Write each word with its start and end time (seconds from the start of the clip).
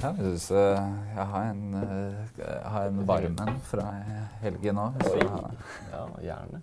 Ja, 0.00 0.10
jeg 0.16 0.24
synes 0.24 0.46
eh, 0.56 0.84
jeg 1.16 1.26
har 1.28 1.46
en, 1.50 1.64
eh, 1.76 2.20
jeg 2.40 2.70
har 2.72 2.86
en 2.88 3.00
varmen 3.08 3.50
fra 3.68 3.84
helgen 4.40 4.78
òg. 4.80 5.00
Ja, 5.92 6.04
gjerne. 6.24 6.60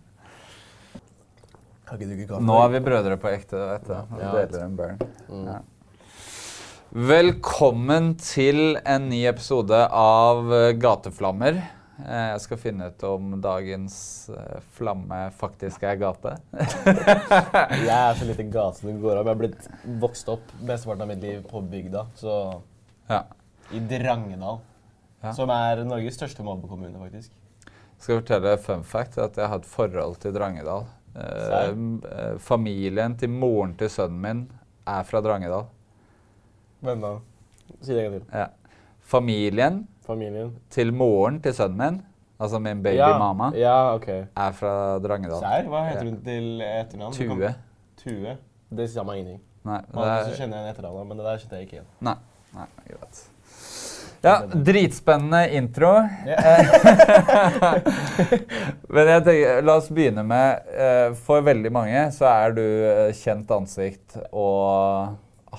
Nå 2.43 2.55
er 2.63 2.71
vi 2.73 2.79
brødre 2.83 3.15
på 3.21 3.29
ekte, 3.31 3.59
vet 3.75 3.86
du. 3.87 3.93
Og 3.93 4.19
Ja. 4.23 4.31
deler 4.41 4.63
en 4.65 4.75
burn. 4.75 4.97
Mm. 5.29 5.45
Ja. 5.47 5.59
Velkommen 7.11 8.15
til 8.19 8.78
en 8.86 9.09
ny 9.11 9.21
episode 9.29 9.83
av 9.92 10.51
eh, 10.54 10.71
Gateflammer. 10.81 11.59
Eh, 12.01 12.28
Jeg 12.33 12.42
skal 12.42 12.57
finne 12.61 12.87
ut 12.89 13.04
om 13.07 13.36
dagens 13.42 14.29
eh, 14.33 14.57
flamme 14.79 15.28
faktisk 15.37 15.83
er 15.83 15.95
gate. 16.01 16.33
Jeg 16.57 17.93
er 17.93 18.17
så 18.17 18.25
lite 18.31 18.50
gate 18.50 18.79
som 18.81 18.89
det 18.89 18.97
går 19.04 19.21
av. 19.21 19.28
Jeg 19.29 19.36
har 19.36 19.42
blitt 19.45 19.69
vokst 20.01 20.28
opp 20.33 20.56
mesteparten 20.64 21.06
av 21.06 21.14
mitt 21.14 21.21
liv 21.21 21.45
på 21.47 21.61
bygda, 21.69 22.07
så 22.17 22.33
Ja. 23.07 23.24
i 23.71 23.79
Drangedal. 23.79 24.60
Ja. 25.24 25.34
Som 25.34 25.50
er 25.50 25.84
Norges 25.88 26.15
største 26.15 26.43
mobbekommune, 26.46 26.98
faktisk. 27.02 27.32
Skal 27.98 28.14
jeg 28.14 28.21
fortelle 28.21 28.57
fun 28.61 28.84
fact 28.86 29.18
at 29.18 29.38
jeg 29.38 29.50
har 29.50 29.64
et 29.64 29.65
forhold 29.65 30.20
til 30.21 30.36
Drangedal. 30.36 30.86
Eh, 31.18 31.70
eh, 31.70 32.38
familien 32.38 33.16
til 33.17 33.30
moren 33.34 33.73
til 33.78 33.89
sønnen 33.89 34.20
min 34.22 34.44
er 34.88 35.08
fra 35.08 35.22
Drangedal. 35.25 35.66
Hvem 36.86 37.02
da? 37.02 37.16
Si 37.81 37.94
det 37.94 38.04
en 38.04 38.12
gang 38.12 38.22
til. 38.22 38.38
Ja. 38.38 38.46
Familien 39.02 39.88
Familien. 40.06 40.53
til 40.70 40.94
moren 40.94 41.42
til 41.42 41.53
sønnen 41.58 41.78
min, 41.78 42.02
altså 42.40 42.59
min 42.59 42.84
baby 42.84 42.96
ja. 42.96 43.50
Ja, 43.56 43.96
okay. 43.96 44.26
er 44.36 44.52
fra 44.52 45.00
Drangedal. 45.00 45.40
Serr? 45.40 45.68
Hva 45.68 45.84
heter 45.90 46.06
hun 46.06 46.22
til 46.24 46.62
etternavn? 46.62 47.14
Tue. 47.14 47.53
Tue? 47.98 48.38
Det 48.78 48.90
sier 48.90 49.03
meg 49.08 49.24
ingenting. 49.24 49.42
Nei, 49.68 49.81
det 49.81 49.96
så 49.96 50.06
er, 50.06 50.34
kjenner 50.38 50.58
jeg 50.59 50.68
en 50.68 50.72
etternavn, 50.76 51.08
men 51.08 51.18
det 51.20 51.26
der 51.26 51.40
kjente 51.42 51.58
jeg 51.58 51.68
ikke 51.68 51.80
igjen. 51.80 51.88
nei, 52.08 52.16
nei, 52.56 52.67
greit. 52.88 53.26
Ja, 54.26 54.42
dritspennende 54.50 55.44
intro. 55.56 55.92
Men 58.94 59.12
jeg 59.12 59.23
tenker, 59.28 59.62
la 59.64 59.76
oss 59.78 59.90
begynne 59.94 60.23
med 60.26 60.72
eh, 60.73 61.14
For 61.22 61.45
veldig 61.45 61.72
mange 61.73 62.02
så 62.16 62.25
er 62.31 62.56
du 62.58 62.64
eh, 62.66 63.14
kjent 63.16 63.52
ansikt 63.53 64.18
og 64.31 65.14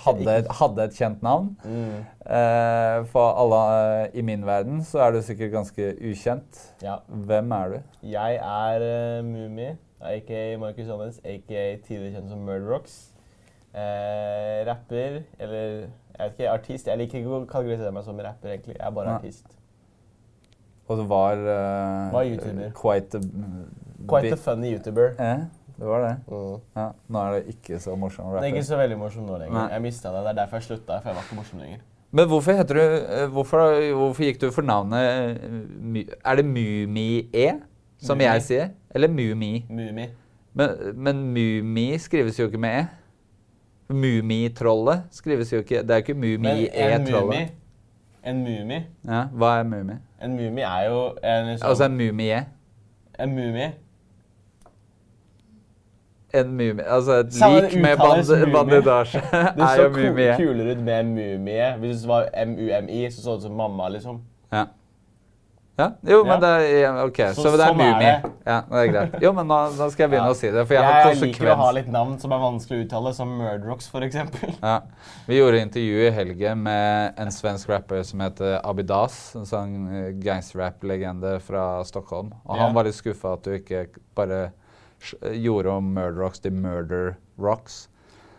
hadde, 0.04 0.34
hadde 0.58 0.86
et 0.88 0.96
kjent 0.98 1.22
navn. 1.24 1.52
Mm. 1.64 2.00
Eh, 2.28 2.96
For 3.12 3.38
alle 3.44 3.60
i 4.12 4.24
min 4.26 4.46
verden 4.46 4.82
så 4.86 5.06
er 5.06 5.14
du 5.14 5.22
sikkert 5.24 5.54
ganske 5.54 5.92
ukjent. 6.10 6.64
Ja. 6.84 6.98
Hvem 7.08 7.54
er 7.60 7.76
du? 7.76 7.78
Jeg 8.14 8.40
er 8.42 8.88
uh, 8.88 9.24
Mummi, 9.26 9.70
aka 10.00 10.42
Marcus 10.60 10.90
Johannes, 10.90 11.22
aka 11.24 11.62
tidligere 11.86 12.18
kjent 12.18 12.34
som 12.34 12.42
Murderox. 12.48 12.98
Eh, 13.78 14.66
rapper, 14.66 15.22
eller 15.38 15.88
jeg 16.18 16.24
vet 16.26 16.38
ikke, 16.40 16.50
artist. 16.50 16.86
Jeg 16.90 16.98
liker 16.98 17.18
ikke 17.20 17.36
å 17.36 17.44
kategorisere 17.46 17.92
meg 17.94 18.04
som 18.06 18.18
rapper, 18.18 18.50
egentlig. 18.56 18.74
Jeg 18.74 18.86
er 18.86 18.94
bare 18.96 19.12
Nei. 19.12 19.18
artist. 19.20 19.58
Og 20.88 20.98
du 20.98 21.04
var 21.04 21.36
uh, 21.36 22.12
Var 22.14 22.30
YouTuber. 22.32 22.70
Quite 22.74 23.20
a, 23.20 23.20
Quite 24.08 24.32
a 24.32 24.40
funny 24.40 24.72
YouTuber. 24.72 25.12
Eh, 25.20 25.44
det 25.78 25.86
var 25.86 26.02
det. 26.02 26.14
Mm. 26.26 26.60
Ja, 26.76 26.86
nå 27.08 27.22
er 27.22 27.36
det 27.36 27.54
ikke 27.54 27.78
så 27.78 27.94
morsom 27.96 28.32
Det 28.34 28.40
er 28.42 28.50
ikke 28.54 28.64
så 28.66 28.80
veldig 28.80 28.98
morsom 28.98 29.28
nå 29.28 29.36
lenger. 29.38 29.54
Nei. 29.54 29.66
Jeg 29.76 29.84
mista 29.84 30.10
det. 30.14 30.24
Det 30.24 30.32
er 30.32 30.38
derfor 30.40 30.58
jeg 30.58 30.66
slutta, 30.70 30.98
for 31.02 31.12
jeg 31.12 31.18
var 31.20 31.28
ikke 31.28 31.38
morsom 31.38 31.62
lenger. 31.62 31.84
Men 32.10 32.28
hvorfor 32.30 32.56
heter 32.56 32.78
du 32.78 32.80
eh, 32.82 33.26
hvorfor, 33.28 33.74
hvorfor 34.00 34.24
gikk 34.24 34.40
du 34.40 34.48
for 34.50 34.64
navnet 34.64 35.10
eh, 35.44 36.14
Er 36.24 36.40
det 36.40 36.44
Mumi-E, 36.48 37.50
som 38.00 38.16
Mumi. 38.16 38.24
jeg 38.24 38.42
sier? 38.46 38.70
Eller 38.90 39.12
Mumi? 39.12 39.52
Mumi. 39.68 40.08
Men, 40.56 40.70
men 40.96 41.20
Mumi 41.36 41.90
skrives 42.00 42.40
jo 42.40 42.48
ikke 42.48 42.58
med 42.64 42.80
E. 42.80 42.86
Mummitrollet 43.88 45.02
skrives 45.10 45.52
jo 45.52 45.58
ikke 45.58 45.82
Det 45.82 45.90
er 45.90 45.94
jo 45.94 45.96
ikke 45.96 46.14
Men 46.14 46.24
en 48.24 48.44
mumi. 48.44 48.84
Ja, 49.08 49.24
hva 49.32 49.58
er 49.58 49.62
Mumi? 49.62 49.92
En 50.22 50.30
mumi 50.36 50.60
er 50.60 50.88
jo 50.88 51.04
en 51.24 51.46
liksom 51.46 51.68
Altså 51.68 51.84
en 51.84 51.96
Mumie. 51.96 52.46
En 53.18 53.34
mumie. 53.34 53.72
En 56.34 56.50
mumi 56.50 56.82
Altså 56.86 57.12
et 57.12 57.34
Samme 57.34 57.60
lik 57.60 57.74
med 57.74 57.82
med 57.82 57.92
er 57.96 57.96
band, 57.96 58.24
mumie. 58.28 58.82
Det 59.56 59.64
så 59.76 59.82
jo 59.82 59.88
kulere 60.36 60.70
ut 60.76 60.82
med 60.82 61.00
mumie. 61.14 61.76
Hvis 61.78 61.96
det 62.00 62.08
var 62.08 62.28
M-U-M-I, 62.44 63.10
så 63.10 63.22
så 63.22 63.30
det 63.30 63.36
ut 63.36 63.42
som 63.42 63.52
mamma, 63.52 63.88
liksom. 63.88 64.20
Ja. 64.52 64.64
Ja. 65.78 65.86
Jo, 66.10 66.20
men 66.26 66.40
det 66.42 66.50
er 66.66 66.98
OK. 67.04 67.20
Så, 67.36 67.44
Så 67.44 67.52
det 67.54 67.64
er 67.64 67.72
sånn. 67.72 67.82
Ja, 68.48 68.56
det 68.66 68.80
er 68.82 68.90
greit. 68.90 69.16
Jo, 69.22 69.32
men 69.36 69.46
nå, 69.46 69.58
nå 69.78 69.88
skal 69.92 70.04
jeg 70.04 70.12
begynne 70.12 70.28
Ja. 70.30 70.34
å 70.34 70.38
si 70.38 70.50
det, 70.50 70.64
for 70.66 70.74
jeg, 70.74 70.82
Jeg, 70.82 71.04
har 71.06 71.20
liker 71.22 71.50
å 71.52 71.56
ha 71.60 71.68
litt 71.76 71.90
navn 71.94 72.16
som 72.18 72.34
er 72.34 72.42
vanskelig 72.42 72.80
å 72.80 72.86
uttale, 72.86 73.12
som 73.14 73.34
Murdrocks 73.38 73.90
eksempel. 74.08 74.54
Ja. 74.62 74.80
Vi 75.28 75.38
gjorde 75.38 75.60
intervju 75.62 76.06
i 76.06 76.10
helgen 76.14 76.62
med 76.66 77.20
en 77.20 77.30
svensk 77.30 77.68
rapper 77.70 78.02
som 78.02 78.20
heter 78.20 78.58
Abidas. 78.64 79.36
En 79.38 79.46
sånn 79.46 79.76
eh, 79.88 80.08
gangsterrap-legende 80.24 81.38
fra 81.44 81.84
Stockholm. 81.84 82.32
Og 82.44 82.58
han 82.58 82.74
var 82.74 82.88
litt 82.88 82.98
skuffa 82.98 83.36
at 83.38 83.46
du 83.46 83.54
ikke 83.58 83.86
bare 84.18 84.48
gjorde 85.30 85.78
om 85.78 85.94
Murder 85.94 86.18
Rocks 86.24 86.42
til 86.42 86.52
Murder 86.52 87.16
Rocks. 87.38 87.86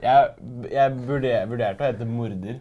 Jeg, 0.03 0.29
jeg 0.71 0.95
vurderte 1.07 1.83
å 1.83 1.87
hete 1.89 2.05
Morder. 2.07 2.59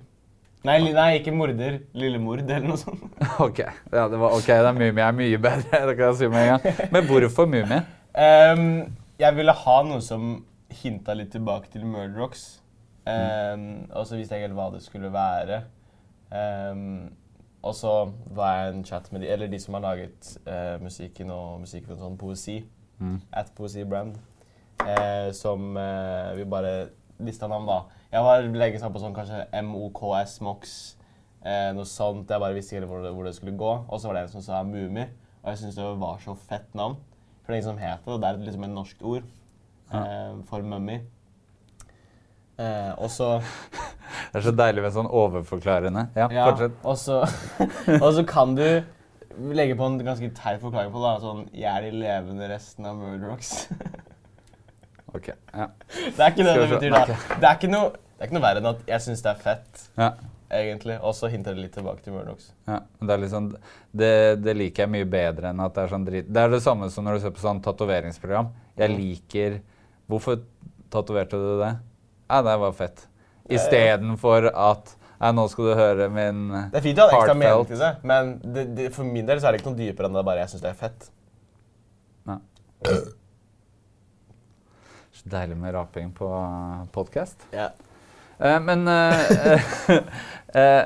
Nei, 0.67 0.79
nei, 0.91 1.11
ikke 1.21 1.33
Morder. 1.35 1.79
Lillemord, 1.95 2.43
eller 2.43 2.67
noe 2.67 2.81
sånt. 2.81 3.05
OK, 3.47 3.61
ja, 3.63 4.07
det 4.11 4.19
var 4.19 4.35
ok, 4.35 4.49
det 4.49 4.71
er 4.73 4.79
Mumie 4.79 5.05
er 5.05 5.15
mye 5.17 5.41
bedre. 5.43 5.83
det 5.91 5.95
kan 5.99 6.11
jeg 6.11 6.19
si 6.19 6.31
med 6.33 6.47
en 6.47 6.55
gang. 6.57 6.81
Men 6.95 7.07
hvorfor 7.07 7.47
Mumie? 7.51 7.83
Um, 8.19 8.65
jeg 9.21 9.37
ville 9.37 9.55
ha 9.55 9.77
noe 9.87 10.03
som 10.05 10.33
hinta 10.81 11.15
litt 11.17 11.31
tilbake 11.35 11.71
til 11.73 11.87
Murderox. 11.87 12.49
Um, 13.09 13.87
og 13.95 14.05
så 14.09 14.19
visste 14.19 14.37
jeg 14.37 14.43
ikke 14.43 14.51
helt 14.51 14.59
hva 14.59 14.69
det 14.75 14.83
skulle 14.85 15.13
være. 15.15 15.63
Um, 16.35 17.09
og 17.63 17.75
så 17.75 17.93
var 18.37 18.59
jeg 18.59 18.75
en 18.75 18.85
chat 18.87 19.13
med 19.13 19.23
de, 19.23 19.31
eller 19.33 19.51
de 19.51 19.61
som 19.61 19.79
har 19.79 19.87
laget 19.87 20.35
uh, 20.47 20.77
musikken 20.83 21.31
og 21.35 21.63
musikken 21.63 21.95
og 21.95 22.03
sånn 22.03 22.19
poesi. 22.21 22.59
Mm. 22.99 23.21
At 23.33 23.55
Poesi 23.57 23.87
Brand. 23.87 24.19
Uh, 24.79 25.31
som 25.35 25.73
uh, 25.79 26.35
vi 26.39 26.47
bare 26.47 26.75
lista 27.23 27.49
navn, 27.51 27.67
da. 27.67 27.81
Jeg 28.13 28.25
var 28.25 28.47
lenge 28.57 28.79
sammen 28.81 28.95
på 28.97 29.03
sånn 29.03 29.17
kanskje 29.17 29.43
MOKS, 29.67 30.39
MOX, 30.45 30.71
eh, 31.45 31.69
noe 31.77 31.85
sånt. 31.89 32.31
Jeg 32.33 32.41
bare 32.41 32.57
visste 32.57 32.79
ikke 32.79 32.89
hvor 32.89 33.03
det, 33.05 33.13
hvor 33.13 33.29
det 33.29 33.35
skulle 33.37 33.57
gå. 33.61 33.73
Og 33.85 34.01
så 34.01 34.09
var 34.09 34.17
det 34.17 34.23
en 34.27 34.33
som 34.39 34.45
sa 34.47 34.63
Mumi, 34.65 35.05
og 35.43 35.51
jeg 35.53 35.61
syns 35.61 35.77
det 35.77 35.85
var 36.01 36.19
så 36.25 36.33
fett 36.49 36.73
navn. 36.79 36.97
For 37.43 37.53
det 37.53 37.59
er 37.59 37.61
ingen 37.63 37.69
som 37.71 37.83
heter 37.83 38.13
det. 38.15 38.21
Det 38.23 38.31
er 38.31 38.47
liksom 38.49 38.65
et 38.65 38.73
norsk 38.75 39.05
ord 39.09 39.29
eh, 39.93 40.33
for 40.49 40.65
mummy. 40.65 40.99
Eh, 42.59 42.93
og 42.99 43.09
så 43.13 43.39
Det 44.33 44.41
er 44.41 44.45
så 44.45 44.53
deilig 44.57 44.83
med 44.85 44.93
sånn 44.97 45.09
overforklarende. 45.09 46.09
Ja, 46.17 46.27
Ja, 46.33 46.49
fortsett. 46.51 46.81
og 46.85 46.97
så, 47.01 47.21
og 48.05 48.11
så 48.17 48.25
kan 48.29 48.57
du 48.59 48.65
legge 49.55 49.77
på 49.79 49.87
en 49.87 50.01
ganske 50.05 50.29
teit 50.37 50.61
forklaring 50.61 50.93
på 50.93 51.01
det. 51.01 51.09
da, 51.13 51.21
Sånn 51.23 51.45
Jeg 51.57 51.69
er 51.71 51.85
de 51.87 51.93
levende 52.03 52.49
restene 52.51 52.91
av 52.93 52.99
Murderox. 53.01 53.69
Ok, 55.15 55.29
ja. 55.55 55.69
Det 55.95 56.21
er 56.21 56.33
ikke 56.35 56.45
det 56.45 56.55
det 56.59 56.67
betyr, 56.75 56.91
da. 56.93 57.05
Det 57.41 57.47
er 57.49 57.55
ikke 57.57 57.71
noe, 57.73 57.93
det 57.93 58.21
er 58.21 58.29
ikke 58.29 58.37
noe 58.37 58.45
verre 58.45 58.61
enn 58.63 58.69
at 58.75 58.83
jeg 58.91 59.05
syns 59.07 59.23
det 59.25 59.31
er 59.33 59.39
fett, 59.41 59.85
ja. 59.97 60.11
egentlig. 60.59 60.99
Og 61.01 61.15
så 61.17 61.31
hinter 61.33 61.55
det 61.57 61.65
litt 61.65 61.73
tilbake 61.79 62.05
til 62.05 62.13
Murdochs. 62.17 62.51
Ja, 62.69 62.81
det, 63.01 63.11
er 63.15 63.23
liksom, 63.25 63.49
det, 64.03 64.13
det 64.45 64.55
liker 64.59 64.85
jeg 64.85 64.93
mye 64.99 65.09
bedre 65.09 65.53
enn 65.55 65.65
at 65.65 65.75
det 65.79 65.87
er 65.87 65.93
sånn 65.95 66.05
drit. 66.09 66.29
Det 66.29 66.43
er 66.45 66.53
det 66.53 66.61
samme 66.65 66.91
som 66.93 67.09
når 67.09 67.19
du 67.19 67.25
ser 67.25 67.35
på 67.37 67.45
sånn 67.45 67.63
tatoveringsprogram. 67.65 68.53
Jeg 68.79 68.93
Mm. 68.95 68.99
liker 69.03 69.61
Hvorfor 70.09 70.39
tatoverte 70.89 71.37
du 71.37 71.59
det? 71.61 71.75
Ja, 72.31 72.39
det 72.47 72.55
var 72.63 72.73
fett. 72.73 73.03
Istedenfor 73.53 74.47
at 74.55 74.95
Nei, 75.19 75.33
nå 75.35 75.49
skal 75.51 75.65
du 75.67 75.73
høre 75.75 76.07
min 76.15 76.45
Det 76.71 76.79
er 76.79 76.85
fint 76.85 76.99
å 77.03 77.09
ha 77.11 77.17
ekstra 77.19 77.35
mening 77.35 77.65
til 77.67 77.81
det, 77.81 77.89
men 78.07 78.29
det, 78.55 78.63
det, 78.79 78.85
for 78.95 79.03
min 79.09 79.27
del 79.27 79.41
så 79.43 79.49
er 79.49 79.57
det 79.57 79.61
ikke 79.61 79.73
noe 79.73 79.81
dypere 79.81 80.07
enn 80.07 80.15
det 80.15 80.23
bare 80.29 80.45
jeg 80.45 80.53
syns 80.53 80.63
det 80.63 80.71
er 80.71 80.77
fett. 80.79 81.09
Nei. 82.31 82.39
Deilig 85.29 85.57
med 85.61 85.75
raping 85.75 86.11
på 86.17 86.29
podkast. 86.95 87.43
Ja. 87.53 87.71
Eh, 88.39 88.59
men 88.63 88.87
eh, 88.89 89.61
eh, 90.55 90.85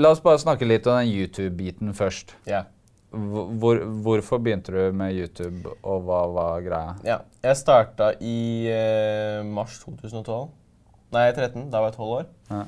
la 0.00 0.10
oss 0.14 0.22
bare 0.24 0.40
snakke 0.42 0.66
litt 0.66 0.86
om 0.90 0.96
den 0.98 1.10
YouTube-biten 1.12 1.92
først. 1.96 2.34
Ja. 2.48 2.64
Hvor, 3.10 3.80
hvorfor 4.06 4.38
begynte 4.42 4.70
du 4.74 4.94
med 4.94 5.16
YouTube, 5.18 5.72
og 5.82 6.04
hva 6.06 6.20
var 6.30 6.60
greia? 6.66 6.92
ja. 7.06 7.20
Jeg 7.42 7.56
starta 7.56 8.10
i 8.22 8.36
eh, 8.70 9.40
mars 9.48 9.78
2012. 9.82 10.50
Nei, 11.14 11.24
13. 11.34 11.70
Da 11.72 11.80
var 11.82 11.90
jeg 11.90 11.96
12 11.98 12.10
år. 12.18 12.26
Ja. 12.50 12.60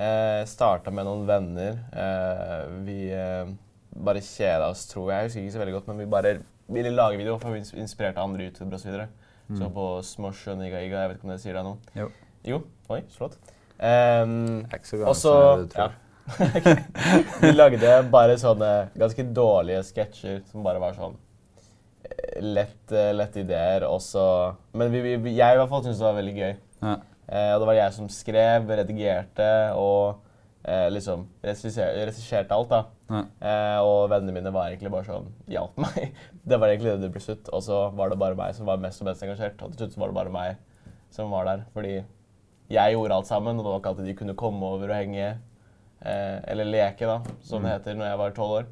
Eh, 0.00 0.42
starta 0.48 0.92
med 0.94 1.04
noen 1.08 1.24
venner. 1.28 1.80
Eh, 1.92 2.62
vi 2.86 2.98
eh, 3.12 3.50
bare 4.00 4.22
kjeda 4.24 4.68
oss, 4.72 4.86
tror 4.88 5.10
jeg. 5.12 5.18
Jeg 5.18 5.28
husker 5.30 5.42
ikke 5.46 5.56
så 5.56 5.62
veldig 5.64 5.74
godt, 5.78 5.90
men 5.90 6.00
vi 6.04 6.08
bare 6.14 6.36
ville 6.70 6.92
lage 6.94 7.18
videoer 7.18 7.40
for 7.42 7.50
å 7.50 7.56
bli 7.56 7.64
ins- 7.64 7.74
inspirert 7.76 8.16
av 8.20 8.28
andre 8.30 8.46
youtubere 8.46 8.78
osv. 8.78 9.02
Så, 9.50 9.64
så 9.64 9.70
på 9.74 9.86
Smosh 10.06 10.50
og 10.52 10.60
Niga 10.60 10.82
Iga. 10.84 11.02
Jeg 11.02 11.10
vet 11.10 11.18
ikke 11.18 11.26
om 11.26 11.32
det 11.34 11.40
sier 11.42 11.56
deg 11.58 11.66
noe? 11.66 11.96
Jo. 11.98 12.06
Jo. 12.46 12.60
Oi, 12.90 13.00
flott. 13.16 13.34
Um, 13.80 14.60
Jeg 14.60 14.70
er 14.70 14.78
ikke 14.78 14.90
så 14.90 15.00
så 15.00 15.14
som 15.24 15.64
du 15.64 15.74
tror. 15.74 15.90
ja. 15.90 16.06
Vi 17.42 17.50
lagde 17.50 17.94
bare 18.12 18.36
sånne 18.38 18.70
ganske 19.00 19.24
dårlige 19.34 19.82
sketsjer 19.88 20.42
som 20.46 20.62
bare 20.62 20.78
var 20.82 20.94
sånn 20.94 21.16
eh, 22.06 22.38
lett, 22.44 22.92
eh, 22.94 23.40
ideer. 23.42 23.86
Også. 23.88 24.22
Men 24.78 24.92
vi, 24.94 25.02
vi, 25.16 25.34
jeg 25.34 25.56
i 25.56 25.58
hvert 25.58 25.72
fall 25.72 25.82
syntes 25.82 25.98
det 25.98 26.06
var 26.06 26.18
veldig 26.20 26.36
gøy. 26.36 26.52
Ja. 26.84 26.96
Uh, 27.30 27.50
og 27.54 27.62
det 27.62 27.70
var 27.70 27.78
jeg 27.78 27.96
som 27.96 28.10
skrev, 28.12 28.70
redigerte 28.80 29.50
og 29.78 30.29
eh, 30.64 30.88
liksom 30.92 31.26
regisserte 31.44 32.52
alt. 32.54 32.68
da. 32.70 32.82
Ja. 33.10 33.22
Eh, 33.40 33.80
og 33.82 34.10
vennene 34.12 34.32
mine 34.36 34.52
var 34.54 34.68
egentlig 34.70 34.90
bare 34.92 35.04
sånn 35.08 35.28
hjalp 35.50 35.76
meg. 35.80 36.12
Det 36.50 36.58
var 36.58 36.68
egentlig 36.72 36.94
det 36.96 37.00
det 37.04 37.12
ble 37.14 37.20
slutt. 37.22 37.48
Og 37.52 37.62
så 37.62 37.82
var 37.94 38.10
det 38.10 38.18
bare 38.18 38.34
meg 38.38 38.54
som 38.56 38.66
var 38.66 38.80
mest 38.82 39.00
og 39.02 39.06
mest 39.10 39.22
engasjert. 39.22 39.60
Og 39.62 39.72
til 39.76 39.86
slutt 39.86 39.98
var 40.00 40.08
det 40.10 40.16
bare 40.20 40.32
meg 40.34 40.56
som 41.14 41.30
var 41.30 41.44
der. 41.46 41.64
Fordi 41.74 41.94
jeg 42.70 42.94
gjorde 42.94 43.14
alt 43.14 43.26
sammen, 43.28 43.58
og 43.58 43.64
det 43.64 43.70
var 43.72 43.80
ikke 43.80 43.92
alltid 43.94 44.06
de 44.10 44.14
kunne 44.18 44.34
komme 44.38 44.66
over 44.66 44.88
og 44.90 44.96
henge. 44.96 45.30
Eh, 46.00 46.38
eller 46.48 46.64
leke, 46.64 47.06
da, 47.06 47.18
som 47.44 47.62
det 47.66 47.74
heter 47.74 47.98
når 47.98 48.08
jeg 48.12 48.18
var 48.22 48.30
tolv 48.36 48.54
år. 48.60 48.68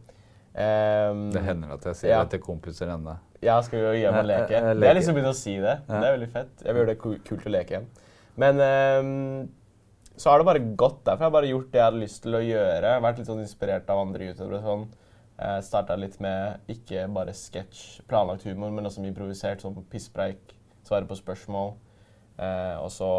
Um, 0.58 1.29
Det 1.31 1.43
hender 1.44 1.75
at 1.76 1.85
jeg 1.87 1.94
sier 2.00 2.11
Ja. 2.17 2.23
det 2.25 2.31
til 2.32 2.40
kompiser 2.43 2.88
ennå. 2.90 3.17
ja, 3.43 3.61
skal 3.62 3.79
vi 3.93 4.02
med 4.02 4.14
Eh, 4.17 4.23
leke? 4.26 4.50
Jeg 4.50 4.88
har 4.88 4.94
liksom 4.96 5.14
begynt 5.14 5.29
å 5.31 5.35
si 5.37 5.58
det. 5.61 5.76
Ja. 5.88 6.00
Det 6.00 6.08
er 6.08 6.17
veldig 6.17 6.31
fett. 6.32 6.64
Jeg 6.64 6.75
vil 6.75 6.81
gjøre 6.82 6.94
det 6.94 6.99
kult 7.29 7.46
å 7.46 7.50
leke 7.52 7.70
igjen. 7.76 7.87
Men 8.37 8.58
ehm, 8.64 9.49
så 10.19 10.31
har 10.31 10.41
det 10.43 10.47
bare 10.49 10.65
gått 10.81 11.05
derfor. 11.06 11.23
Jeg 11.25 11.31
har 11.31 11.37
bare 11.37 11.50
gjort 11.53 11.69
det 11.73 11.79
jeg 11.81 11.87
hadde 11.88 12.03
lyst 12.03 12.23
til 12.25 12.37
å 12.38 12.43
gjøre. 12.44 12.94
Vært 13.05 13.20
litt 13.20 13.29
sånn 13.31 13.43
inspirert 13.44 13.91
av 13.93 14.03
andre 14.03 14.31
youtubere. 14.31 14.61
Sånn. 14.65 14.87
Eh, 15.38 15.59
Starta 15.62 15.97
litt 15.99 16.17
med 16.25 16.73
ikke 16.75 17.05
bare 17.15 17.35
sketsj, 17.37 18.03
planlagt 18.11 18.47
humor, 18.49 18.73
men 18.75 18.88
også 18.91 19.05
improvisert. 19.06 19.62
Sånn 19.62 19.79
pisspreik, 19.93 20.56
svare 20.87 21.06
på 21.09 21.19
spørsmål. 21.19 21.76
Eh, 22.38 22.75
og 22.82 22.91
så 22.94 23.12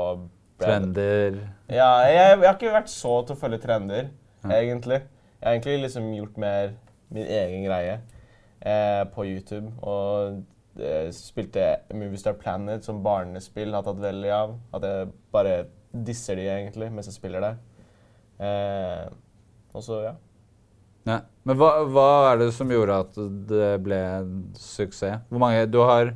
Trender. 0.60 1.38
ja, 1.72 1.88
jeg, 2.04 2.20
jeg 2.36 2.44
har 2.44 2.58
ikke 2.58 2.74
vært 2.76 2.92
så 2.92 3.14
til 3.24 3.36
å 3.38 3.40
følge 3.40 3.62
trender, 3.64 4.10
egentlig. 4.44 4.98
Jeg 5.40 5.46
har 5.48 5.56
egentlig 5.56 5.78
liksom 5.86 6.10
gjort 6.18 6.40
mer 6.44 6.74
min 7.16 7.28
egen 7.32 7.64
greie 7.64 7.94
eh, 8.60 9.04
på 9.16 9.24
YouTube. 9.30 9.72
Og 9.88 10.42
eh, 10.84 11.08
spilte 11.16 11.70
Moviestar 11.96 12.36
Planet 12.42 12.84
som 12.84 13.00
barnespill, 13.06 13.72
har 13.72 13.88
tatt 13.88 14.02
veldig 14.04 14.34
av. 14.36 14.58
At 14.76 14.88
jeg 14.90 15.14
bare 15.32 15.56
disser 15.94 16.36
de 16.40 16.48
egentlig 16.50 16.92
mens 16.94 17.08
jeg 17.10 17.16
spiller 17.18 17.42
der. 17.42 17.56
Eh, 18.40 19.06
og 19.76 19.84
så, 19.86 20.02
ja. 20.06 20.16
Ja. 21.10 21.20
Men 21.48 21.58
hva, 21.58 21.70
hva 21.90 22.08
er 22.34 22.42
det 22.44 22.52
som 22.54 22.70
gjorde 22.70 23.00
at 23.06 23.16
det 23.50 23.70
ble 23.86 23.98
en 24.20 24.34
suksess? 24.60 25.24
Hvor 25.32 25.42
mange, 25.42 25.64
du 25.72 25.80
har, 25.82 26.12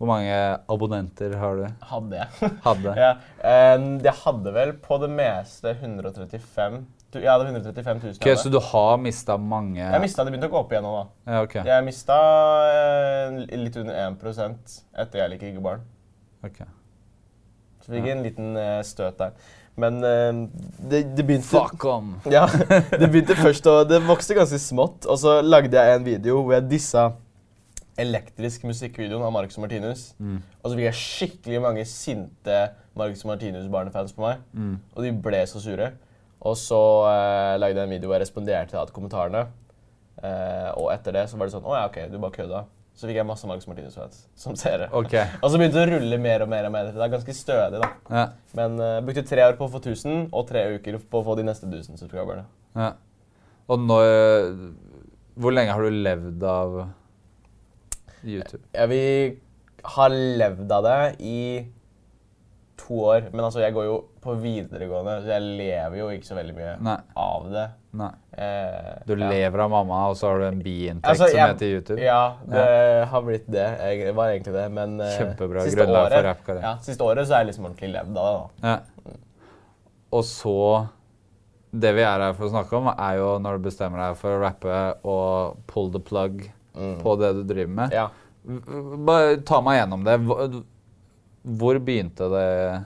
hvor 0.00 0.08
mange 0.10 0.32
abonnenter 0.72 1.36
har 1.38 1.60
du? 1.60 1.66
Hadde 1.92 2.18
jeg. 2.22 2.50
Hadde? 2.64 2.94
ja. 3.04 3.12
eh, 3.38 3.86
jeg 4.08 4.16
hadde 4.24 4.54
vel 4.56 4.74
på 4.82 4.98
det 5.04 5.10
meste 5.14 5.76
135 5.78 6.82
du- 7.12 7.20
Jeg 7.20 7.28
hadde 7.28 7.44
135 7.52 7.98
000. 8.02 8.14
Ok, 8.24 8.28
så 8.40 8.48
du 8.50 8.56
har 8.72 8.96
mista 8.96 9.34
mange 9.36 9.82
Jeg 9.84 10.00
mista 10.00 10.24
det 10.24 10.32
begynte 10.32 10.48
å 10.48 10.52
gå 10.54 10.60
opp 10.64 10.70
igjen 10.72 10.86
nå, 10.88 10.92
da. 10.96 11.32
Ja, 11.34 11.42
ok. 11.44 11.56
Jeg 11.68 11.84
mista 11.84 12.16
eh, 12.72 13.42
litt 13.60 13.76
under 13.82 13.98
1% 14.08 14.78
etter 15.04 15.20
Jeg 15.22 15.34
liker 15.34 15.50
ikke 15.52 15.64
barn. 15.68 15.84
ok. 16.48 16.62
Så 17.82 17.92
fikk 17.92 18.06
jeg 18.06 18.16
en 18.16 18.24
liten 18.24 18.54
eh, 18.58 18.78
støt 18.86 19.18
der. 19.18 19.34
Men 19.82 19.98
eh, 20.04 20.30
det, 20.90 21.02
det 21.16 21.26
begynte 21.26 21.48
Fuck 21.48 21.84
om! 21.88 22.14
Ja, 22.36 22.44
det 22.46 23.08
begynte 23.08 23.36
først 23.38 23.66
å 23.70 23.78
Det 23.88 24.02
vokste 24.04 24.36
ganske 24.36 24.60
smått, 24.60 25.08
og 25.08 25.18
så 25.20 25.40
lagde 25.44 25.80
jeg 25.80 25.98
en 25.98 26.06
video 26.06 26.42
hvor 26.42 26.56
jeg 26.58 26.68
dissa 26.70 27.10
elektrisk 28.00 28.64
musikkvideoen 28.64 29.24
av 29.26 29.32
Marcus 29.34 29.58
Martinus. 29.60 30.06
Mm. 30.16 30.38
Og 30.62 30.70
så 30.70 30.76
fikk 30.76 30.86
jeg 30.86 31.00
skikkelig 31.00 31.60
mange 31.60 31.84
sinte 31.88 32.60
Marcus 32.98 33.24
Martinus-barnefans 33.28 34.14
på 34.16 34.24
meg. 34.24 34.40
Mm. 34.56 34.78
Og 34.94 35.04
de 35.04 35.12
ble 35.24 35.42
så 35.48 35.60
sure. 35.60 35.90
Og 36.42 36.56
så 36.58 36.80
eh, 37.08 37.56
lagde 37.60 37.78
jeg 37.78 37.88
en 37.88 37.94
video 37.94 38.10
hvor 38.10 38.18
jeg 38.18 38.26
responderte 38.26 38.74
til 38.74 38.94
kommentarene. 38.96 39.44
Eh, 40.22 40.70
og 40.78 40.88
etter 40.94 41.16
det 41.16 41.26
så 41.30 41.38
var 41.38 41.48
det 41.48 41.54
sånn 41.54 41.66
Å 41.66 41.76
ja, 41.76 41.84
OK, 41.88 41.98
du 42.12 42.18
bare 42.22 42.36
kødda. 42.36 42.64
Så 42.98 43.08
fikk 43.08 43.18
jeg 43.18 43.26
masse 43.26 43.48
Marcus 43.48 43.66
Martinus-fans 43.70 44.24
som 44.38 44.56
seere. 44.58 44.90
Okay. 44.92 45.24
Og 45.40 45.50
så 45.50 45.58
begynte 45.60 45.80
det 45.80 45.86
å 45.86 45.92
rulle 45.96 46.18
mer 46.20 46.44
og 46.44 46.50
mer. 46.52 46.68
og 46.68 46.74
mer. 46.74 46.90
Det 46.92 47.00
er 47.02 47.14
ganske 47.14 47.34
stødig, 47.36 47.80
da. 47.82 47.88
Ja. 48.12 48.24
Men 48.58 48.76
uh, 48.80 48.98
brukte 49.04 49.24
tre 49.26 49.46
år 49.46 49.56
på 49.58 49.68
å 49.68 49.72
få 49.72 49.80
1000, 49.80 50.26
og 50.28 50.44
tre 50.50 50.66
uker 50.76 50.98
på 51.00 51.22
å 51.22 51.26
få 51.26 51.38
de 51.40 51.46
neste 51.48 51.70
1000 51.70 52.02
subscriberne. 52.02 52.44
ja. 52.78 52.92
Og 53.70 53.78
nå 53.78 53.96
Hvor 55.38 55.54
lenge 55.54 55.72
har 55.72 55.86
du 55.86 55.94
levd 56.04 56.42
av 56.44 56.74
YouTube? 58.26 58.60
Ja, 58.74 58.86
vi 58.90 59.38
har 59.96 60.12
levd 60.12 60.72
av 60.74 60.84
det 60.84 60.98
i 61.24 61.38
to 62.82 62.98
år. 63.08 63.28
Men 63.32 63.44
altså, 63.46 63.60
jeg 63.62 63.74
går 63.74 63.84
jo 63.88 63.96
på 64.22 64.34
videregående, 64.42 65.14
så 65.24 65.32
jeg 65.32 65.42
lever 65.58 65.96
jo 65.98 66.08
ikke 66.14 66.28
så 66.28 66.36
veldig 66.38 66.54
mye 66.56 66.74
Nei. 66.82 66.96
av 67.16 67.46
det. 67.52 67.64
Nei. 68.00 68.10
Eh, 68.38 68.92
Du 69.06 69.14
ja. 69.16 69.28
lever 69.28 69.58
av 69.64 69.70
mamma, 69.70 70.08
og 70.10 70.16
så 70.16 70.30
har 70.30 70.38
du 70.38 70.46
en 70.46 70.62
biinntekt 70.62 71.08
Altså, 71.10 71.28
som 71.28 71.36
jeg- 71.38 71.48
heter 71.54 71.66
YouTube? 71.74 72.00
Ja, 72.00 72.36
det 72.48 73.08
har 73.08 73.22
blitt 73.22 73.46
det. 73.50 73.66
Det 74.06 74.14
var 74.14 74.28
egentlig 74.32 74.52
det, 74.54 74.70
men 74.72 75.00
eh, 75.00 75.18
Kjempebra 75.18 75.62
siste 75.66 75.84
for 75.86 75.92
året- 75.92 76.24
rappkarriere. 76.24 76.62
Ja, 76.62 76.76
siste 76.78 77.00
året 77.04 77.26
så 77.28 77.34
er 77.34 77.44
jeg 77.44 77.52
liksom 77.52 77.66
ordentlig 77.66 77.92
levd 77.92 78.16
av 78.16 78.24
det. 78.32 78.62
da. 78.62 78.68
Ja. 78.68 79.16
Og 80.12 80.24
så 80.24 80.88
Det 81.74 81.94
vi 81.96 82.02
er 82.02 82.20
her 82.20 82.34
for 82.34 82.44
å 82.44 82.50
snakke 82.52 82.72
om, 82.76 82.88
er 82.98 83.14
jo 83.16 83.38
når 83.40 83.56
du 83.56 83.68
bestemmer 83.70 83.96
deg 83.96 84.16
for 84.20 84.34
å 84.36 84.40
rappe 84.42 84.96
og 85.08 85.56
pull 85.66 85.90
the 85.90 85.98
plug 86.00 86.42
på 86.76 87.14
det 87.18 87.30
du 87.34 87.44
driver 87.54 87.72
med. 87.72 87.90
Mm. 87.90 87.92
Ja. 87.92 88.08
Bare 89.06 89.36
ta 89.40 89.60
meg 89.62 89.78
gjennom 89.80 90.04
det. 90.04 90.62
Hvor, 91.42 91.74
hvor 91.74 91.78
begynte 91.82 92.28
det 92.32 92.84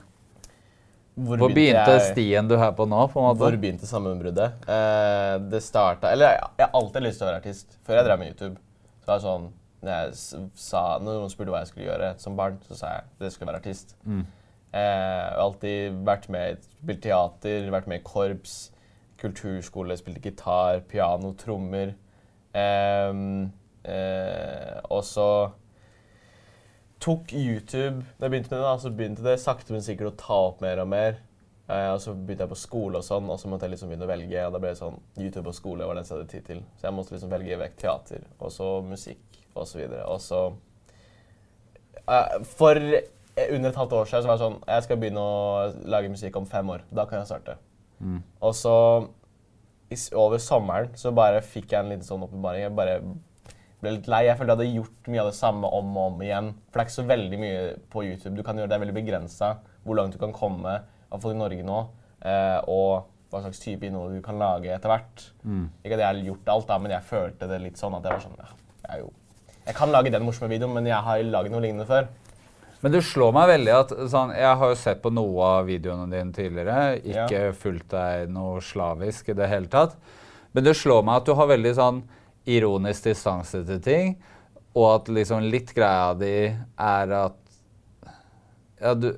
Hvor 1.17 1.37
begynte 1.49 1.93
jeg- 1.97 2.11
stien 2.13 2.47
du 2.47 2.55
er 2.55 2.71
på 2.77 2.85
nå? 2.87 3.07
på 3.11 3.19
en 3.19 3.25
måte? 3.29 3.41
Hvor 3.41 3.57
begynte 3.57 3.87
sammenbruddet? 3.89 4.53
Eh, 4.69 5.37
det 5.49 5.61
starta 5.63 6.11
Eller 6.11 6.31
jeg, 6.35 6.49
jeg 6.57 6.65
har 6.67 6.73
alltid 6.81 7.01
lyst 7.03 7.17
til 7.19 7.27
å 7.27 7.31
være 7.31 7.41
artist. 7.41 7.77
Før 7.85 7.95
jeg 7.95 8.05
drev 8.05 8.19
med 8.19 8.27
YouTube. 8.33 8.57
Så 9.01 9.07
var 9.07 9.17
det 9.17 9.25
sånn 9.27 9.47
Når, 9.83 10.49
sa, 10.57 10.81
når 10.99 11.19
noen 11.21 11.29
spurte 11.29 11.53
hva 11.53 11.59
jeg 11.61 11.67
skulle 11.69 11.85
gjøre 11.85 12.19
som 12.19 12.35
barn, 12.35 12.57
så 12.67 12.75
sa 12.75 12.87
jeg 12.95 13.03
at 13.05 13.19
jeg 13.27 13.31
skulle 13.35 13.51
være 13.51 13.61
artist. 13.61 13.95
Mm. 14.05 14.23
Eh, 14.73 14.79
jeg 14.81 15.35
har 15.37 15.43
alltid 15.43 15.99
vært 16.05 16.29
med 16.29 16.49
i 16.49 16.61
spilt 16.81 17.01
teater, 17.05 17.69
vært 17.71 17.87
med 17.87 17.99
i 18.01 18.03
korps, 18.03 18.55
kulturskole, 19.21 19.95
spilte 19.97 20.21
gitar, 20.25 20.81
piano, 20.89 21.31
trommer. 21.37 21.93
Ehm, 22.57 23.51
eh, 23.85 24.79
og 24.89 25.03
så 25.05 25.51
tok 27.03 27.33
YouTube 27.33 28.03
Da 28.17 28.25
jeg 28.25 28.33
begynte 28.33 28.51
med 28.51 28.59
det, 28.59 28.65
da, 28.65 28.75
så 28.81 28.91
begynte 28.93 29.25
det 29.25 29.39
sakte, 29.41 29.73
men 29.73 29.85
sikkert 29.85 30.13
å 30.13 30.19
ta 30.21 30.37
opp 30.49 30.61
mer 30.63 30.81
og 30.83 30.89
mer. 30.91 31.19
Eh, 31.67 31.89
og 31.91 31.99
så 31.99 32.13
begynte 32.15 32.45
jeg 32.45 32.53
på 32.53 32.59
skole 32.59 33.01
og 33.01 33.05
sånn, 33.05 33.27
og 33.31 33.39
så 33.41 33.51
måtte 33.51 33.67
jeg 33.67 33.75
liksom 33.75 33.91
begynne 33.91 34.07
å 34.07 34.11
velge. 34.11 34.45
Og 34.47 34.55
da 34.55 34.61
ble 34.63 34.71
det 34.71 34.79
sånn 34.79 34.97
YouTube 35.19 35.51
og 35.51 35.57
skole 35.57 35.87
var 35.87 35.97
det 35.97 36.03
eneste 36.03 36.15
jeg 36.15 36.21
hadde 36.21 36.33
tid 36.33 36.47
til. 36.47 36.63
Så 36.79 36.87
jeg 36.87 36.95
måtte 36.95 37.15
liksom 37.15 37.33
velge 37.33 37.59
vekk 37.63 37.77
teater, 37.83 38.25
og 38.39 38.55
så 38.55 38.71
musikk, 38.87 39.41
og 39.53 39.67
så 39.67 39.81
videre. 39.81 40.07
Og 40.07 40.23
så 40.23 40.41
eh, 42.05 42.39
For 42.55 42.81
under 42.81 43.69
et 43.69 43.79
halvt 43.83 43.95
år 43.99 44.09
siden 44.09 44.23
så 44.23 44.29
var 44.31 44.37
det 44.37 44.45
sånn 44.45 44.55
Jeg 44.65 44.83
skal 44.85 44.97
begynne 44.97 45.21
å 45.21 45.87
lage 45.93 46.11
musikk 46.13 46.39
om 46.39 46.47
fem 46.49 46.73
år. 46.73 46.87
Da 46.89 47.05
kan 47.09 47.21
jeg 47.21 47.29
starte. 47.29 47.57
Mm. 47.99 48.21
Og 48.41 48.55
så 48.57 48.75
over 50.19 50.39
sommeren 50.43 50.89
så 50.99 51.13
bare 51.15 51.43
fikk 51.45 51.71
jeg 51.71 51.79
en 51.79 51.91
liten 51.93 52.07
sånn 52.07 52.23
åpenbaring. 52.25 52.65
Jeg 52.65 52.75
bare 52.75 52.97
ble 53.81 53.93
litt 53.97 54.07
lei. 54.11 54.23
Jeg 54.27 54.37
følte 54.39 54.53
jeg 54.53 54.59
hadde 54.59 54.77
gjort 54.79 55.11
mye 55.13 55.23
av 55.23 55.29
det 55.31 55.37
samme 55.37 55.69
om 55.79 55.91
og 55.97 56.13
om 56.13 56.23
igjen. 56.25 56.49
For 56.67 56.79
det 56.79 56.83
er 56.83 56.89
ikke 56.89 56.97
så 56.97 57.07
veldig 57.11 57.41
mye 57.41 57.59
på 57.93 58.05
YouTube. 58.07 58.35
Du 58.37 58.43
kan 58.45 58.57
gjøre 58.57 58.71
Det 58.73 58.81
veldig 58.85 58.97
begrensa 58.97 59.51
hvor 59.87 59.99
langt 59.99 60.17
du 60.17 60.19
kan 60.19 60.33
komme, 60.35 60.81
iallfall 61.07 61.35
i 61.35 61.39
Norge 61.39 61.63
nå. 61.63 61.77
Eh, 62.27 62.59
og 62.67 63.07
hva 63.31 63.41
slags 63.43 63.59
type 63.61 63.87
innhold 63.87 64.17
du 64.17 64.21
kan 64.23 64.39
lage 64.39 64.71
etter 64.73 64.91
hvert. 64.91 65.25
Ikke 65.83 65.95
at 65.95 66.03
jeg 66.03 66.07
har 66.07 66.21
gjort 66.31 66.53
alt, 66.53 66.67
da, 66.69 66.77
men 66.83 66.95
jeg 66.95 67.07
følte 67.07 67.49
det 67.49 67.59
litt 67.63 67.79
sånn 67.79 67.95
at 67.97 68.07
jeg 68.07 68.15
var 68.15 68.23
sånn 68.23 68.39
ja, 68.39 68.49
jeg, 68.87 69.03
jo, 69.03 69.11
jeg 69.67 69.75
kan 69.77 69.91
lage 69.91 70.13
den 70.13 70.23
morsomme 70.23 70.51
videoen, 70.51 70.73
men 70.77 70.87
jeg 70.87 71.03
har 71.03 71.23
laget 71.27 71.53
noe 71.53 71.63
lignende 71.63 71.87
før. 71.89 72.07
Men 72.83 72.93
du 72.93 72.99
slår 73.01 73.33
meg 73.33 73.47
veldig 73.49 73.73
at 73.73 73.91
sånn, 74.11 74.31
Jeg 74.37 74.57
har 74.59 74.69
jo 74.69 74.75
sett 74.77 74.99
på 75.01 75.09
noe 75.09 75.47
av 75.57 75.65
videoene 75.65 76.05
dine 76.11 76.33
tidligere. 76.35 76.99
Ikke 77.01 77.49
fulgt 77.57 77.89
deg 77.89 78.29
noe 78.29 78.61
slavisk 78.61 79.31
i 79.33 79.37
det 79.37 79.49
hele 79.49 79.71
tatt. 79.71 79.97
Men 80.53 80.63
det 80.63 80.75
slår 80.77 81.01
meg 81.05 81.21
at 81.21 81.25
du 81.27 81.33
har 81.37 81.49
veldig 81.49 81.73
sånn 81.77 82.03
ironisk 82.49 83.09
distanse 83.09 83.63
til 83.67 83.81
ting. 83.83 84.15
Og 84.77 84.87
at 84.91 85.11
liksom 85.11 85.45
litt 85.51 85.73
greia 85.75 86.13
di 86.17 86.33
er 86.51 87.13
at 87.17 87.37
ja, 88.77 88.93
du, 88.93 89.09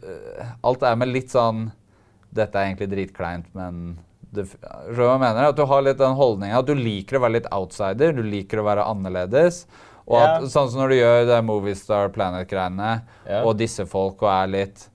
Alt 0.64 0.86
er 0.88 0.96
med 0.96 1.12
litt 1.12 1.34
sånn 1.34 1.66
Dette 2.32 2.56
er 2.56 2.70
egentlig 2.70 2.88
dritkleint, 2.94 3.50
men 3.58 3.98
det, 4.30 4.46
hva 4.94 5.08
jeg 5.16 5.22
mener? 5.24 5.50
At 5.50 5.58
du 5.58 5.64
har 5.66 5.82
litt 5.82 5.98
den 5.98 6.14
holdninga 6.16 6.60
at 6.62 6.68
du 6.68 6.78
liker 6.78 7.18
å 7.18 7.24
være 7.24 7.40
litt 7.40 7.48
outsider. 7.56 8.14
Du 8.14 8.22
liker 8.22 8.62
å 8.62 8.66
være 8.68 8.86
annerledes. 8.86 9.64
Og 10.06 10.20
at, 10.20 10.44
at, 10.44 10.52
sånn 10.54 10.70
som 10.70 10.84
når 10.84 10.94
du 10.94 10.98
gjør 11.00 11.26
det 11.30 11.40
Moviestar 11.46 12.12
Planet-greiene, 12.14 12.92
yeah. 13.26 13.42
og 13.42 13.58
disse 13.58 13.86
folk 13.90 14.22
og 14.26 14.30
er 14.30 14.54
litt 14.54 14.86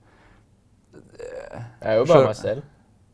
Jeg 1.15 1.91
er 1.91 1.99
jo 1.99 2.07
bare 2.07 2.31
meg 2.31 2.39
selv. 2.39 2.65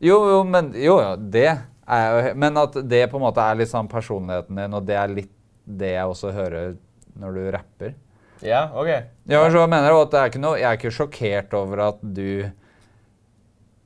Jo, 0.02 0.16
jo, 0.30 0.38
men 0.46 0.72
jo, 0.74 0.96
jo, 0.98 1.12
det 1.34 1.50
er 1.92 2.34
Men 2.34 2.56
at 2.60 2.76
det 2.88 3.02
på 3.12 3.18
en 3.20 3.24
måte 3.26 3.44
er 3.44 3.58
litt 3.60 3.70
sånn 3.72 3.88
personligheten 3.90 4.56
din, 4.62 4.74
og 4.78 4.86
det 4.88 4.96
er 4.98 5.12
litt 5.12 5.32
det 5.66 5.92
jeg 5.94 6.08
også 6.10 6.32
hører 6.34 6.76
når 7.20 7.34
du 7.36 7.42
rapper. 7.54 7.94
Ja, 8.42 8.64
OK. 8.74 8.88
Ja, 9.30 9.42
så 9.54 9.66
mener 9.70 9.86
Jeg 9.92 10.00
at 10.02 10.10
det 10.10 10.20
er 10.20 10.30
ikke 10.32 10.40
noe, 10.42 10.58
Jeg 10.58 10.66
er 10.66 10.78
ikke 10.80 10.90
sjokkert 10.96 11.52
over 11.54 11.82
at 11.88 12.00
du 12.02 12.24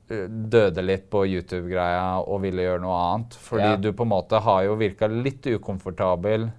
eh, 0.09 0.27
døde 0.27 0.81
litt 0.85 1.09
på 1.13 1.21
YouTube-greia 1.27 2.23
og 2.23 2.41
ville 2.45 2.63
gjøre 2.65 2.81
noe 2.81 2.95
annet. 3.11 3.37
Fordi 3.49 3.69
Ja. 3.69 3.75
du 3.75 3.91
på 3.93 4.03
en 4.07 4.09
måte 4.15 4.39
har 4.41 4.63
jo 4.65 4.75
virka 4.79 5.07
litt 5.11 5.45
ukomfortabel 5.45 6.49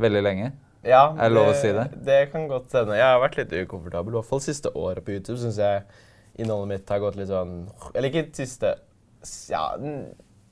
veldig 0.00 0.22
lenge. 0.24 0.52
Ja, 0.82 1.10
Er 1.12 1.28
det 1.28 1.34
lov 1.36 1.48
å 1.52 1.54
si 1.60 1.68
det? 1.76 2.04
Det 2.04 2.32
kan 2.32 2.48
godt 2.48 2.72
hende. 2.72 2.96
Jeg 2.96 3.04
har 3.04 3.20
vært 3.20 3.36
litt 3.36 3.52
ukomfortabel, 3.68 4.14
i 4.14 4.16
hvert 4.16 4.24
fall 4.30 4.40
siste 4.40 4.70
året 4.74 5.04
på 5.04 5.12
YouTube. 5.12 5.36
Synes 5.38 5.58
jeg 5.60 5.82
innholdet 6.38 6.68
mitt 6.68 6.88
har 6.88 6.98
gått 7.02 7.16
litt 7.16 7.28
sånn 7.28 7.68
Eller 7.94 8.08
ikke 8.08 8.34
siste 8.34 8.74
Ja, 9.50 9.76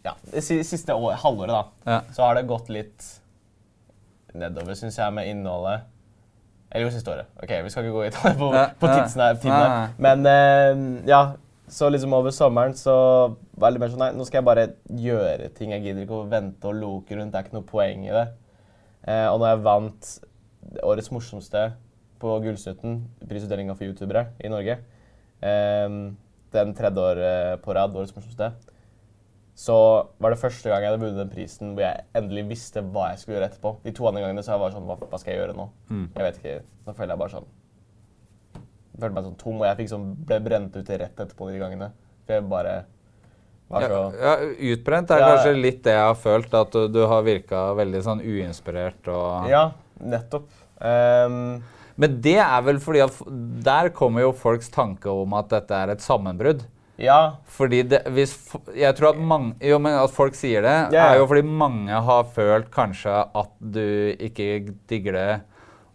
ja 0.08 0.14
det 0.32 0.42
siste 0.66 0.94
år, 0.96 1.16
halvåret, 1.22 1.54
da. 1.54 1.92
Ja. 1.92 2.00
Så 2.16 2.24
har 2.24 2.38
det 2.38 2.48
gått 2.50 2.68
litt 2.72 3.06
nedover, 4.38 4.76
syns 4.78 4.98
jeg, 4.98 5.14
med 5.14 5.28
innholdet. 5.30 5.86
Eller 6.68 6.84
jo, 6.84 6.92
siste 6.92 7.12
året. 7.12 7.28
Ok, 7.40 7.52
Vi 7.64 7.70
skal 7.72 7.86
ikke 7.86 7.96
gå 7.96 8.04
i 8.04 8.08
detalj 8.10 8.34
på, 8.38 8.48
Ja, 8.52 8.64
på 8.76 8.90
tidsen 8.92 9.22
her, 9.24 9.38
tiden 9.40 9.56
her. 9.56 9.94
Men 10.04 10.26
eh, 10.28 10.82
ja, 11.08 11.22
så 11.68 11.88
liksom 11.92 12.12
over 12.16 12.32
sommeren 12.34 12.76
så 12.76 12.94
var 13.60 13.72
det 13.72 13.80
mer 13.80 13.92
sånn 13.92 14.02
Nei, 14.04 14.12
nå 14.16 14.24
skal 14.28 14.40
jeg 14.40 14.48
bare 14.48 14.66
gjøre 14.88 15.48
ting. 15.56 15.72
Jeg 15.74 15.86
gidder 15.86 16.04
ikke 16.04 16.20
å 16.20 16.28
vente 16.28 16.68
og 16.68 16.76
loke 16.76 17.16
rundt. 17.16 17.32
Det 17.32 17.40
er 17.40 17.48
ikke 17.48 17.58
noe 17.58 17.68
poeng 17.68 18.04
i 18.06 18.14
det. 18.14 18.26
Eh, 19.08 19.26
og 19.30 19.40
når 19.40 19.52
jeg 19.52 19.64
vant 19.66 20.12
årets 20.84 21.12
morsomste 21.14 21.64
på 22.20 22.38
Gullsnutten, 22.44 23.00
prisutdelinga 23.30 23.76
for 23.78 23.88
youtubere 23.88 24.26
i 24.44 24.50
Norge, 24.52 24.78
eh, 25.40 25.98
den 26.52 26.74
tredje 26.76 27.04
året 27.04 27.64
på 27.64 27.76
rad, 27.76 27.96
årets 27.96 28.16
morsomste, 28.16 28.52
så 29.58 29.74
var 30.22 30.30
det 30.30 30.38
første 30.38 30.70
gang 30.70 30.84
jeg 30.84 30.92
hadde 30.92 31.02
vunnet 31.02 31.18
den 31.18 31.30
prisen 31.32 31.72
hvor 31.74 31.82
jeg 31.82 32.04
endelig 32.14 32.44
visste 32.52 32.82
hva 32.94 33.08
jeg 33.10 33.18
skulle 33.24 33.38
gjøre 33.38 33.48
etterpå. 33.50 33.72
De 33.82 33.94
to 33.96 34.04
andre 34.06 34.20
gangene 34.22 34.44
så 34.46 34.52
jeg 34.54 34.62
var 34.62 34.74
sånn, 34.76 34.84
hva, 34.86 34.94
hva 35.02 35.18
skal 35.18 35.32
jeg 35.34 35.40
gjøre 35.40 35.56
nå? 35.58 35.64
Mm. 35.90 36.04
Jeg 36.14 36.26
vet 36.28 36.38
ikke. 36.38 36.52
Da 36.86 36.94
føler 36.94 37.14
jeg 37.14 37.22
bare 37.24 37.32
sånn 37.32 37.48
Jeg 38.58 39.00
følte 39.02 39.16
meg 39.16 39.26
sånn 39.26 39.40
tom, 39.40 39.56
og 39.58 39.66
jeg 39.66 39.78
fikk 39.80 39.90
sånn, 39.94 40.06
ble 40.28 40.38
brent 40.46 40.78
ut 40.78 40.92
rett 41.02 41.20
etterpå 41.24 41.50
de 41.50 41.58
gangene. 41.64 41.90
For 42.26 42.36
jeg 42.38 42.46
bare 42.50 42.76
var 43.68 43.84
Ja, 43.84 43.88
så 43.90 44.22
ja, 44.22 44.36
utbrent 44.72 45.10
er 45.12 45.20
Ja. 45.24 45.26
kanskje 45.34 45.56
litt 45.58 45.82
det 45.84 45.92
jeg 45.98 46.06
har 46.06 46.14
følt, 46.22 46.54
at 46.54 46.72
du, 46.72 46.86
du 46.94 47.02
har 47.10 47.26
virka 47.26 47.64
veldig 47.78 48.04
sånn 48.06 48.22
uinspirert 48.24 49.10
og 49.12 49.50
Ja, 49.50 49.64
nettopp. 50.00 50.48
Um, 50.78 51.62
Men 51.98 52.20
det 52.22 52.38
er 52.38 52.62
vel 52.62 52.78
fordi 52.78 53.00
at 53.02 53.18
der 53.66 53.90
kommer 53.90 54.22
jo 54.22 54.30
folks 54.32 54.70
tanke 54.70 55.10
om 55.10 55.34
at 55.34 55.48
dette 55.50 55.74
er 55.74 55.90
et 55.96 56.04
sammenbrudd. 56.04 56.62
Ja, 56.98 57.18
Fordi 57.54 57.84
det, 57.86 58.00
hvis 58.10 58.32
Jeg 58.74 58.96
tror 58.98 59.12
at 59.12 59.20
mange 59.22 59.54
Jo, 59.62 59.76
men 59.78 59.94
at 60.00 60.10
folk 60.10 60.34
sier 60.34 60.64
det, 60.66 60.76
ja. 60.96 61.12
er 61.12 61.20
jo 61.20 61.28
fordi 61.30 61.44
mange 61.46 62.00
har 62.08 62.26
følt 62.34 62.72
kanskje 62.74 63.12
at 63.14 63.52
du 63.62 64.16
ikke 64.18 64.74
digger 64.90 65.14
det. 65.14 65.30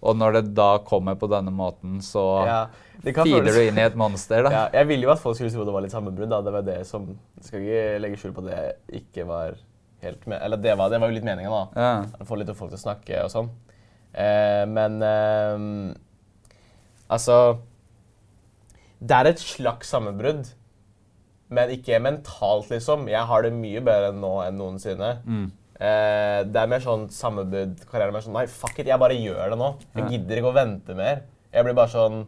Og 0.04 0.16
når 0.20 0.38
det 0.38 0.44
da 0.56 0.78
kommer 0.84 1.16
på 1.20 1.30
denne 1.32 1.52
måten, 1.56 2.00
så 2.04 2.24
ja. 2.48 2.62
Filer 3.04 3.52
du 3.52 3.60
inn 3.66 3.80
i 3.80 3.84
et 3.84 3.96
monster, 4.00 4.46
da. 4.46 4.52
Ja, 4.52 4.64
jeg 4.80 4.88
ville 4.88 5.08
jo 5.08 5.12
at 5.12 5.20
folk 5.20 5.36
skulle 5.36 5.52
tro 5.52 5.66
det 5.68 5.76
var 5.76 5.84
litt 5.84 5.96
sammenbrudd. 5.96 6.32
da. 6.32 6.40
Det 6.44 6.54
var 6.56 6.66
det 6.68 6.80
som 6.88 7.08
Skal 7.44 7.64
ikke 7.66 8.00
legge 8.04 8.20
skjul 8.20 8.36
på 8.36 8.46
det 8.48 8.60
ikke 9.02 9.28
var 9.28 9.60
helt 10.04 10.26
med, 10.28 10.40
Eller 10.44 10.60
det 10.60 10.76
var, 10.80 10.92
det 10.92 11.00
var 11.02 11.12
jo 11.12 11.18
litt 11.18 11.28
meninga, 11.28 11.52
da. 11.52 11.84
Ja. 11.84 12.26
Få 12.28 12.40
litt 12.40 12.52
folk 12.56 12.72
til 12.72 12.80
å 12.80 12.84
snakke 12.84 13.22
og 13.26 13.32
sånn. 13.32 13.52
Eh, 14.14 14.64
men 14.70 15.00
eh, 15.04 15.68
Altså 17.12 17.38
Det 19.02 19.16
er 19.18 19.32
et 19.32 19.42
slags 19.42 19.90
sammenbrudd, 19.92 20.52
men 21.54 21.70
ikke 21.76 22.00
mentalt, 22.04 22.70
liksom. 22.74 23.08
Jeg 23.12 23.26
har 23.30 23.46
det 23.46 23.52
mye 23.56 23.82
bedre 23.86 24.12
nå 24.18 24.32
enn 24.48 24.58
noensinne. 24.60 25.12
Mm. 25.26 25.46
Eh, 25.84 26.40
det 26.48 26.60
er 26.62 26.70
mer 26.72 26.84
sånn 26.84 27.08
sammenbrudd 27.12 27.82
karriere 27.90 28.14
mer 28.14 28.22
sånn 28.24 28.36
Nei, 28.38 28.46
fuck 28.48 28.78
it, 28.80 28.88
jeg 28.88 29.00
bare 29.02 29.16
gjør 29.18 29.50
det 29.54 29.58
nå. 29.60 29.70
Jeg 29.98 30.06
gidder 30.14 30.40
ikke 30.40 30.52
å 30.52 30.56
vente 30.56 30.96
mer. 30.98 31.24
Jeg 31.54 31.66
blir 31.68 31.76
bare 31.78 31.92
sånn 31.92 32.24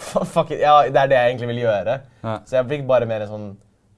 Fuck 0.34 0.50
it. 0.50 0.60
Ja, 0.60 0.80
det 0.88 0.96
er 1.04 1.10
det 1.10 1.18
jeg 1.18 1.30
egentlig 1.34 1.48
vil 1.52 1.62
gjøre. 1.64 1.98
Ja. 2.24 2.34
Så 2.48 2.56
jeg 2.58 2.68
fikk 2.72 2.86
bare 2.88 3.06
mer 3.08 3.24
en 3.26 3.30
sånn 3.30 3.48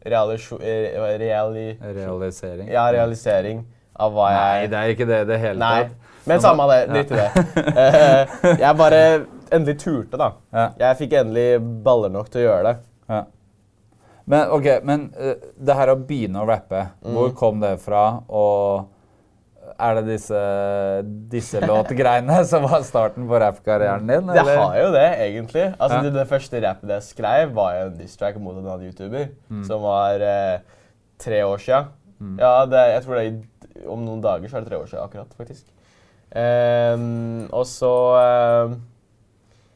realisjo- 0.05 0.61
eh, 0.61 0.97
reali, 1.23 1.67
Realisering. 1.81 2.69
ja, 2.73 2.89
realisering 2.93 3.65
av 3.97 4.13
hva 4.17 4.31
Nei, 4.33 4.61
jeg 4.63 4.71
det 4.73 4.79
er 4.81 4.95
ikke 4.97 5.07
det 5.07 5.21
i 5.23 5.29
det 5.29 5.39
hele 5.43 5.59
Nei, 5.63 5.83
tatt. 5.85 5.93
men 6.27 6.41
samme 6.43 6.67
det. 6.71 6.81
Drit 6.91 7.13
i 7.13 7.21
det. 7.21 7.77
Eh, 7.77 8.57
jeg 8.65 8.77
bare 8.81 9.03
endelig 9.53 9.77
turte, 9.83 10.19
da. 10.19 10.31
Jeg 10.81 10.99
fikk 11.05 11.13
endelig 11.21 11.49
baller 11.85 12.11
nok 12.15 12.31
til 12.33 12.43
å 12.43 12.47
gjøre 12.49 12.65
det. 12.71 12.77
Men 14.33 14.51
ok, 14.57 14.67
men 14.89 15.07
uh, 15.19 15.35
det 15.61 15.77
her 15.77 15.93
å 15.93 15.99
begynne 16.01 16.41
å 16.43 16.49
rappe, 16.49 16.87
Mm. 17.05 17.13
hvor 17.17 17.33
kom 17.37 17.61
det 17.63 17.75
fra? 17.85 18.03
Og 18.33 18.89
er 19.83 19.97
det 19.99 20.03
disse, 20.09 20.41
disse 21.33 21.61
låtgreiene 21.69 22.41
som 22.49 22.65
var 22.69 22.85
starten 22.87 23.27
på 23.29 23.41
rappkarrieren 23.43 24.09
din? 24.09 24.31
Det 24.33 24.45
har 24.47 24.77
jo 24.81 24.91
det, 24.95 25.07
egentlig. 25.27 25.67
Altså, 25.79 25.99
Ja. 25.99 26.03
det, 26.07 26.13
det 26.17 26.27
første 26.31 26.61
rappet 26.65 26.95
jeg 26.97 27.07
skrev, 27.11 27.53
var 27.57 27.77
jo 27.79 27.87
en 27.91 27.99
diss 27.99 28.17
track 28.21 28.39
mot 28.43 28.57
en 28.57 28.67
annen 28.67 28.89
YouTuber. 28.91 29.29
Mm. 29.51 29.65
Som 29.69 29.85
var 29.85 30.23
eh, 30.27 30.61
tre 31.23 31.43
år 31.47 31.61
sia. 31.63 31.85
Ja, 32.39 32.55
det, 32.71 32.83
jeg 32.95 33.03
tror 33.05 33.19
det 33.19 33.25
er 33.27 33.89
om 33.91 34.03
noen 34.07 34.21
dager 34.23 34.47
så 34.51 34.59
er 34.61 34.63
det 34.65 34.71
tre 34.71 34.79
år 34.79 34.87
sia 34.91 35.03
akkurat, 35.03 35.33
faktisk. 35.35 35.67
Um, 36.33 37.49
og 37.53 37.67
så 37.69 37.91
um, 38.69 38.77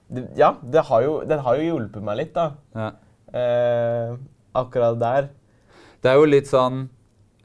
det, 0.08 0.22
Ja, 0.38 0.52
det 0.62 0.84
har 0.88 1.02
jo, 1.04 1.18
den 1.28 1.42
har 1.44 1.58
jo 1.58 1.66
hjulpet 1.66 2.04
meg 2.06 2.20
litt, 2.22 2.32
da. 2.36 2.46
Ja. 2.76 2.90
Eh, 3.36 4.14
akkurat 4.62 4.98
der. 5.00 5.30
Det 6.02 6.12
er 6.12 6.20
jo 6.20 6.28
litt 6.28 6.50
sånn 6.50 6.84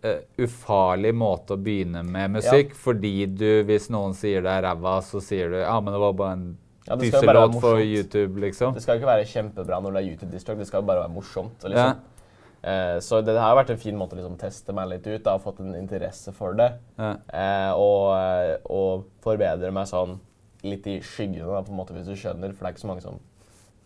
uh, 0.06 0.20
ufarlig 0.42 1.14
måte 1.18 1.56
å 1.56 1.62
begynne 1.62 2.04
med 2.06 2.38
musikk, 2.38 2.76
fordi 2.78 3.16
du, 3.26 3.50
hvis 3.68 3.90
noen 3.94 4.16
sier 4.18 4.44
det 4.46 4.54
er 4.60 4.68
ræva, 4.68 5.00
så 5.06 5.22
sier 5.24 5.54
du 5.54 5.60
ja, 5.62 5.78
men 5.80 5.96
det 5.96 6.04
var 6.04 6.18
bare 6.20 6.38
en 6.38 6.48
Ja, 6.88 6.96
det 6.96 7.10
dysselåt 7.10 7.60
for. 7.62 7.82
YouTube, 7.82 8.42
liksom. 8.42 8.76
Det 8.76 8.84
skal 8.84 9.00
ikke 9.00 9.12
være 9.12 9.28
kjempebra 9.30 9.82
når 9.82 9.96
det 9.98 10.02
er 10.02 10.10
YouTube-distrakt, 10.14 10.62
det 10.62 10.70
skal 10.70 10.86
bare 10.88 11.06
være 11.06 11.14
morsomt. 11.14 11.62
Liksom. 11.64 11.94
Ja. 11.94 12.22
Eh, 12.62 13.00
så 13.02 13.22
det 13.26 13.34
har 13.42 13.56
vært 13.58 13.72
en 13.74 13.82
fin 13.82 13.98
måte 13.98 14.14
å 14.14 14.20
liksom 14.20 14.38
teste 14.42 14.74
meg 14.78 14.90
litt 14.92 15.08
ut. 15.08 15.22
Da, 15.26 15.36
og 15.38 15.46
fått 15.46 15.62
en 15.64 15.74
interesse 15.78 16.34
for 16.36 16.58
det. 16.58 16.72
Ja. 16.98 17.16
Uh, 17.34 17.72
og, 17.82 18.70
og 18.70 19.08
forbedre 19.26 19.72
meg 19.74 19.90
sånn 19.90 20.20
litt 20.66 20.86
i 20.90 21.00
skyggene, 21.02 21.50
da, 21.50 21.64
på 21.66 21.74
en 21.74 21.80
måte, 21.80 21.96
hvis 21.98 22.10
du 22.10 22.14
skjønner. 22.18 22.54
For 22.54 22.66
det 22.66 22.72
er 22.72 22.76
ikke 22.76 22.84
så 22.84 22.92
mange 22.92 23.06
som, 23.06 23.22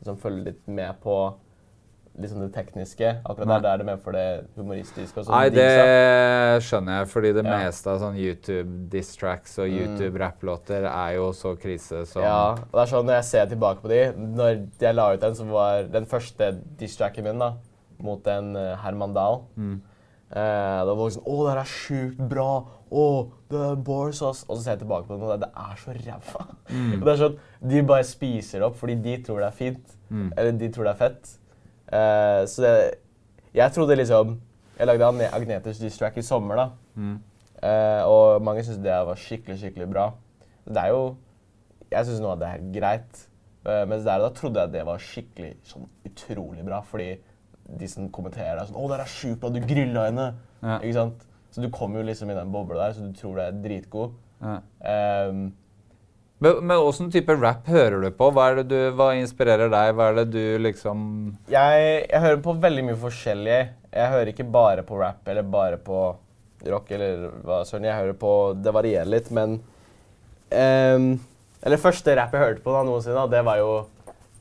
som 0.03 0.19
følger 0.19 0.51
litt 0.51 0.63
med 0.67 0.99
på 1.03 1.19
liksom 2.19 2.39
det 2.45 2.53
tekniske. 2.55 3.09
Akkurat 3.25 3.47
Nei. 3.47 3.59
der, 3.59 3.69
er 3.73 3.77
det 3.77 3.85
mer 3.85 3.97
for 3.97 4.11
det 4.15 4.47
humoristiske. 4.55 5.17
Og 5.19 5.25
så 5.25 5.31
Nei, 5.31 5.49
det 5.49 6.61
skjønner 6.63 6.99
jeg, 7.01 7.07
fordi 7.11 7.33
det 7.33 7.43
Ja. 7.45 7.57
meste 7.65 7.87
av 7.91 7.99
sånn 7.99 8.15
YouTube-diss-tracks 8.17 9.57
og 9.59 9.67
Mm. 9.69 9.77
YouTube-rapplåter 9.97 10.85
er 10.89 11.15
jo 11.15 11.31
så 11.33 11.55
krise 11.59 12.05
som 12.07 12.21
Ja, 12.23 12.51
og 12.51 12.71
det 12.71 12.81
er 12.81 12.91
sånn 12.95 13.05
Når 13.05 13.15
jeg 13.19 13.23
ser 13.25 13.45
tilbake 13.47 13.81
på 13.81 13.89
de 13.89 14.13
Når 14.17 14.67
jeg 14.79 14.95
la 14.95 15.13
ut 15.13 15.19
den, 15.21 15.33
så 15.35 15.45
var 15.49 15.83
den 15.83 16.05
første 16.05 16.51
diss-tracken 16.79 17.23
min 17.23 17.39
da, 17.39 17.53
mot 17.99 18.25
en 18.27 18.55
uh, 18.55 18.75
Herman 18.77 19.13
Dahl 19.13 19.41
Mm. 19.57 19.81
eh, 20.31 20.85
Da 20.85 20.93
var 20.93 21.09
det 21.09 21.17
sånn 21.17 21.27
Å, 21.27 21.45
det 21.45 21.53
her 21.53 21.61
er 21.61 21.71
sjukt 21.71 22.29
bra! 22.29 22.65
Å, 22.91 23.31
det 23.49 23.59
er 23.59 23.75
bars, 23.75 24.21
ass! 24.21 24.45
Og 24.47 24.57
så 24.57 24.63
ser 24.63 24.71
jeg 24.77 24.79
tilbake 24.87 25.07
på 25.07 25.15
den, 25.17 25.23
og 25.23 25.39
det, 25.39 25.47
det 25.47 25.51
er 25.57 25.75
så 25.75 25.91
ræva. 26.05 26.45
Mm. 26.69 26.99
Det 27.03 27.07
er 27.07 27.17
sånn, 27.17 27.39
De 27.67 27.81
bare 27.81 28.03
spiser 28.03 28.59
det 28.59 28.63
opp 28.67 28.75
fordi 28.77 28.95
de 29.01 29.17
tror 29.23 29.39
det 29.39 29.47
er 29.47 29.57
fint. 29.57 29.95
Mm. 30.11 30.31
Eller 30.37 30.51
de 30.51 30.69
tror 30.69 30.83
det 30.85 30.93
er 30.93 31.09
fett. 31.09 31.37
Eh, 31.91 32.45
så 32.49 32.61
det, 32.65 32.73
jeg 33.53 33.71
trodde 33.71 33.95
liksom 33.95 34.39
Jeg 34.77 34.87
lagde 34.87 35.05
Agne- 35.05 35.29
Agnetes 35.31 35.77
diss-track 35.79 36.17
i 36.17 36.21
sommer, 36.25 36.55
da. 36.55 36.69
Mm. 36.95 37.19
Uh, 37.63 38.01
og 38.11 38.41
mange 38.43 38.63
syntes 38.63 38.81
det 38.83 38.91
var 39.07 39.15
skikkelig, 39.15 39.55
skikkelig 39.61 39.87
bra. 39.89 40.09
Det 40.67 40.77
er 40.81 40.89
jo 40.91 41.15
Jeg 41.91 42.05
syns 42.05 42.19
nå 42.19 42.33
at 42.33 42.41
det 42.41 42.49
er 42.49 42.65
greit. 42.75 43.21
Uh, 43.65 43.85
mens 43.87 44.03
der 44.03 44.19
og 44.19 44.25
da 44.27 44.33
trodde 44.35 44.59
jeg 44.59 44.73
det 44.73 44.83
var 44.85 44.99
skikkelig 44.99 45.53
sånn 45.63 45.87
utrolig 46.05 46.65
bra. 46.67 46.81
Fordi 46.83 47.15
de 47.79 47.87
som 47.87 48.09
kommenterer, 48.13 48.59
er 48.59 48.67
sånn 48.67 48.75
'Å, 48.77 48.89
det 48.91 48.99
er 48.99 49.05
sjukt 49.09 49.39
bra, 49.39 49.49
du 49.49 49.61
grilla 49.61 50.05
henne!' 50.09 50.33
Ja. 50.61 50.79
Ikke 50.79 50.93
sant? 50.93 51.23
Så 51.51 51.61
du 51.61 51.69
kommer 51.69 51.99
jo 52.01 52.05
liksom 52.05 52.29
i 52.29 52.35
den 52.35 52.51
bobla 52.51 52.75
der, 52.87 52.93
så 52.93 53.07
du 53.07 53.13
tror 53.13 53.35
det 53.39 53.45
er 53.47 53.61
dritgod. 53.63 54.11
Ja. 54.41 54.59
Um, 55.29 55.53
Men, 56.43 56.57
men 56.67 56.77
åssen 56.83 57.07
type 57.13 57.31
rap 57.39 57.67
hører 57.71 58.01
du 58.03 58.09
på? 58.11 58.27
Hva, 58.35 58.49
det 58.57 58.65
du, 58.67 58.77
hva 58.97 59.13
inspirerer 59.15 59.69
deg? 59.71 59.93
Hva 59.95 60.09
er 60.11 60.17
det 60.19 60.25
du 60.33 60.57
liksom 60.65 61.05
jeg, 61.47 61.85
jeg 62.11 62.21
hører 62.25 62.41
på 62.43 62.55
veldig 62.59 62.83
mye 62.89 62.97
forskjellig. 62.99 63.59
Jeg 63.95 64.11
hører 64.11 64.31
ikke 64.33 64.47
bare 64.51 64.83
på 64.83 64.99
rap 64.99 65.27
eller 65.31 65.47
bare 65.47 65.77
på 65.79 66.01
rock 66.67 66.91
eller 66.91 67.29
hva 67.45 67.61
søren. 67.67 67.87
Jeg 67.87 67.95
hører 68.01 68.17
på 68.19 68.33
Det 68.65 68.73
varierer 68.75 69.07
litt, 69.07 69.31
men 69.31 69.59
um, 70.51 71.07
Eller 71.65 71.79
første 71.81 72.15
rap 72.19 72.35
jeg 72.35 72.43
hørte 72.43 72.63
på 72.65 72.73
da 72.75 72.83
noensinne, 72.87 73.15
da, 73.23 73.27
det 73.37 73.45
var 73.47 73.61
jo 73.63 73.71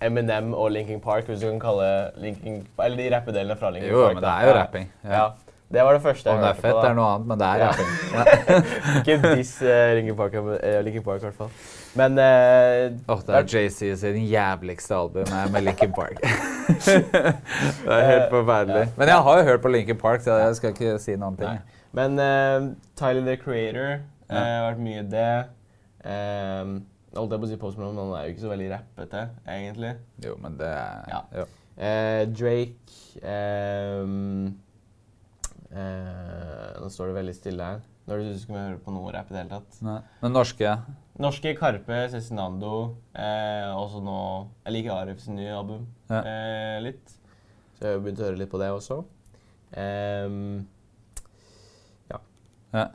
Eminem 0.05 0.51
og 0.59 0.73
Linkin 0.75 0.99
Park, 1.01 1.29
hvis 1.31 1.41
du 1.41 1.47
kan 1.47 1.61
kalle 1.63 1.87
Linkin 2.21 2.59
Eller 2.83 2.99
de 2.99 3.07
rappedelene 3.15 3.57
fra 3.61 3.71
Linkin 3.73 3.95
Jo, 3.95 4.03
Park. 4.09 4.19
men 4.19 4.27
da. 4.27 4.35
det 4.35 4.35
er 4.35 4.51
jo 4.51 4.59
rapping. 4.59 4.91
Ja. 5.07 5.15
Ja. 5.15 5.25
Det 5.75 5.83
var 5.87 5.97
det 5.97 6.03
første 6.05 6.29
jeg 6.29 6.37
Om 6.37 6.43
det 6.43 6.49
er 6.51 6.53
hørte 6.53 6.67
fett, 6.67 6.75
på. 6.75 6.83
da. 6.83 6.91
er 6.91 6.99
noe 6.99 7.07
annet, 7.15 7.31
men 7.31 7.41
det 7.41 7.47
er 7.47 7.63
Ja. 7.63 7.71
rapping. 7.71 7.89
Ikke 9.01 9.17
diss 9.39 9.55
uh, 9.63 9.95
Linkin 9.97 10.19
Park, 10.19 10.35
uh, 10.37 10.83
Linkin 10.85 11.07
Park 11.07 11.23
i 11.23 11.29
hvert 11.31 11.39
fall. 11.39 11.55
Men 11.95 12.19
uh, 12.19 13.15
Åh, 13.15 13.21
det 13.27 13.35
er 13.39 13.45
JC 13.47 13.93
sin 14.01 14.17
jævligste 14.27 14.95
album 14.97 15.29
med 15.53 15.63
Linkin 15.63 15.93
Park. 15.95 16.19
det 16.87 17.93
er 17.95 18.07
helt 18.09 18.33
forferdelig. 18.33 18.89
Men 18.97 19.09
jeg 19.13 19.23
har 19.29 19.39
jo 19.39 19.45
hørt 19.45 19.63
på 19.63 19.71
Linkin 19.71 19.99
Park, 20.01 20.25
så 20.25 20.41
jeg 20.43 20.57
skal 20.59 20.75
ikke 20.75 20.97
si 21.03 21.15
noen 21.21 21.39
ting. 21.39 21.55
Nei. 21.55 21.81
Men 21.95 22.19
uh, 22.19 22.73
Tyler 22.99 23.23
the 23.29 23.37
Creator 23.39 23.93
eh, 23.95 24.35
har 24.35 24.65
vært 24.73 24.83
mye 24.83 25.05
det. 25.13 25.29
Um, 26.05 26.73
holdt 27.15 27.37
jeg 27.37 27.43
på 27.45 27.47
å 27.47 27.53
si 27.53 27.61
Post 27.63 27.79
Malone, 27.79 27.95
men 27.95 28.11
han 28.11 28.17
er 28.19 28.27
jo 28.27 28.35
ikke 28.35 28.43
så 28.43 28.51
veldig 28.51 28.71
rappete, 28.73 29.23
egentlig. 29.47 29.93
Jo, 30.27 30.35
men 30.43 30.59
det 30.59 30.73
er 30.75 31.07
Ja. 31.13 31.23
jo. 31.39 31.47
Drake 32.39 33.23
um, 33.27 34.53
Nå 35.75 36.91
står 36.91 37.11
det 37.11 37.17
veldig 37.17 37.35
stille 37.35 37.71
her. 37.71 37.81
Når 38.07 38.21
du 38.21 38.39
skulle 38.39 38.59
høre 38.67 38.79
på 38.85 38.93
noe 38.93 39.13
rap 39.15 39.31
i 39.31 39.35
det 39.35 39.43
hele 39.45 39.55
tatt. 39.55 39.79
Nei. 39.83 40.01
Men 40.21 40.33
norske? 40.37 40.75
Norske 41.19 41.55
Karpe, 41.57 42.03
Cezinando, 42.13 42.97
eh, 43.15 43.71
også 43.73 44.03
nå 44.05 44.49
Jeg 44.67 44.73
liker 44.77 44.93
Arifs 44.99 45.29
nye 45.29 45.55
album 45.57 45.87
Ja. 46.11 46.21
eh, 46.21 46.81
litt. 46.85 47.15
Så 47.79 47.87
jeg 47.87 47.93
har 47.95 48.01
begynt 48.05 48.21
å 48.21 48.27
høre 48.29 48.39
litt 48.39 48.51
på 48.51 48.59
det 48.61 48.69
også. 48.71 49.05
Ehm, 49.77 50.67
Ja. 52.75 52.89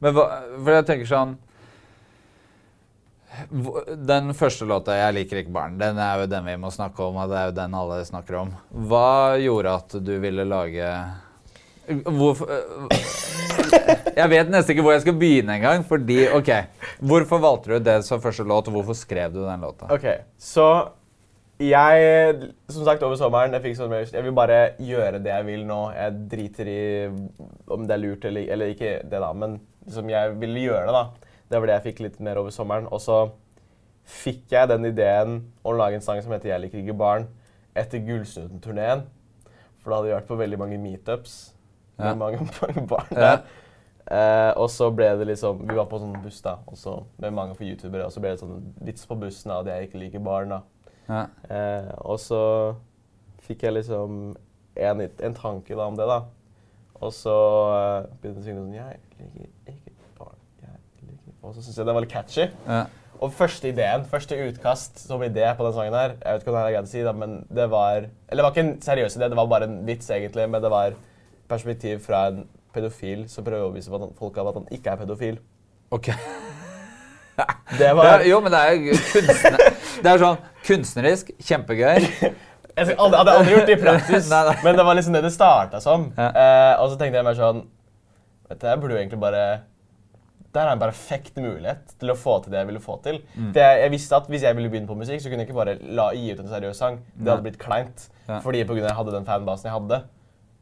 Men 0.00 0.12
hva, 0.14 0.26
for 0.62 0.70
jeg 0.76 0.84
tenker 0.86 1.06
sånn 1.08 1.36
Den 4.06 4.34
første 4.36 4.66
låta, 4.68 4.92
'Jeg 4.92 5.14
liker 5.14 5.36
ikke 5.40 5.52
barn', 5.52 5.78
den 5.78 5.96
er 5.98 6.18
jo 6.20 6.26
den 6.26 6.44
vi 6.44 6.56
må 6.56 6.68
snakke 6.70 7.00
om. 7.00 7.16
og 7.16 7.30
det 7.30 7.38
er 7.38 7.46
jo 7.46 7.52
den 7.52 7.74
alle 7.74 8.04
snakker 8.04 8.34
om. 8.42 8.50
Hva 8.74 9.38
gjorde 9.40 9.74
at 9.74 9.88
du 10.04 10.18
ville 10.20 10.44
lage 10.44 10.84
Hvorfor 11.88 12.48
Jeg 14.16 14.30
vet 14.30 14.50
nesten 14.52 14.74
ikke 14.74 14.84
hvor 14.86 14.94
jeg 14.94 15.02
skal 15.02 15.16
begynne 15.18 15.56
engang. 15.58 15.84
Fordi, 15.86 16.18
Hvorfor 17.00 17.40
valgte 17.42 17.72
du 17.72 17.84
det 17.84 18.04
som 18.06 18.20
første 18.22 18.44
låt, 18.46 18.68
og 18.68 18.78
hvorfor 18.78 18.96
skrev 18.98 19.32
du 19.34 19.42
den 19.42 19.60
låta? 19.60 19.88
OK, 19.90 20.06
så 20.38 20.68
jeg 21.62 22.50
Som 22.68 22.84
sagt, 22.84 23.02
over 23.02 23.16
sommeren 23.16 23.52
jeg 23.54 23.62
fikk 23.62 23.76
sånn 23.78 23.92
Jeg 23.92 24.24
vil 24.24 24.34
bare 24.34 24.74
gjøre 24.82 25.20
det 25.22 25.30
jeg 25.30 25.46
vil 25.46 25.66
nå. 25.66 25.80
Jeg 25.94 26.24
driter 26.30 26.70
i 26.70 26.82
om 27.70 27.86
det 27.86 27.94
er 27.96 28.02
lurt 28.02 28.24
eller, 28.24 28.48
eller 28.52 28.72
ikke 28.72 28.96
det, 29.02 29.20
da. 29.20 29.32
Men 29.32 29.60
liksom, 29.86 30.10
jeg 30.10 30.34
ville 30.40 30.66
gjøre 30.66 30.86
det, 30.88 30.96
da. 30.96 31.30
Det 31.50 31.60
var 31.60 31.68
det 31.68 31.78
jeg 31.78 31.86
fikk 31.90 32.04
litt 32.06 32.20
mer 32.20 32.40
over 32.40 32.50
sommeren. 32.54 32.88
Og 32.90 33.02
så 33.04 33.24
fikk 34.02 34.50
jeg 34.50 34.70
den 34.70 34.88
ideen 34.88 35.40
å 35.62 35.74
lage 35.76 35.98
en 35.98 36.04
sang 36.04 36.22
som 36.22 36.32
heter 36.32 36.50
'Jeg 36.50 36.60
liker 36.60 36.78
ikke 36.78 36.98
barn' 36.98 37.28
etter 37.76 37.98
Gullsnuten-turneen. 37.98 39.06
For 39.82 39.90
da 39.90 39.96
hadde 39.96 40.08
vi 40.08 40.14
vært 40.14 40.28
på 40.28 40.38
veldig 40.38 40.58
mange 40.58 40.78
meetups 40.78 41.52
med 41.98 42.18
mange, 42.18 42.38
mange 42.62 42.86
barn 42.88 43.10
Ja. 43.12 43.20
der. 43.20 43.42
Eh, 44.12 44.52
og 44.58 44.66
så 44.70 44.88
ble 44.90 45.06
det 45.16 45.28
liksom 45.28 45.60
Vi 45.68 45.76
var 45.78 45.86
på 45.86 45.98
sånn 46.02 46.16
buss 46.24 46.40
da, 46.42 46.56
også, 46.66 47.04
med 47.22 47.32
mange 47.36 47.54
for 47.54 47.64
youtubere, 47.64 48.04
og 48.08 48.12
så 48.12 48.20
ble 48.20 48.32
det 48.34 48.40
sånn 48.42 48.72
vits 48.82 49.06
på 49.06 49.14
bussen 49.20 49.52
da, 49.52 49.60
at 49.62 49.70
jeg 49.70 49.88
ikke 49.88 50.00
liker 50.02 50.24
barn. 50.26 50.50
da. 50.56 50.60
Ja. 51.08 51.22
Uh, 51.50 51.92
og 52.12 52.18
så 52.22 52.40
fikk 53.46 53.62
jeg 53.66 53.74
liksom 53.78 54.34
en, 54.76 55.00
en 55.06 55.34
tanke 55.38 55.74
da 55.76 55.86
om 55.90 55.96
det, 55.98 56.06
da. 56.10 56.20
Og 57.02 57.12
så 57.14 57.34
uh, 57.70 58.10
begynte 58.22 58.42
jeg 58.42 58.42
å 58.42 58.48
synge 58.48 58.64
sånn 58.64 58.74
Jeg 58.76 58.98
liker 59.18 59.70
ikke 59.76 59.94
barn. 60.18 60.36
Jeg 60.62 61.08
liker 61.08 61.38
Og 61.42 61.54
så 61.54 61.62
syntes 61.62 61.78
jeg 61.80 61.88
det 61.88 61.94
var 61.96 62.04
litt 62.06 62.12
catchy. 62.14 62.48
Ja. 62.66 62.82
Og 63.22 63.30
første 63.38 63.68
ideen, 63.70 64.04
første 64.10 64.34
utkast 64.48 64.98
som 65.06 65.22
idé 65.22 65.46
på 65.54 65.62
den 65.66 65.74
sangen 65.76 65.94
her, 65.94 66.16
jeg 66.18 66.34
vet 66.34 66.42
ikke 66.42 66.50
om 66.50 66.56
det 66.58 66.62
er 66.66 66.74
greit 66.74 66.88
å 66.88 66.90
si, 66.90 67.02
da, 67.06 67.12
men 67.14 67.36
det 67.54 67.68
var 67.70 68.08
Eller 68.08 68.40
det 68.40 68.46
var 68.48 68.54
ikke 68.54 68.64
en 68.66 68.72
seriøs 68.82 69.16
idé, 69.18 69.28
det 69.30 69.38
var 69.38 69.50
bare 69.52 69.68
en 69.70 69.76
vits, 69.86 70.10
egentlig, 70.10 70.48
men 70.50 70.62
det 70.64 70.72
var 70.74 70.96
perspektiv 71.52 72.02
fra 72.04 72.26
en 72.32 72.44
pedofil 72.72 73.26
som 73.30 73.44
prøver 73.44 73.66
å 73.66 73.68
overbevise 73.68 74.14
folk 74.18 74.40
av 74.40 74.52
at 74.52 74.62
han 74.62 74.70
ikke 74.74 74.94
er 74.94 75.02
pedofil. 75.04 75.42
Ok. 75.92 76.12
Det 77.78 77.88
var 77.96 78.20
jo, 78.28 78.38
men 78.44 78.52
det 78.52 78.58
er 78.60 78.74
jo 78.76 78.96
kunstner... 79.08 79.62
Det 80.04 80.10
er 80.10 80.20
sånn 80.20 80.40
kunstnerisk, 80.66 81.30
kjempegøy. 81.40 82.02
Jeg 82.76 82.88
skal 82.88 83.00
aldri, 83.04 83.18
hadde 83.18 83.34
aldri 83.36 83.52
gjort 83.52 83.68
det 83.68 83.74
i 83.74 83.80
praksis, 83.80 84.28
Nei, 84.32 84.40
nei. 84.48 84.54
men 84.64 84.78
det 84.78 84.84
var 84.88 84.96
liksom 84.96 85.16
det 85.16 85.22
det 85.26 85.32
starta 85.34 85.80
som. 85.84 86.06
Ja. 86.16 86.28
Eh, 86.30 86.72
og 86.80 86.92
så 86.92 86.98
tenkte 87.00 87.20
jeg 87.20 87.26
mer 87.26 87.36
sånn 87.36 87.66
Vet 88.48 88.62
du, 88.62 88.64
jeg 88.68 88.80
burde 88.80 88.96
jo 88.96 89.00
egentlig 89.00 89.20
bare 89.20 89.42
Der 90.52 90.62
er 90.66 90.72
en 90.72 90.80
perfekt 90.80 91.36
mulighet 91.40 91.92
til 92.00 92.12
å 92.12 92.16
få 92.18 92.38
til 92.44 92.54
det 92.54 92.62
jeg 92.62 92.70
ville 92.70 92.82
få 92.84 92.98
til. 93.04 93.20
Mm. 93.36 93.50
Jeg, 93.56 93.82
jeg 93.84 93.92
visste 93.92 94.16
at 94.16 94.32
Hvis 94.32 94.46
jeg 94.48 94.56
ville 94.56 94.72
begynne 94.72 94.88
på 94.88 94.96
musikk, 94.96 95.20
så 95.20 95.32
kunne 95.32 95.44
jeg 95.44 95.50
ikke 95.50 95.58
bare 95.60 95.76
la, 95.84 96.10
gi 96.16 96.32
ut 96.32 96.42
en 96.44 96.50
seriøs 96.52 96.80
sang. 96.80 96.98
Det 97.16 97.28
hadde 97.32 97.46
blitt 97.46 97.60
kleint. 97.60 98.08
Ja. 98.26 98.40
Fordi 98.44 98.64
på 98.64 98.76
grunn 98.76 98.86
av 98.88 98.92
jeg 98.92 99.00
hadde 99.02 99.16
den 99.18 99.28
fanbasen 99.28 99.68
jeg 99.68 99.76
hadde. 99.76 100.00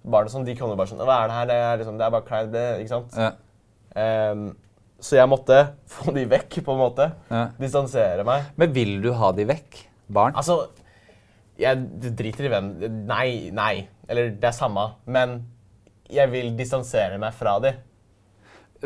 Barn 0.00 0.28
og 0.28 0.33
sånn, 0.33 0.47
de 0.49 0.57
kunne 0.57 0.78
bare 0.78 0.88
sånn 0.88 1.02
Hva 1.04 1.19
er 1.23 1.28
det 1.28 1.37
her? 1.37 1.47
Det 1.50 1.61
er, 1.61 1.78
liksom, 1.83 1.97
det 2.00 2.07
er 2.07 2.12
bare 2.14 2.26
klær. 2.26 2.51
Det, 2.53 2.64
ikke 2.81 2.94
sant? 2.94 3.16
Ja. 3.20 3.31
Um, 4.33 4.44
så 5.01 5.16
jeg 5.16 5.29
måtte 5.33 5.61
få 5.94 6.14
de 6.16 6.27
vekk, 6.31 6.61
på 6.64 6.74
en 6.77 6.81
måte. 6.81 7.11
Ja. 7.31 7.46
Distansere 7.61 8.24
meg. 8.27 8.51
Men 8.61 8.74
vil 8.77 8.98
du 9.05 9.12
ha 9.16 9.33
de 9.37 9.46
vekk? 9.51 9.85
Barn? 10.11 10.35
Altså, 10.38 10.64
jeg 11.61 12.11
driter 12.16 12.48
i 12.48 12.51
hvem 12.51 12.70
Nei, 13.07 13.31
nei. 13.55 13.74
Eller 14.11 14.33
det 14.35 14.48
er 14.48 14.57
samme. 14.57 14.88
Men 15.07 15.40
jeg 16.11 16.33
vil 16.33 16.53
distansere 16.59 17.20
meg 17.22 17.37
fra 17.37 17.59
de. 17.62 17.77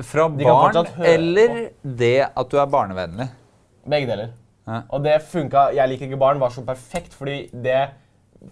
Fra 0.04 0.26
De 0.28 0.44
barn, 0.44 0.88
eller 1.06 1.68
det 1.86 2.16
at 2.26 2.48
du 2.50 2.58
er 2.58 2.70
barnevennlig? 2.70 3.28
Begge 3.86 4.08
deler. 4.10 4.32
Ja. 4.66 4.80
Og 4.90 5.04
det 5.04 5.20
funka. 5.30 5.68
Jeg 5.76 5.92
liker 5.92 6.08
ikke 6.08 6.18
barn 6.20 6.40
var 6.42 6.52
så 6.52 6.64
perfekt, 6.66 7.14
fordi 7.14 7.44
det 7.52 7.78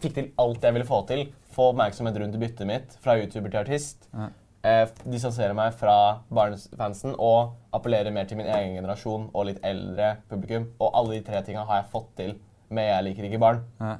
fikk 0.01 0.15
til 0.17 0.29
alt 0.41 0.65
jeg 0.65 0.77
ville 0.77 0.89
få 0.89 1.03
til. 1.09 1.27
Få 1.53 1.71
oppmerksomhet 1.73 2.17
rundt 2.21 2.38
byttet 2.41 2.69
mitt, 2.69 2.95
fra 3.05 3.19
YouTuber 3.21 3.53
til 3.53 3.61
artist. 3.61 4.09
Ja. 4.12 4.31
Eh, 4.62 4.85
distansere 5.11 5.57
meg 5.59 5.75
fra 5.75 5.97
barnefansen 6.31 7.17
og 7.19 7.57
appellere 7.75 8.12
mer 8.15 8.29
til 8.31 8.38
min 8.38 8.47
egen 8.47 8.77
generasjon 8.79 9.27
og 9.33 9.49
litt 9.49 9.59
eldre 9.67 10.15
publikum. 10.31 10.69
Og 10.79 10.95
alle 11.01 11.19
de 11.19 11.27
tre 11.27 11.43
tinga 11.47 11.67
har 11.67 11.83
jeg 11.83 11.93
fått 11.93 12.12
til 12.21 12.37
med 12.73 12.88
Jeg 12.88 13.05
liker 13.05 13.27
ikke 13.29 13.43
barn. 13.43 13.65
Ja. 13.81 13.97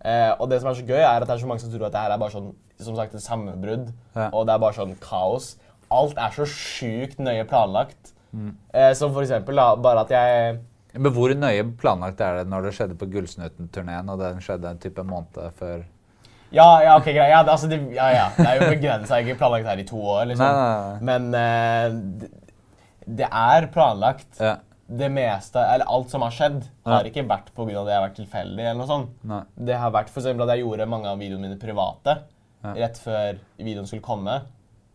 Eh, 0.00 0.32
og 0.40 0.50
det 0.50 0.60
som 0.60 0.70
er 0.70 0.76
så 0.76 0.84
gøy, 0.88 0.98
er 0.98 1.22
at 1.22 1.28
det 1.28 1.36
er 1.36 1.42
så 1.44 1.48
mange 1.48 1.62
som 1.62 1.72
tror 1.72 1.86
at 1.86 1.94
det 1.94 2.02
her 2.02 2.16
er 2.16 2.20
bare 2.20 2.34
sånn 2.34 2.50
som 2.80 2.96
sagt, 2.96 3.14
et 3.14 3.24
sammenbrudd. 3.24 3.92
Ja. 4.16 4.30
Og 4.32 4.46
det 4.48 4.54
er 4.54 4.62
bare 4.62 4.76
sånn 4.76 4.96
kaos. 5.02 5.54
Alt 5.92 6.18
er 6.20 6.34
så 6.34 6.46
sjukt 6.48 7.20
nøye 7.22 7.46
planlagt. 7.48 8.14
Mm. 8.32 8.52
Eh, 8.72 8.92
som 8.98 9.14
for 9.14 9.24
eksempel 9.24 9.58
da, 9.58 9.72
bare 9.74 10.04
at 10.06 10.12
jeg 10.14 10.60
Men 10.94 11.14
hvor 11.14 11.32
nøye 11.34 11.64
planlagt 11.78 12.20
er 12.22 12.40
det 12.40 12.50
når 12.50 12.66
det 12.66 12.74
skjedde 12.76 12.98
på 12.98 13.08
Gullsnuten-turneen, 13.10 14.10
og 14.10 14.18
den 14.22 14.40
skjedde 14.42 14.70
en 14.70 14.80
type 14.82 15.02
måned 15.06 15.54
før 15.58 15.84
Ja, 16.52 16.66
ja, 16.82 16.96
ok, 16.98 17.04
greit. 17.14 17.30
Ja, 17.30 17.42
det, 17.46 17.52
altså, 17.54 17.68
det, 17.70 17.78
ja, 17.94 18.08
ja. 18.14 18.24
det 18.36 18.46
er 18.48 18.58
jo 18.58 18.70
begrensa. 18.72 19.18
Jeg 19.18 19.26
har 19.26 19.28
ikke 19.30 19.38
planlagt 19.44 19.68
her 19.70 19.78
i 19.82 19.86
to 19.86 20.00
år, 20.02 20.24
liksom. 20.32 20.46
Nei, 20.46 20.64
nei, 20.66 20.88
nei. 20.88 21.06
Men 21.10 21.28
uh, 21.36 22.00
det, 22.24 22.30
det 23.20 23.28
er 23.30 23.68
planlagt. 23.74 24.32
Ja. 24.40 24.56
Det 24.90 25.06
meste, 25.14 25.62
eller 25.62 25.86
alt 25.86 26.10
som 26.10 26.24
har 26.26 26.34
skjedd, 26.34 26.64
har 26.90 27.06
ikke 27.06 27.22
vært 27.30 27.52
pga. 27.54 27.84
det 27.86 27.94
har 27.94 28.02
vært 28.08 28.16
tilfeldig. 28.18 28.64
eller 28.64 28.80
noe 28.80 28.88
sånt. 28.90 29.12
Nei. 29.30 29.44
Det 29.70 29.76
har 29.78 29.92
vært 29.94 30.10
for 30.10 30.18
eksempel 30.24 30.42
at 30.48 30.56
jeg 30.56 30.64
gjorde 30.64 30.88
mange 30.90 31.06
av 31.12 31.20
videoene 31.22 31.46
mine 31.46 31.60
private 31.62 32.16
rett 32.74 32.98
før 33.00 33.38
videoen 33.56 33.86
skulle 33.86 34.02
komme. 34.04 34.40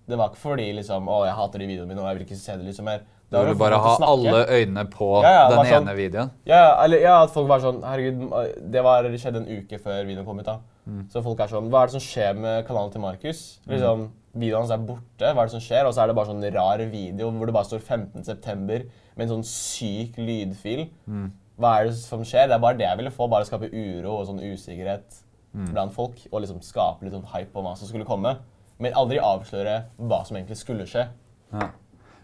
Det 0.05 0.19
var 0.19 0.29
ikke 0.33 0.41
fordi 0.43 0.67
liksom, 0.77 1.07
å, 1.09 1.21
jeg 1.25 1.33
hater 1.39 1.63
de 1.63 1.69
videoene 1.71 1.89
mine 1.93 2.03
og 2.03 2.09
jeg 2.11 2.17
vil 2.19 2.25
ikke 2.27 2.37
se 2.43 2.57
det 2.59 2.67
liksom 2.67 2.85
mer. 2.91 3.05
Da 3.31 3.41
du 3.47 3.55
bare 3.57 3.79
ha 3.81 3.95
alle 4.05 4.43
øynene 4.53 4.83
på 4.91 5.07
Ja, 5.23 5.31
ja, 5.31 5.45
den 5.49 5.57
ene 5.63 5.69
sånn- 5.71 5.87
ene 5.87 5.95
videoen? 5.97 6.29
Ja, 6.45 6.59
ja, 6.59 6.83
eller, 6.83 7.01
ja, 7.01 7.15
at 7.23 7.31
folk 7.33 7.47
var 7.49 7.63
sånn 7.63 7.79
Herregud, 7.81 8.27
det 8.75 8.83
var, 8.85 9.07
det 9.09 9.17
skjedde 9.23 9.41
en 9.41 9.47
uke 9.63 9.79
før 9.81 10.03
videoen 10.05 10.27
kom 10.27 10.43
ut. 10.43 10.45
da. 10.45 10.59
Mm. 10.85 11.07
Så 11.09 11.23
folk 11.25 11.39
er 11.41 11.49
sånn 11.49 11.69
Hva 11.73 11.81
er 11.81 11.89
det 11.89 11.95
som 11.97 12.03
skjer 12.05 12.35
med 12.37 12.67
kanalen 12.67 12.91
til 12.93 13.01
Markus? 13.01 13.39
Liksom, 13.67 14.11
Videoen 14.35 14.61
hans 14.65 14.71
er 14.75 14.83
borte. 14.85 15.31
Hva 15.31 15.41
er 15.41 15.47
det 15.47 15.53
som 15.55 15.63
skjer? 15.63 15.87
Og 15.87 15.93
så 15.95 16.03
er 16.03 16.07
det 16.11 16.15
bare 16.17 16.27
sånn 16.29 16.43
rar 16.53 16.81
video 16.91 17.29
hvor 17.31 17.45
det 17.47 17.55
bare 17.55 17.69
står 17.69 17.79
15.9. 17.81 18.89
med 19.15 19.23
en 19.25 19.31
sånn 19.31 19.45
syk 19.47 20.17
lydfil. 20.19 20.89
Mm. 21.07 21.29
Hva 21.57 21.71
er 21.79 21.87
det 21.87 21.95
som 22.01 22.21
skjer? 22.27 22.49
Det 22.51 22.57
er 22.57 22.59
bare 22.65 22.77
det 22.77 22.83
jeg 22.89 22.99
ville 22.99 23.13
få. 23.15 23.29
Bare 23.31 23.47
skape 23.47 23.69
uro 23.71 24.17
og 24.19 24.27
sånn 24.27 24.43
usikkerhet 24.43 25.21
Mm. 25.55 25.69
blant 25.71 25.93
folk. 25.95 26.17
Og 26.33 26.41
liksom 26.43 26.59
skape 26.61 27.01
litt 27.05 27.13
sånn 27.15 27.29
hype 27.31 27.55
om 27.55 27.63
hva 27.63 27.77
som 27.79 27.87
skulle 27.87 28.03
komme. 28.03 28.35
Men 28.77 28.91
aldri 28.93 29.21
avsløre 29.23 29.85
hva 29.97 30.25
som 30.27 30.35
egentlig 30.35 30.57
skulle 30.59 30.83
skje. 30.83 31.07
Ja. 31.53 31.69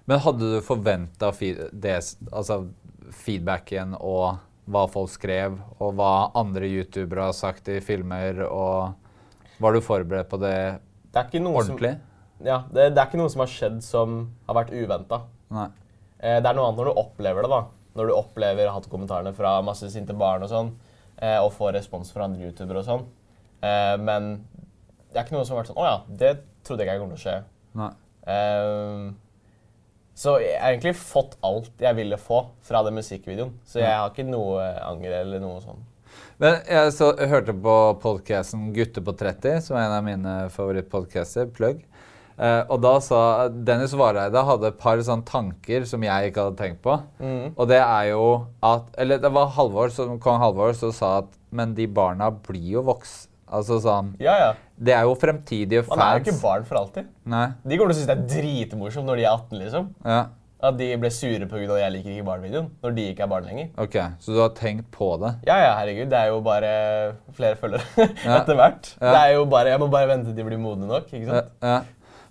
Men 0.06 0.19
hadde 0.19 0.39
du 0.39 0.62
forventa 0.62 1.32
altså 1.32 2.67
feedbacken 3.12 3.95
og 4.00 4.38
hva 4.72 4.86
folk 4.92 5.10
skrev, 5.12 5.58
og 5.80 5.94
hva 5.98 6.32
andre 6.40 6.68
youtubere 6.72 7.28
har 7.30 7.36
sagt 7.38 7.68
i 7.70 7.80
filmer, 7.84 8.42
og 8.48 8.94
var 9.62 9.74
du 9.76 9.82
forberedt 9.84 10.30
på 10.32 10.40
det 10.42 10.56
Det 11.12 11.20
er 11.20 11.28
ikke 11.28 11.42
noe 11.44 11.62
som, 11.64 11.76
ordentlig? 11.76 11.98
ja, 12.48 12.62
det, 12.72 12.88
det 12.96 13.02
er 13.04 13.10
ikke 13.10 13.20
noe 13.22 13.30
som 13.34 13.44
har 13.44 13.52
skjedd 13.52 13.82
som 13.84 14.16
har 14.48 14.56
vært 14.62 14.72
uventa. 14.74 15.22
Eh, 15.52 16.40
Det 16.42 16.46
er 16.48 16.54
noe 16.58 16.68
annet 16.70 16.80
når 16.80 16.90
du 16.92 17.00
opplever 17.02 17.44
det. 17.46 17.50
da. 17.52 17.62
Når 18.00 18.08
du 18.08 18.14
opplever 18.16 18.70
hatkommentarene 18.72 19.34
fra 19.36 19.58
masse 19.62 19.90
sinte 19.92 20.14
barn 20.16 20.44
og 20.46 20.50
sånn, 20.50 20.70
eh, 21.20 21.38
og 21.44 21.52
får 21.54 21.74
respons 21.76 22.12
fra 22.14 22.24
andre 22.30 22.48
youtubere 22.48 22.80
og 22.80 22.86
sånn. 22.88 23.04
Eh, 23.62 23.98
Men 23.98 24.46
det 25.12 25.20
er 25.20 25.26
ikke 25.26 25.36
noe 25.36 25.46
som 25.46 25.58
har 25.58 25.64
vært 25.66 25.74
sånn 25.74 25.82
Å 25.84 25.90
ja, 25.90 25.98
det 26.08 26.32
trodde 26.64 26.86
jeg 26.86 26.96
ikke 26.96 27.04
kom 27.04 27.12
til 27.12 27.20
å 27.20 27.26
skje. 27.26 27.44
Nei. 27.76 27.92
Så 30.17 30.36
jeg 30.43 30.58
har 30.60 30.74
egentlig 30.74 30.97
fått 31.00 31.38
alt 31.45 31.71
jeg 31.82 31.97
ville 31.97 32.19
få 32.19 32.43
fra 32.67 32.84
den 32.86 32.97
musikkvideoen. 33.00 33.54
Så 33.65 33.80
jeg 33.82 33.93
har 33.93 34.12
ikke 34.12 34.28
noe 34.28 34.65
anger 34.86 35.21
eller 35.21 35.41
noe 35.43 35.62
sånn. 35.63 35.80
Men 36.41 36.58
jeg, 36.65 36.91
så, 36.97 37.12
jeg 37.19 37.30
hørte 37.32 37.54
på 37.54 37.76
podkasten 38.02 38.71
'Gutter 38.76 39.04
på 39.06 39.13
30', 39.13 39.62
som 39.63 39.78
er 39.78 39.86
en 39.86 39.97
av 40.00 40.06
mine 40.06 40.36
favorittpodcaster. 40.52 41.47
Plugg. 41.54 41.84
Eh, 42.41 42.62
og 42.74 42.80
da 42.82 42.95
sa 43.04 43.21
Dennis 43.52 43.93
Vareide 43.97 44.41
hadde 44.47 44.71
et 44.71 44.80
par 44.82 45.02
sånne 45.06 45.28
tanker 45.28 45.86
som 45.86 46.02
jeg 46.06 46.32
ikke 46.32 46.47
hadde 46.47 46.58
tenkt 46.58 46.82
på. 46.86 46.95
Mm. 47.21 47.52
Og 47.54 47.67
det 47.69 47.82
er 47.82 48.08
jo 48.13 48.24
at 48.65 48.88
Eller 48.97 49.21
det 49.21 49.30
var 49.34 49.52
Halvor 49.58 49.93
som, 49.93 50.15
kong 50.21 50.39
Halvor 50.41 50.74
som 50.78 50.93
sa 50.95 51.17
at 51.21 51.30
Men 51.52 51.76
de 51.78 51.86
barna 51.88 52.32
blir 52.32 52.80
jo 52.80 52.86
voks... 52.88 53.28
Altså 53.52 53.82
sånn 53.84 54.13
Ja, 54.24 54.38
ja. 54.39 54.52
Det 54.82 54.94
er 54.98 55.02
jo 55.06 55.13
fremtidige 55.15 55.84
Man 55.89 56.00
er 56.00 56.17
jo 56.17 56.24
ikke 56.26 56.41
barn 56.41 56.63
for 56.65 56.76
alltid. 56.80 57.06
Nei. 57.30 57.48
De 57.67 57.78
kommer 57.78 57.94
til 57.94 58.02
å 58.02 58.06
synes 58.06 58.08
det 58.10 58.17
er 58.17 58.41
dritmorsomt 58.41 59.06
når 59.06 59.20
de 59.22 59.26
er 59.28 59.34
18, 59.36 59.60
liksom. 59.62 59.89
Ja. 60.06 60.22
At 60.63 60.78
de 60.78 60.88
ble 61.02 61.10
sure 61.10 61.46
pga. 61.50 61.78
'jeg 61.78 61.91
liker 61.91 62.10
ikke 62.15 62.26
barn'-videoen. 62.26 62.67
Når 62.84 62.96
de 62.96 63.06
ikke 63.13 63.24
er 63.24 63.28
barn 63.28 63.46
lenger. 63.46 63.70
Ok, 63.78 63.96
så 64.20 64.34
du 64.34 64.39
har 64.41 64.50
tenkt 64.58 64.91
på 64.91 65.17
det? 65.22 65.32
Ja, 65.48 65.56
ja, 65.58 65.72
herregud. 65.80 66.10
Det 66.10 66.17
er 66.20 66.28
jo 66.28 66.39
bare 66.41 67.15
flere 67.34 67.56
følgere 67.56 67.82
Ja. 68.26 68.41
etter 68.41 68.56
hvert. 68.56 68.91
Ja. 69.02 69.12
Det 69.12 69.22
er 69.22 69.34
jo 69.36 69.46
bare, 69.46 69.65
Jeg 69.70 69.80
må 69.80 69.88
bare 69.89 70.08
vente 70.08 70.26
til 70.30 70.36
de 70.36 70.44
blir 70.44 70.58
modne 70.62 70.88
nok. 70.88 71.08
ikke 71.13 71.26
sant? 71.30 71.50
ja. 71.63 71.82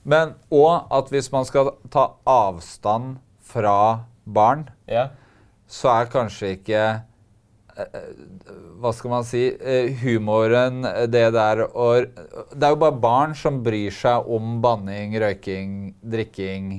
Men, 0.05 0.35
og 0.51 0.87
at 0.91 1.11
hvis 1.11 1.31
man 1.33 1.45
skal 1.45 1.71
ta 1.91 2.07
avstand 2.27 3.19
fra 3.43 4.01
barn, 4.27 4.69
Ja. 4.89 5.09
så 5.69 5.89
er 6.01 6.07
kanskje 6.07 6.57
ikke 6.57 7.03
Hva 8.81 8.93
skal 8.97 9.13
man 9.13 9.27
si 9.29 9.43
eh, 9.53 9.91
Humoren, 10.03 10.85
det 11.11 11.27
der 11.37 11.65
og 11.69 12.07
Det 12.53 12.63
er 12.67 12.75
jo 12.75 12.81
bare 12.81 13.01
barn 13.03 13.35
som 13.39 13.61
bryr 13.65 13.95
seg 13.95 14.29
om 14.31 14.59
banning, 14.65 15.17
røyking, 15.21 15.75
drikking 16.01 16.79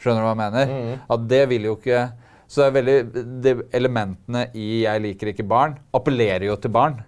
Skjønner 0.00 0.24
du 0.24 0.28
hva 0.28 0.32
jeg 0.32 0.40
mener? 0.40 0.72
Mm. 0.72 1.04
At 1.16 1.28
det 1.28 1.42
vil 1.52 1.68
jo 1.68 1.76
ikke 1.76 2.02
Så 2.50 2.62
det 2.62 2.68
er 2.68 2.76
veldig 2.78 3.24
de 3.44 3.54
Elementene 3.76 4.48
i 4.54 4.82
'jeg 4.82 5.04
liker 5.06 5.32
ikke 5.32 5.46
barn' 5.46 5.78
appellerer 5.94 6.48
jo 6.48 6.56
til 6.56 6.72
barn. 6.74 6.98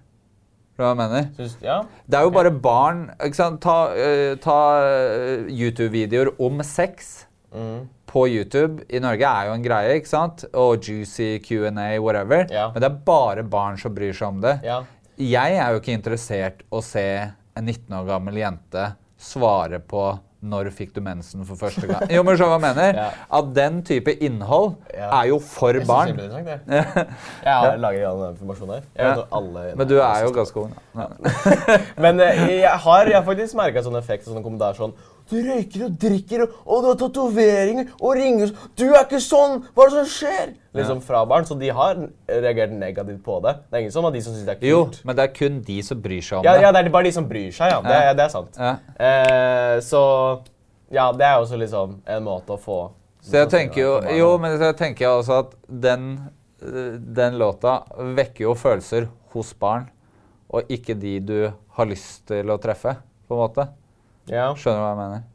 Skjønner 0.72 0.78
du 0.78 0.84
hva 0.84 0.92
jeg 0.92 1.00
mener? 1.00 1.24
Synes, 1.36 1.56
ja. 1.62 1.78
Det 2.06 2.18
er 2.18 2.22
jo 2.22 2.30
bare 2.30 2.50
barn 2.50 3.10
ikke 3.18 3.36
sant? 3.36 3.60
Ta, 3.60 3.90
uh, 3.90 4.36
ta 4.40 4.58
eh, 4.86 5.50
YouTube-videoer 5.50 6.32
om 6.38 6.62
sex 6.62 7.26
Mhm. 7.54 7.88
på 8.12 8.26
YouTube 8.28 8.84
i 8.90 8.98
Norge 9.00 9.24
er 9.24 9.46
jo 9.48 9.52
en 9.54 9.62
greie, 9.64 9.94
ikke 10.00 10.08
sant? 10.08 10.44
Og 10.54 10.82
juicy 10.84 11.38
Q&A, 11.44 11.98
whatever. 12.00 12.46
Ja. 12.50 12.70
Men 12.74 12.82
det 12.82 12.90
er 12.90 12.98
bare 13.06 13.42
barn 13.44 13.78
som 13.78 13.94
bryr 13.94 14.12
seg 14.12 14.28
om 14.28 14.40
det. 14.40 14.58
ja. 14.64 14.82
Jeg 15.18 15.56
er 15.60 15.72
jo 15.74 15.78
ikke 15.80 15.92
interessert 15.94 16.62
å 16.72 16.80
se 16.82 17.02
en 17.54 17.64
19 17.68 17.92
år 18.00 18.06
gammel 18.08 18.34
jente 18.40 18.94
svare 19.20 19.78
på 19.78 20.18
når 20.42 20.70
fikk 20.74 20.94
du 20.96 21.00
mensen 21.04 21.44
for 21.46 21.54
første 21.54 21.86
gang? 21.86 22.08
Jo, 22.10 22.24
men 22.26 22.34
så 22.36 22.48
hva 22.50 22.56
mener? 22.58 22.96
Ja. 22.98 23.10
At 23.30 23.52
den 23.54 23.82
type 23.86 24.10
innhold 24.24 24.72
Ja. 24.96 25.10
er 25.20 25.28
jo 25.28 25.38
for 25.38 25.70
Jeg 25.76 25.84
det 25.84 25.84
er 25.84 25.86
barn. 25.86 26.16
det. 26.16 26.56
Jeg 27.44 27.52
har 27.54 27.76
laget 27.78 28.06
all 28.08 28.18
den 28.24 28.32
informasjonen 28.34 28.74
her. 28.74 28.82
Jeg 28.96 29.06
vet 29.06 29.16
jo 29.20 29.26
alle 29.38 29.76
Men 29.76 29.88
du 29.92 29.94
er 30.00 30.24
jo 30.24 30.32
ganske 30.34 30.56
ung. 30.64 30.74
Men 32.02 32.20
eh, 32.20 32.42
jeg 32.62 32.78
har, 32.88 33.04
jeg 33.06 33.14
har 33.20 33.24
faktisk 33.28 33.54
merka 33.54 33.82
sånn 33.84 33.98
effekt 34.00 34.26
Sånn 34.26 34.42
kommentar 34.42 34.74
sånn 34.74 34.96
Du 35.30 35.36
røyker 35.38 35.84
og 35.86 35.98
drikker, 36.02 36.42
og, 36.66 36.82
du 36.82 36.88
har 36.90 36.96
tatoveringer 37.00 37.92
og 38.00 38.14
ringer 38.18 38.50
Du 38.78 38.84
er 38.90 39.04
ikke 39.04 39.20
sånn! 39.22 39.62
Hva 39.74 39.86
er 39.86 39.92
det 39.92 39.98
som 40.02 40.10
skjer? 40.16 40.54
Liksom 40.76 41.02
fra 41.04 41.22
barn. 41.28 41.44
Så 41.48 41.56
de 41.60 41.68
har 41.72 41.98
reagert 42.28 42.72
negativt 42.72 43.20
på 43.24 43.38
det. 43.44 43.54
Det 43.68 43.76
er 43.78 43.84
ingen 43.84 43.92
som 43.94 44.08
av 44.08 44.14
de 44.14 44.22
som 44.24 44.34
syns 44.34 44.46
det 44.48 44.54
er 44.56 44.60
kult. 44.60 44.68
Jo, 44.70 45.06
men 45.08 45.18
det 45.18 45.26
er 45.28 45.34
kun 45.36 45.60
de 45.66 45.78
som 45.86 46.00
bryr 46.02 46.24
seg 46.24 46.38
om 46.40 46.44
Ja, 46.48 46.56
det. 46.56 46.62
ja, 46.66 46.72
det 46.72 46.82
er 46.84 46.90
bare 46.94 47.08
de 47.08 47.12
som 47.12 47.28
bryr 47.28 47.52
seg, 47.52 47.70
ja. 47.74 47.80
Det, 47.84 48.00
Ja. 48.00 48.14
det 48.18 48.24
er 48.26 48.32
sant. 48.32 48.58
Ja. 48.58 48.74
Eh, 49.08 49.76
så 49.84 50.02
ja, 50.92 51.10
det 51.12 51.24
er 51.26 51.38
også 51.40 51.56
liksom 51.60 52.00
en 52.06 52.24
måte 52.24 52.56
å 52.56 52.60
få 52.60 52.80
Så 53.22 53.38
jeg 53.38 53.48
tenker 53.52 53.80
jo, 53.80 53.92
jo, 54.18 54.30
men 54.42 54.58
så 54.58 54.72
tenker 54.76 55.06
jeg 55.06 55.12
også 55.20 55.38
at 55.44 55.52
den, 55.68 56.08
eh, 56.60 56.96
den 56.98 57.38
låta 57.38 57.82
vekker 58.18 58.48
jo 58.48 58.54
følelser 58.58 59.06
hos 59.32 59.52
barn, 59.54 59.86
og 60.50 60.68
ikke 60.68 60.98
de 60.98 61.20
du 61.20 61.36
har 61.76 61.86
lyst 61.88 62.26
til 62.28 62.50
å 62.50 62.58
treffe, 62.60 62.96
på 63.28 63.36
en 63.36 63.40
måte. 63.44 63.68
Ja, 64.30 64.50
Skjønner 64.54 64.78
du 64.78 64.84
hva 64.84 64.90
jeg 64.92 65.00
mener? 65.02 65.28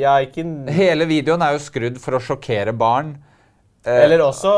ja 0.00 0.12
ikke 0.22 0.44
Hele 0.70 1.06
videoen 1.10 1.42
er 1.42 1.56
jo 1.56 1.64
skrudd 1.64 1.98
for 2.00 2.16
å 2.16 2.22
sjokkere 2.22 2.72
barn. 2.76 3.16
Eh, 3.80 4.02
Eller 4.04 4.20
også, 4.20 4.50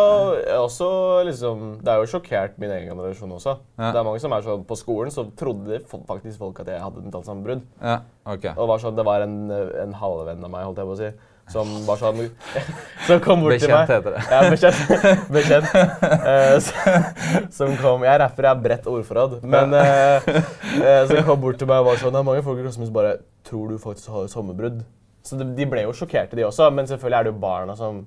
også 0.58 0.86
liksom 1.28 1.60
Det 1.78 1.92
er 1.92 2.00
jo 2.02 2.08
sjokkert 2.10 2.56
min 2.58 2.72
egen 2.74 2.88
generasjon 2.90 3.30
også. 3.36 3.52
Ja. 3.78 3.92
Det 3.94 4.00
er 4.00 4.06
mange 4.08 4.18
som 4.18 4.32
er 4.34 4.42
sånn 4.42 4.64
På 4.66 4.74
skolen 4.74 5.14
så 5.14 5.22
trodde 5.38 5.78
faktisk 5.86 6.40
folk 6.42 6.58
at 6.58 6.72
jeg 6.72 6.82
hadde 6.82 6.98
et 6.98 7.06
mentalt 7.06 7.62
Ja, 7.78 8.00
ok. 8.26 8.48
Og 8.56 8.66
var 8.72 8.82
sånn, 8.82 8.96
det 8.98 9.04
var 9.06 9.22
en, 9.22 9.36
en 9.52 9.94
halvvenn 9.94 10.42
av 10.42 10.50
meg, 10.50 10.66
holdt 10.66 10.82
jeg 10.82 10.90
på 10.90 10.96
å 10.96 10.98
si, 10.98 11.12
som 11.50 11.68
var 11.86 11.98
sånn 12.00 12.20
Som 13.08 13.18
kom 13.24 13.42
bort 13.42 13.58
til 13.58 13.66
Bekjent 13.66 13.74
meg. 13.74 13.90
heter 13.90 14.14
det. 14.14 14.22
Ja, 14.30 14.40
bekjent. 14.52 14.78
bekjent. 15.36 15.66
Uh, 16.22 16.56
så- 16.62 17.50
som 17.58 17.74
kom 17.80 18.04
Jeg 18.06 18.14
er 18.14 18.22
rapper, 18.22 18.46
jeg 18.46 18.54
har 18.54 18.62
bredt 18.62 18.86
ordforråd. 18.86 19.38
Men 19.42 19.74
uh, 19.74 20.22
uh, 20.22 21.02
som 21.10 21.22
kom 21.26 21.40
bort 21.42 21.58
til 21.60 21.68
meg 21.68 21.82
og 21.82 21.90
var 21.90 22.00
sånn 22.00 22.14
Det 22.14 22.22
er 22.22 22.28
mange 22.30 22.44
folk 22.46 22.62
i 22.62 22.66
klassen 22.68 22.86
som 22.86 22.94
bare 22.94 23.16
Tror 23.48 23.68
du 23.74 23.78
faktisk 23.82 24.14
har 24.14 24.30
sommerbrudd? 24.32 24.80
Så 25.26 25.36
de, 25.38 25.44
de 25.58 25.66
ble 25.70 25.82
jo 25.84 25.92
sjokkerte, 25.94 26.34
de 26.38 26.46
også. 26.46 26.70
Men 26.74 26.86
selvfølgelig 26.90 27.18
er 27.18 27.26
det 27.28 27.32
jo 27.34 27.40
barna 27.42 27.76
som 27.78 28.00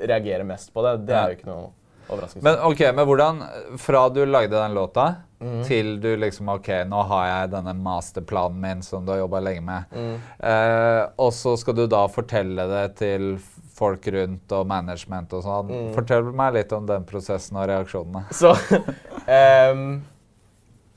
reagerer 0.00 0.44
mest 0.48 0.70
på 0.72 0.84
det. 0.86 0.94
Det 1.08 1.16
er 1.16 1.32
jo 1.32 1.36
ikke 1.40 1.48
noe 1.50 1.66
overraskelse. 2.10 2.44
Men 2.44 2.60
ok, 2.66 2.82
men 2.96 3.06
hvordan, 3.08 3.42
fra 3.80 4.04
du 4.12 4.22
lagde 4.26 4.54
den 4.54 4.74
låta, 4.76 5.06
mm. 5.40 5.62
til 5.68 5.96
du 6.02 6.10
liksom 6.20 6.48
Ok, 6.54 6.68
nå 6.88 7.02
har 7.12 7.26
jeg 7.28 7.52
denne 7.54 7.74
masterplanen 7.78 8.60
min 8.60 8.84
som 8.86 9.06
du 9.06 9.14
har 9.14 9.22
jobba 9.22 9.40
lenge 9.44 9.64
med. 9.66 9.96
Mm. 9.96 10.14
Eh, 10.50 11.02
og 11.20 11.32
så 11.36 11.56
skal 11.60 11.78
du 11.78 11.86
da 11.90 12.04
fortelle 12.12 12.66
det 12.70 12.84
til 13.00 13.32
folk 13.80 14.06
rundt 14.12 14.52
og 14.56 14.68
management 14.68 15.32
og 15.38 15.44
sånn. 15.46 15.72
Mm. 15.72 15.90
Fortell 15.96 16.30
meg 16.36 16.54
litt 16.58 16.72
om 16.76 16.86
den 16.88 17.06
prosessen 17.08 17.58
og 17.60 17.68
reaksjonene. 17.70 18.26
Så 18.36 18.52
um, 19.72 20.00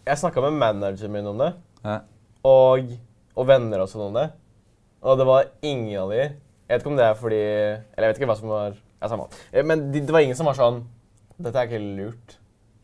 Jeg 0.04 0.20
snakka 0.20 0.44
med 0.50 0.60
manageren 0.60 1.14
min 1.14 1.30
om 1.32 1.40
det, 1.40 1.54
Ja. 1.84 2.00
og, 2.48 2.92
og 3.36 3.48
venner 3.48 3.84
også 3.84 4.02
om 4.04 4.16
det. 4.16 4.30
Og 5.04 5.20
det 5.20 5.28
var 5.28 5.50
ingen 5.62 6.00
av 6.00 6.12
de 6.14 6.22
Jeg 6.24 6.72
vet 6.72 6.82
ikke 6.82 6.92
om 6.94 7.00
det 7.00 7.06
er 7.06 7.18
fordi 7.20 7.40
Eller 7.44 8.06
jeg 8.06 8.14
vet 8.14 8.20
ikke 8.22 8.30
hva 8.30 8.38
som 8.40 8.52
var 8.54 8.78
ja. 9.04 9.26
Eh, 9.52 9.66
Men 9.68 9.90
de, 9.92 10.00
det 10.00 10.16
var 10.16 10.24
ingen 10.24 10.38
som 10.40 10.48
var 10.48 10.56
sånn 10.56 10.84
Dette 11.38 11.60
er 11.60 11.70
ikke 11.70 11.82
lurt. 11.98 12.38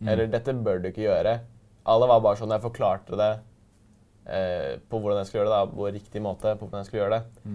Eller 0.07 0.29
dette 0.31 0.53
bør 0.55 0.79
du 0.81 0.87
ikke 0.89 1.03
gjøre. 1.05 1.39
Alle 1.89 2.07
var 2.07 2.21
bare 2.23 2.39
sånn 2.39 2.51
Jeg 2.53 2.63
forklarte 2.63 3.17
det 3.19 3.29
eh, 4.29 4.77
på 4.89 4.99
hvordan 5.01 5.19
jeg 5.21 5.27
skulle 5.29 5.43
gjøre 5.43 5.51
det, 5.51 5.59
da, 5.59 5.75
på 5.75 5.91
riktig 5.95 6.21
måte. 6.23 6.55
på 6.55 6.65
hvordan 6.67 6.83
jeg 6.83 6.89
skulle 6.89 7.03
gjøre 7.03 7.19
det. 7.19 7.45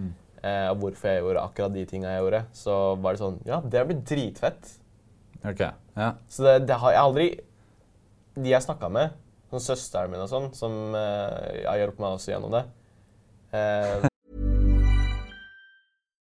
Eh, 0.45 0.67
og 0.69 0.77
hvorfor 0.83 1.09
jeg 1.09 1.23
gjorde 1.25 1.43
akkurat 1.49 1.73
de 1.73 1.85
tinga 1.89 2.13
jeg 2.13 2.23
gjorde. 2.23 2.41
Så 2.53 2.77
var 3.01 3.15
det 3.15 3.23
sånn 3.23 3.39
Ja, 3.49 3.61
det 3.65 3.79
har 3.81 3.89
blitt 3.89 4.05
dritfett. 4.05 4.73
Ok, 5.45 5.61
ja. 5.97 6.09
Så 6.29 6.45
det, 6.45 6.55
det 6.69 6.77
har 6.81 6.91
jeg 6.95 7.01
aldri 7.05 7.25
De 8.35 8.49
jeg 8.49 8.65
snakka 8.65 8.89
med, 8.91 9.13
sånn 9.53 9.61
søsteren 9.63 10.11
min 10.11 10.23
og 10.23 10.29
sånn, 10.31 10.49
som 10.57 10.73
eh, 10.97 11.63
har 11.67 11.79
hjulpet 11.79 12.01
meg 12.03 12.17
også 12.17 12.33
gjennom 12.33 12.51
det 12.55 12.63
eh, 13.55 14.07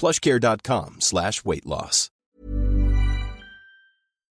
plushcare.com 0.00 1.00
slash 1.00 1.44
weight 1.44 1.66
loss. 1.66 2.08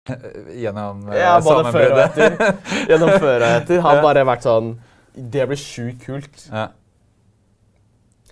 Gjennom 0.62 1.09
eh, 1.12 1.18
Ja, 1.21 1.35
både 1.44 1.73
før 1.73 1.92
og 1.92 1.99
sammenbruddet. 1.99 2.18
etter. 2.18 2.59
Gjennom 2.92 3.14
før 3.21 3.44
og 3.44 3.49
etter. 3.61 3.81
Har 3.85 4.03
bare 4.05 4.23
vært 4.29 4.47
sånn 4.47 4.71
Det 5.18 5.44
blir 5.51 5.61
sjukt 5.61 6.05
kult. 6.07 6.44
ja. 6.53 6.68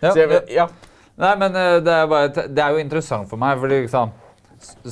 Ja, 0.03 0.11
Så 0.13 0.21
jeg, 0.21 0.43
ja. 0.53 0.67
Nei, 1.17 1.31
men 1.41 1.55
eh, 1.57 1.79
det 1.81 1.93
er, 1.93 2.07
bare, 2.11 2.29
det 2.53 2.61
er 2.61 2.75
jo 2.77 2.81
interessant 2.83 3.29
for 3.31 3.41
meg, 3.41 3.57
fordi 3.63 3.79
liksom 3.87 4.13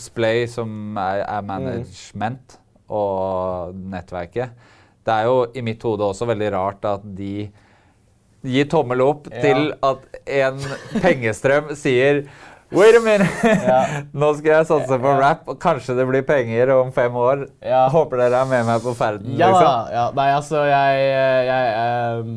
Splay, 0.01 0.45
som 0.49 0.97
er, 1.01 1.23
er 1.25 1.43
management, 1.45 2.59
og 2.93 3.73
nettverket 3.93 4.53
Det 5.05 5.13
er 5.13 5.29
jo 5.29 5.39
i 5.57 5.63
mitt 5.65 5.83
hode 5.85 6.05
også 6.09 6.29
veldig 6.29 6.51
rart 6.53 6.85
at 6.89 7.05
de 7.17 7.47
gir 8.45 8.69
tommel 8.71 9.01
opp 9.05 9.29
Ja. 9.33 9.41
til 9.43 9.73
at 9.83 10.19
en 10.27 10.59
pengestrøm 11.03 11.73
sier 11.79 12.25
Wait 12.75 12.97
a 12.97 13.01
minute! 13.05 13.29
Ja. 13.69 13.83
Nå 14.17 14.33
skal 14.39 14.51
jeg 14.57 14.67
satse 14.67 14.97
på 14.99 15.11
rap, 15.21 15.45
og 15.53 15.59
kanskje 15.63 15.95
det 15.95 16.07
blir 16.09 16.25
penger 16.27 16.73
om 16.75 16.89
fem 16.97 17.15
år. 17.15 17.45
Ja. 17.63 17.85
Håper 17.93 18.19
dere 18.25 18.41
er 18.41 18.49
med 18.51 18.65
meg 18.67 18.81
på 18.83 18.95
ferden. 18.99 19.37
Ja 19.39 19.51
liksom. 19.53 19.93
Ja, 19.95 20.07
nei, 20.17 20.27
altså, 20.35 20.65
jeg 20.67 21.05
Jeg, 21.47 21.69
ehm, 21.85 22.33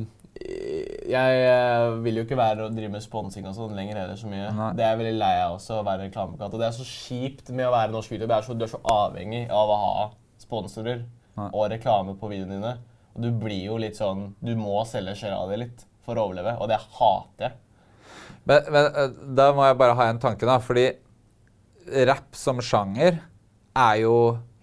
jeg 1.09 1.39
eh, 1.47 1.95
vil 2.03 2.19
jo 2.19 2.25
ikke 2.27 2.37
være 2.37 2.67
og 2.67 2.75
drive 2.75 2.91
med 2.93 3.01
sponsing 3.01 3.47
og 3.49 3.55
sånn 3.57 3.73
lenger 3.79 3.97
heller 4.03 4.19
så 4.19 4.29
mye. 4.29 4.51
Nei. 4.53 4.69
Det 4.77 4.85
er 4.85 4.91
jeg 4.93 4.99
veldig 5.01 5.15
lei 5.23 5.33
av 5.41 5.55
også, 5.55 5.79
å 5.79 5.85
være 5.87 6.05
reklamekatt. 6.05 6.53
Og 6.53 6.61
det 6.61 6.67
er 6.69 6.75
så 6.77 6.85
kjipt 6.91 7.49
med 7.55 7.65
å 7.65 7.73
være 7.73 7.95
norsk 7.95 8.13
YouTube. 8.13 8.29
Jeg 8.29 8.37
er 8.37 8.47
så, 8.51 8.53
du 8.59 8.65
er 8.67 8.73
så 8.75 8.81
avhengig 8.93 9.43
av 9.49 9.73
å 9.73 9.79
ha 9.81 10.07
sponsorer 10.43 11.01
Nei. 11.39 11.49
og 11.49 11.69
reklame 11.73 12.13
på 12.19 12.29
videoene 12.29 12.59
dine. 12.59 12.75
Og 13.15 13.25
du 13.25 13.31
blir 13.41 13.63
jo 13.71 13.79
litt 13.81 13.97
sånn 13.97 14.35
Du 14.45 14.51
må 14.59 14.83
selge 14.85 15.15
sjela 15.17 15.47
di 15.49 15.63
litt 15.63 15.87
for 16.07 16.17
å 16.17 16.27
overleve, 16.29 16.55
og 16.61 16.71
det 16.71 16.79
hater 16.97 17.49
jeg. 17.49 17.57
Men, 18.47 18.69
men 18.71 18.85
eh, 18.87 19.15
da 19.37 19.51
må 19.55 19.67
jeg 19.67 19.79
bare 19.79 19.97
ha 19.99 20.09
en 20.09 20.21
tanke, 20.23 20.47
da. 20.47 20.57
Fordi 20.63 20.87
rapp 22.07 22.35
som 22.35 22.61
sjanger 22.63 23.19
er 23.77 23.95
jo 24.01 24.17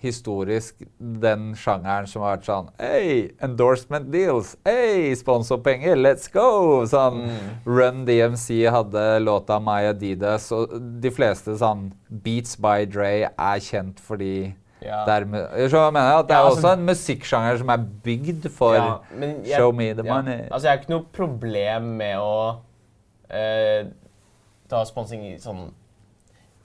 historisk 0.04 0.82
den 0.98 1.52
sjangeren 1.56 2.08
som 2.08 2.24
har 2.24 2.34
vært 2.34 2.48
sånn 2.48 2.66
Hey, 2.76 3.30
endorsement 3.44 4.10
deals! 4.12 4.54
Hey, 4.66 5.14
sponsorpenger! 5.16 5.96
Let's 5.96 6.28
go! 6.32 6.84
Sånn 6.88 7.22
Run 7.64 8.04
DMC 8.08 8.66
hadde 8.74 9.04
låta 9.24 9.56
My 9.64 9.88
Adidas, 9.92 10.50
og 10.52 10.76
de 11.00 11.12
fleste 11.14 11.56
sånn 11.60 11.88
Beats 12.08 12.58
by 12.60 12.84
Dre 12.90 13.14
er 13.32 13.64
kjent 13.64 14.02
fordi 14.04 14.52
Ja. 14.84 15.04
dermed, 15.08 15.48
så 15.70 15.80
jeg 15.86 15.92
mener, 15.96 16.18
at 16.18 16.26
Det 16.28 16.34
er 16.36 16.40
Ja, 16.40 16.48
altså- 16.50 16.60
også 16.68 16.72
en 16.78 16.86
musikksjanger 16.86 17.58
som 17.58 17.68
er 17.70 17.76
bygd 18.04 18.50
for 18.52 18.74
Ja, 18.74 18.98
jeg- 19.20 19.56
Show 19.56 19.72
me 19.72 19.92
the 19.94 20.02
money. 20.02 20.42
Altså, 20.50 20.68
jeg 20.68 20.70
har 20.70 20.78
ikke 20.82 20.90
noe 20.90 21.06
problem 21.12 21.82
med 21.96 22.16
å 22.16 22.56
uh, 23.34 23.90
ta 24.68 24.84
sponsing 24.84 25.24
i, 25.24 25.36
sånn, 25.38 25.72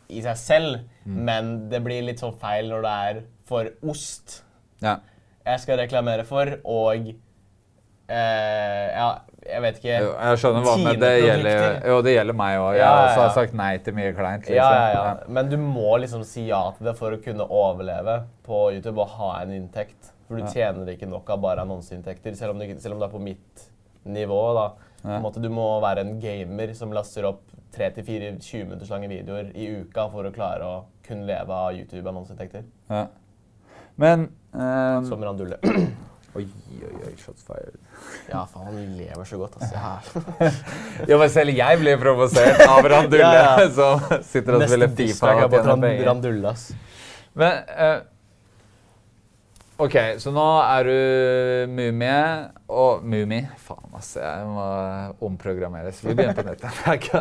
i 0.09 0.21
seg 0.21 0.35
selv, 0.37 0.79
Mm. 1.05 1.15
men 1.25 1.69
det 1.69 1.83
blir 1.83 2.03
litt 2.03 2.19
sånn 2.19 2.35
feil 2.37 2.67
når 2.69 2.81
det 2.81 2.91
er 3.15 3.23
for 3.45 3.69
ost 3.87 4.41
ja. 4.81 4.97
jeg 5.45 5.59
skal 5.59 5.77
reklamere 5.77 6.25
for, 6.25 6.45
og 6.65 7.07
uh, 8.09 8.87
Ja, 8.99 9.09
jeg 9.45 9.61
vet 9.63 9.77
ikke 9.79 9.95
jeg 9.95 10.39
skjønner 10.41 10.65
hva 10.65 10.75
men 10.83 10.99
det 10.99 11.11
gjelder, 11.23 11.65
jo, 11.91 12.01
det 12.05 12.13
gjelder 12.15 12.37
meg 12.41 12.57
òg. 12.59 12.69
Jeg 12.75 12.81
Ja, 12.83 12.89
har 12.95 13.09
ja, 13.13 13.23
ja. 13.23 13.29
sagt 13.37 13.53
nei 13.57 13.71
til 13.85 13.95
mye 13.97 14.13
kleint. 14.17 14.43
Liksom. 14.47 14.55
Ja, 14.55 14.69
ja, 14.93 15.03
ja. 15.05 15.13
Men 15.27 15.49
du 15.51 15.57
må 15.61 15.97
liksom 16.03 16.23
si 16.27 16.47
ja 16.49 16.61
til 16.77 16.89
det 16.89 16.95
for 16.99 17.15
å 17.15 17.21
kunne 17.23 17.45
overleve 17.47 18.21
på 18.45 18.63
YouTube 18.75 18.99
og 19.05 19.13
ha 19.19 19.31
en 19.43 19.53
inntekt. 19.55 20.11
For 20.27 20.37
du 20.37 20.45
tjener 20.53 20.91
ikke 20.93 21.07
nok 21.09 21.29
av 21.33 21.39
bare 21.41 21.63
annonseinntekter, 21.65 22.35
selv, 22.37 22.53
om 22.53 22.59
du 22.61 22.75
selv 22.77 22.93
om 22.93 22.99
du 23.01 23.05
er 23.07 23.13
på 23.15 23.21
mitt 23.23 23.63
nivå. 24.05 24.41
da. 24.53 24.67
Måte, 25.23 25.41
du 25.41 25.49
må 25.49 25.79
være 25.81 26.03
en 26.05 26.19
gamer 26.21 26.73
som 26.77 26.91
laster 26.93 27.25
opp 27.25 27.41
3-4 27.73 28.35
20 28.41 28.65
minutters 28.67 28.89
lange 28.91 29.07
videoer 29.09 29.49
i 29.55 29.69
uka 29.81 30.07
for 30.11 30.27
å 30.27 30.31
klare 30.35 30.65
å 30.67 30.77
kunne 31.07 31.25
leve 31.29 31.53
av 31.55 31.73
YouTube-annonseinntekter. 31.77 32.63
Ja. 32.89 33.07
Men 33.95 34.27
um, 34.53 35.05
Som 35.09 35.23
Randulle. 35.25 35.57
Oi, 36.37 36.43
oi, 36.45 36.93
oi, 37.07 37.13
shots 37.17 37.41
fired. 37.47 37.79
Ja, 38.29 38.43
faen, 38.49 38.67
han 38.69 38.93
lever 38.97 39.25
så 39.25 39.39
godt, 39.41 39.57
altså. 39.59 39.75
Ja. 39.79 41.17
Men 41.23 41.33
selv 41.33 41.55
jeg 41.57 41.81
blir 41.81 41.97
provosert 42.01 42.61
av 42.67 42.85
Randulle, 42.93 43.25
Ja, 43.25 43.57
ja. 43.57 43.71
som 43.79 44.23
sitter 44.25 44.59
og 44.59 44.67
spiller 44.67 44.93
Fifa 44.93 45.33
og 45.33 45.49
på 45.49 45.59
tjener 45.63 45.83
penger. 45.87 46.07
Randulle, 46.09 46.53
ass. 46.53 46.69
Men 47.39 47.69
uh, 47.73 47.99
OK, 49.79 49.95
så 50.19 50.31
nå 50.35 50.45
er 50.59 50.89
du 50.89 51.71
mumie 51.71 52.15
og 52.67 53.05
Mumi. 53.07 53.39
Faen, 53.63 53.89
ass. 53.95 54.11
Jeg 54.19 54.47
må 54.51 54.65
omprogrammeres. 55.23 56.01
Vi 56.03 56.11
begynner 56.11 56.35
på 56.35 56.43
nytt. 56.43 56.65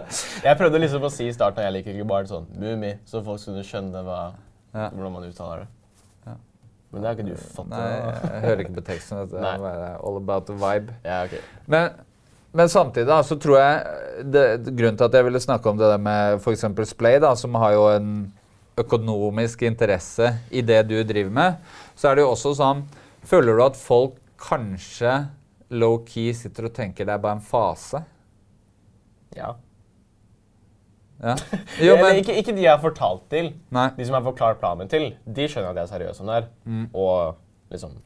Jeg 0.48 0.58
prøvde 0.58 0.80
liksom 0.82 1.06
å 1.06 1.12
si 1.12 1.28
i 1.30 1.34
starten 1.36 1.62
at 1.62 1.68
jeg 1.68 1.76
liker 1.78 1.94
ikke 1.94 2.08
barn 2.10 2.26
sånn 2.30 2.48
Mumi, 2.58 2.96
så 3.06 3.22
folk 3.22 3.38
skulle 3.42 3.62
skjønne 3.66 4.02
hva, 4.02 4.20
hvordan 4.74 5.14
man 5.14 5.28
uttaler 5.30 5.62
det. 5.62 5.77
Men 6.90 7.03
det 7.03 7.09
har 7.11 7.16
ikke 7.18 7.29
du 7.29 7.40
fått 7.55 7.68
Nei, 7.68 7.81
jeg 8.33 8.42
hører 8.46 8.61
ikke 8.64 8.77
på 8.79 8.85
teksten. 8.87 9.24
Det 9.29 9.40
er 9.44 9.59
bare 9.61 9.88
all 10.01 10.16
about 10.16 10.46
the 10.48 10.55
vibe. 10.57 10.94
Ja, 11.05 11.18
okay. 11.27 11.40
Men, 11.68 11.90
men 12.57 12.70
samtidig 12.72 13.07
da, 13.11 13.18
så 13.22 13.37
tror 13.37 13.59
jeg 13.61 14.31
det- 14.33 14.72
Grunnen 14.72 14.96
til 14.96 15.05
at 15.05 15.12
jeg 15.18 15.24
ville 15.29 15.40
snakke 15.44 15.68
om 15.68 15.77
det 15.77 15.90
der 15.92 16.01
med 16.01 16.40
f.eks. 16.40 16.64
Splay, 16.88 17.18
da, 17.20 17.35
som 17.37 17.55
har 17.61 17.72
jo 17.77 17.85
en 17.92 18.12
økonomisk 18.79 19.62
interesse 19.68 20.31
i 20.55 20.62
det 20.62 20.85
du 20.88 20.96
driver 21.05 21.31
med, 21.35 21.55
så 21.98 22.09
er 22.09 22.14
det 22.16 22.22
jo 22.24 22.33
også 22.33 22.55
sånn 22.57 22.85
Føler 23.29 23.59
du 23.59 23.62
at 23.66 23.77
folk 23.77 24.14
kanskje 24.40 25.27
low-key 25.74 26.31
sitter 26.33 26.68
og 26.70 26.72
tenker 26.72 27.05
det 27.05 27.12
er 27.12 27.20
bare 27.20 27.37
en 27.37 27.44
fase? 27.44 28.01
Ja. 29.37 29.51
Ja. 31.18 31.35
Jo, 31.87 31.96
men 31.98 32.20
ikke, 32.20 32.37
ikke 32.38 32.54
de 32.54 32.64
jeg 32.64 32.72
har 32.72 32.83
fortalt 32.83 33.24
til. 33.33 33.52
Nei. 33.74 33.88
De 33.96 34.04
som 34.07 34.14
jeg 34.14 34.20
har 34.20 34.26
forklart 34.28 34.61
planen 34.62 34.90
til, 34.90 35.11
de 35.24 35.48
skjønner 35.50 35.72
at 35.72 35.81
jeg 35.81 35.88
er 35.88 35.94
seriøs 35.94 36.20
om 36.22 36.31
det 36.31 36.37
her. 36.38 36.50
Mm. 36.68 36.85
Og 36.94 37.72
liksom 37.74 37.96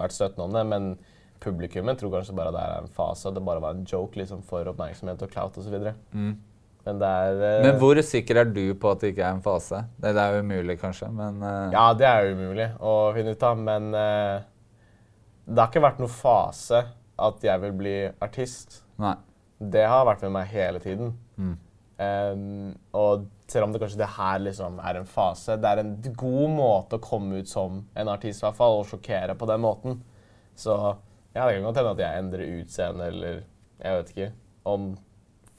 vært 0.00 0.16
støttende 0.16 0.46
om 0.46 0.54
det. 0.54 0.66
Men 0.70 0.92
publikummet 1.40 1.98
tror 2.00 2.14
kanskje 2.18 2.36
bare 2.36 2.52
det 2.54 2.62
er 2.62 2.84
en 2.84 2.94
fase, 2.94 3.26
og 3.28 3.36
det 3.36 3.42
bare 3.46 3.64
var 3.64 3.76
en 3.76 3.88
joke 3.88 4.20
liksom, 4.20 4.44
for 4.46 4.68
oppmerksomhet 4.70 5.24
og 5.24 5.32
clout 5.32 5.58
osv. 5.60 5.76
Mm. 6.12 6.36
Men 6.86 7.00
det 7.00 7.08
er 7.22 7.40
uh... 7.40 7.64
Men 7.66 7.80
hvor 7.80 8.00
sikker 8.04 8.40
er 8.40 8.48
du 8.48 8.62
på 8.80 8.92
at 8.92 9.02
det 9.02 9.12
ikke 9.12 9.26
er 9.26 9.36
en 9.36 9.42
fase? 9.44 9.82
Det, 10.00 10.14
det 10.16 10.22
er 10.22 10.36
jo 10.36 10.44
umulig, 10.46 10.78
kanskje, 10.80 11.10
men 11.12 11.42
uh... 11.44 11.72
Ja, 11.74 11.90
det 11.96 12.08
er 12.08 12.30
umulig 12.32 12.70
å 12.80 12.94
finne 13.16 13.34
ut 13.36 13.44
av, 13.50 13.58
men 13.60 13.90
uh, 13.92 14.38
det 15.44 15.60
har 15.60 15.68
ikke 15.68 15.84
vært 15.84 16.00
noen 16.00 16.14
fase 16.14 16.84
at 17.20 17.44
jeg 17.44 17.60
vil 17.64 17.74
bli 17.76 17.96
artist. 18.24 18.80
Nei. 19.00 19.16
Det 19.60 19.82
har 19.92 20.06
vært 20.08 20.22
med 20.24 20.38
meg 20.38 20.54
hele 20.54 20.80
tiden. 20.80 21.12
Mm. 21.36 21.58
Em, 22.00 22.72
og 22.96 23.26
selv 23.50 23.66
om 23.66 23.74
det 23.74 23.82
kanskje 23.82 24.00
det 24.00 24.14
her 24.14 24.40
liksom 24.40 24.78
er 24.80 25.00
en 25.00 25.08
fase, 25.08 25.58
det 25.60 25.68
er 25.68 25.82
en 25.82 25.94
god 26.16 26.54
måte 26.54 26.96
å 26.96 27.04
komme 27.04 27.42
ut 27.42 27.50
som 27.50 27.82
en 27.98 28.12
artist 28.12 28.40
i 28.40 28.46
hvert 28.46 28.56
fall, 28.56 28.78
og 28.80 28.88
sjokkere 28.88 29.36
på 29.36 29.48
den 29.50 29.60
måten. 29.64 30.00
Så 30.56 30.76
ja, 31.34 31.44
det 31.44 31.58
kan 31.58 31.66
godt 31.66 31.80
hende 31.80 31.92
at 31.92 32.02
jeg 32.04 32.22
endrer 32.22 32.54
utseende 32.60 33.10
eller 33.12 33.42
jeg 33.80 33.98
vet 33.98 34.14
ikke, 34.14 34.30
om 34.68 34.90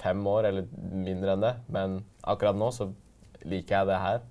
fem 0.02 0.26
år 0.28 0.50
eller 0.50 0.68
mindre 0.94 1.36
enn 1.36 1.46
det. 1.46 1.54
Men 1.74 2.02
akkurat 2.22 2.58
nå 2.58 2.72
så 2.74 2.90
liker 3.46 3.78
jeg 3.78 3.90
det 3.90 4.02
her. 4.02 4.26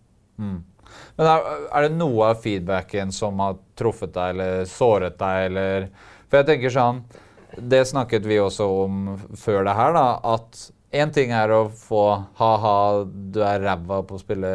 Men 1.18 1.26
er, 1.30 1.48
er 1.68 1.86
det 1.86 1.94
noe 1.94 2.30
av 2.32 2.42
feedbacken 2.42 3.12
som 3.14 3.38
har 3.42 3.58
truffet 3.78 4.14
deg 4.14 4.34
eller 4.34 4.64
såret 4.70 5.18
deg, 5.20 5.46
eller 5.50 5.90
For 6.30 6.40
jeg 6.40 6.48
tenker 6.48 6.72
sånn 6.74 7.02
Det 7.70 7.82
snakket 7.86 8.26
vi 8.26 8.38
også 8.40 8.66
om 8.86 9.10
før 9.38 9.66
det 9.68 9.74
her, 9.76 9.94
da. 9.94 10.06
At 10.34 10.70
én 10.92 11.12
ting 11.14 11.30
er 11.30 11.52
å 11.54 11.60
få 11.70 12.00
ha-ha, 12.40 13.04
du 13.06 13.40
er 13.46 13.60
ræva 13.62 14.00
på 14.06 14.16
å 14.16 14.20
spille 14.22 14.50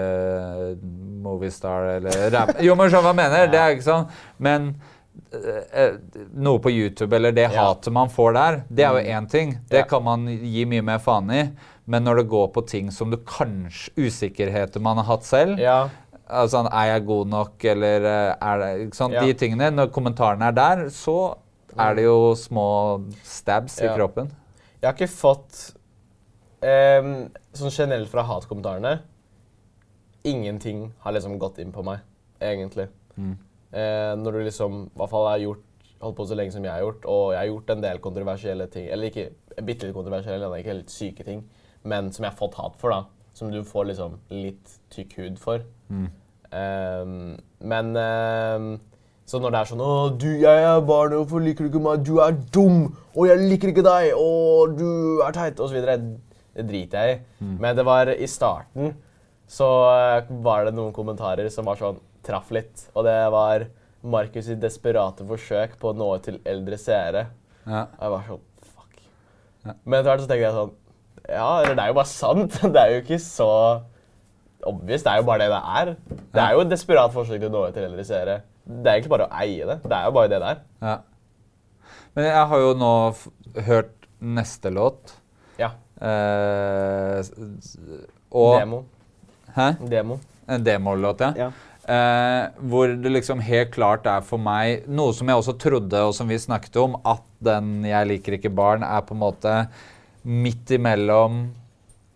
Movistar 1.26 1.96
eller 1.96 2.28
ræva 2.34 2.58
Jo, 2.64 2.76
men 2.76 2.90
skjønner 2.92 3.08
hva 3.08 3.14
jeg 3.14 3.22
mener? 3.22 3.48
Det 3.54 3.62
er 3.62 3.76
ikke 3.76 3.88
sånn. 3.88 4.10
Men 4.44 4.68
eh, 5.32 5.96
noe 6.36 6.60
på 6.64 6.74
YouTube 6.74 7.16
eller 7.16 7.32
det 7.36 7.48
Ja. 7.50 7.70
hatet 7.70 7.94
man 7.96 8.10
får 8.12 8.34
der, 8.36 8.58
det 8.70 8.84
er 8.86 8.98
jo 9.00 9.14
én 9.20 9.30
ting. 9.32 9.56
Det 9.70 9.88
kan 9.90 10.04
man 10.04 10.28
gi 10.28 10.66
mye 10.66 10.84
mer 10.84 11.00
faen 11.00 11.32
i. 11.32 11.46
Men 11.88 12.04
når 12.04 12.24
det 12.24 12.28
går 12.32 12.48
på 12.54 12.66
ting 12.68 12.90
som 12.92 13.12
du 13.14 13.18
kanskje 13.18 13.92
Usikkerheter 14.08 14.82
man 14.82 14.98
har 14.98 15.06
hatt 15.16 15.24
selv, 15.24 15.60
Ja, 15.60 15.90
Altså, 16.26 16.64
er 16.74 16.86
jeg 16.90 17.04
god 17.06 17.28
nok, 17.30 17.64
eller 17.70 18.02
eh, 18.10 18.36
er 18.42 18.58
det 18.58 18.70
ikke 18.88 18.96
sant? 18.98 19.14
Ja. 19.14 19.22
De 19.22 19.34
tingene. 19.38 19.68
Når 19.70 19.92
kommentarene 19.94 20.48
er 20.48 20.56
der, 20.58 20.80
så 20.90 21.36
er 21.78 21.94
det 21.94 22.08
jo 22.08 22.34
små 22.34 22.64
stabs 23.22 23.76
i 23.84 23.92
kroppen. 23.94 24.32
Jeg 24.82 24.88
har 24.90 24.96
ikke 24.98 25.12
fått 25.12 25.75
em, 26.66 27.12
Sånn 27.56 27.74
generelt 27.74 28.10
fra 28.12 28.26
hatkommentarene 28.28 28.98
Ingenting 30.26 30.88
har 31.04 31.14
liksom 31.14 31.38
gått 31.40 31.60
inn 31.62 31.72
på 31.72 31.84
meg, 31.86 32.02
egentlig. 32.42 32.88
Eh, 33.72 34.14
når 34.18 34.32
du 34.32 34.44
liksom 34.48 34.86
I 34.88 34.98
hvert 34.98 35.12
fall 35.12 35.28
har 35.30 35.44
gjort 35.44 35.64
holdt 36.02 36.18
på 36.18 36.26
så 36.30 36.38
lenge 36.38 36.54
som 36.54 36.66
jeg 36.66 36.74
har 36.74 36.84
gjort, 36.84 37.06
og 37.10 37.34
jeg 37.34 37.40
har 37.40 37.50
gjort 37.50 37.70
en 37.74 37.84
del 37.84 38.02
kontroversielle 38.04 38.68
ting. 38.74 38.88
Eller 38.92 39.12
ikke 39.12 39.30
bitte 39.66 39.88
litt 39.88 39.96
kontroversielle, 39.96 40.50
ikke 40.60 40.74
helt 40.74 40.92
syke 40.94 41.26
ting, 41.28 41.46
men 41.84 42.12
som 42.14 42.26
jeg 42.26 42.34
har 42.34 42.40
fått 42.40 42.58
hat 42.60 42.76
for, 42.82 42.94
da. 42.94 43.06
Som 43.36 43.52
du 43.52 43.62
får 43.68 43.90
liksom 43.92 44.20
litt 44.32 44.76
tykk 44.94 45.16
hud 45.20 45.40
for. 45.42 45.64
Em, 46.56 47.16
men 47.60 47.96
um, 47.98 48.68
så 49.26 49.42
når 49.42 49.52
det 49.52 49.60
er 49.60 49.70
sånn 49.72 49.82
'Å, 49.82 49.94
du, 50.22 50.28
jeg 50.40 50.64
er 50.64 50.86
barn, 50.86 51.16
hvorfor 51.18 51.42
liker 51.42 51.66
du 51.66 51.72
ikke 51.72 51.84
meg? 51.84 52.06
Du 52.06 52.20
er 52.24 52.38
dum! 52.54 52.96
Og 53.16 53.28
jeg 53.28 53.50
liker 53.50 53.74
ikke 53.74 53.84
deg! 53.84 54.14
Og 54.16 54.78
du 54.78 55.22
er 55.26 55.32
teit!' 55.36 55.60
Og 55.60 55.70
så 55.70 55.76
videre. 55.76 55.98
Det 56.56 56.66
driter 56.70 57.10
jeg 57.10 57.18
i. 57.18 57.48
Men 57.62 57.76
det 57.78 57.86
var 57.88 58.10
i 58.14 58.28
starten 58.32 58.94
så 59.48 59.66
eh, 59.94 60.30
var 60.42 60.66
det 60.66 60.74
noen 60.74 60.94
kommentarer 60.96 61.50
som 61.54 61.68
var 61.70 61.78
sånn 61.78 62.00
traff 62.26 62.50
litt. 62.56 62.88
Og 62.98 63.06
det 63.06 63.18
var 63.34 63.68
Markus' 64.06 64.50
i 64.54 64.58
desperate 64.60 65.26
forsøk 65.28 65.76
på 65.82 65.92
å 65.92 65.98
nå 65.98 66.08
ut 66.16 66.26
til 66.26 66.40
eldre 66.48 66.80
seere. 66.82 67.28
Ja. 67.66 67.86
Og 67.98 68.02
jeg 68.06 68.14
var 68.16 68.26
sånn 68.30 68.44
Fuck. 68.76 68.98
Men 69.84 70.00
etter 70.00 70.10
hvert 70.12 70.24
så 70.24 70.30
tenkte 70.30 70.46
jeg 70.46 70.56
sånn 70.56 70.74
Ja, 71.26 71.50
det 71.66 71.76
er 71.82 71.92
jo 71.92 71.98
bare 71.98 72.10
sant. 72.10 72.58
Det 72.76 72.82
er 72.82 72.96
jo 72.96 73.04
ikke 73.04 73.22
så 73.22 73.50
obvious. 74.66 75.06
Det 75.06 75.12
er 75.14 75.22
jo 75.22 75.28
bare 75.30 75.46
det 75.46 75.54
det 75.54 75.62
er. 75.82 75.94
Det 76.34 76.42
er 76.44 76.54
jo 76.56 76.64
et 76.66 76.74
desperat 76.74 77.14
forsøk 77.14 77.40
til 77.42 77.50
å 77.50 77.54
nå 77.54 77.64
ut 77.70 77.76
til 77.78 77.86
eldre 77.88 78.06
seere. 78.08 78.40
Det 78.66 78.90
er 78.90 78.96
egentlig 78.98 79.14
bare 79.14 79.28
å 79.28 79.42
eie 79.44 79.66
det. 79.70 79.78
Det 79.86 79.98
er 79.98 80.08
jo 80.08 80.16
bare 80.18 80.32
det 80.32 80.42
det 80.42 80.52
er. 80.54 80.62
Ja. 80.86 80.96
Men 82.18 82.30
jeg 82.30 82.50
har 82.50 82.62
jo 82.64 82.72
nå 82.80 82.92
hørt 83.68 84.08
neste 84.26 84.72
låt. 84.74 85.14
Ja. 85.62 85.74
Eh, 86.02 87.22
og 88.36 88.60
Demo. 88.60 88.84
Hæ? 89.56 89.70
Demo. 89.90 90.20
En 90.48 90.64
demolåt, 90.64 91.22
ja. 91.24 91.32
Ja. 91.38 91.52
Eh, 91.86 92.48
hvor 92.66 92.90
det 92.98 93.12
liksom 93.14 93.42
helt 93.46 93.70
klart 93.76 94.08
er 94.10 94.24
for 94.26 94.42
meg 94.42 94.88
Noe 94.90 95.14
som 95.14 95.30
jeg 95.30 95.38
også 95.38 95.54
trodde, 95.62 96.00
og 96.02 96.16
som 96.18 96.30
vi 96.30 96.40
snakket 96.42 96.80
om, 96.82 96.98
at 97.06 97.22
den 97.46 97.86
'Jeg 97.86 98.08
liker 98.08 98.34
ikke 98.34 98.50
barn' 98.50 98.84
er 98.84 99.02
på 99.02 99.14
en 99.14 99.22
måte 99.22 99.68
midt 100.24 100.72
imellom 100.72 101.52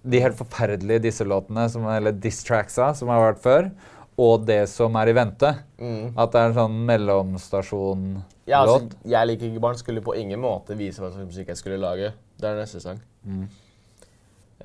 de 0.04 0.20
helt 0.20 0.38
forferdelige 0.38 1.04
disse 1.04 1.24
låtene, 1.24 1.70
som, 1.70 1.86
eller 1.86 2.12
diss-tracksa, 2.12 2.96
som 2.96 3.10
har 3.10 3.34
vært 3.34 3.44
før, 3.44 3.72
og 4.18 4.46
det 4.46 4.68
som 4.70 4.96
er 4.96 5.08
i 5.10 5.14
vente. 5.14 5.54
Mm. 5.78 6.18
At 6.18 6.32
det 6.32 6.42
er 6.42 6.50
en 6.50 6.58
sånn 6.58 6.86
mellomstasjon-låt. 6.88 8.24
Ja, 8.48 8.64
altså, 8.64 8.90
jeg 9.06 9.28
liker 9.28 9.46
ikke 9.52 9.60
barn 9.60 9.78
skulle 9.78 10.02
på 10.02 10.16
ingen 10.18 10.40
måte 10.40 10.76
vise 10.76 11.04
hva 11.04 11.12
slags 11.12 11.30
musikk 11.30 11.48
jeg 11.54 11.58
skulle 11.58 11.78
lage. 11.78 12.14
Det 12.40 12.50
er 12.50 12.56
neste 12.56 12.82
sang. 12.82 13.00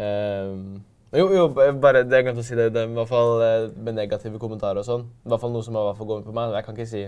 Ehm, 0.02 0.82
jo, 1.14 1.28
jo, 1.30 1.48
bare 1.78 2.02
det 2.02 2.18
jeg 2.18 2.26
glemte 2.26 2.42
å 2.42 2.46
si 2.46 2.56
det, 2.58 2.72
det 2.74 2.86
i 2.88 2.94
hvert 2.96 3.10
fall 3.10 3.42
eh, 3.46 3.66
med 3.76 3.94
negative 4.00 4.40
kommentarer 4.42 4.82
og 4.82 4.88
sånn. 4.88 5.04
I 5.24 5.30
hvert 5.30 5.40
fall 5.44 5.52
noe 5.54 5.62
som 5.66 5.76
har 5.78 5.94
gått 5.94 6.24
på 6.26 6.34
meg. 6.34 6.54
Jeg 6.56 6.66
kan 6.66 6.74
ikke 6.78 6.90
si 6.90 7.04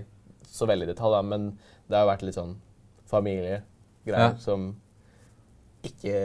så 0.56 0.68
veldig 0.70 0.86
i 0.86 0.92
detalj, 0.92 1.20
men 1.26 1.48
det 1.90 1.98
har 1.98 2.06
vært 2.08 2.22
litt 2.26 2.38
sånn 2.38 2.54
familiegreier 3.10 3.62
Ja. 4.06 4.34
som 4.38 4.76
ikke 5.86 6.20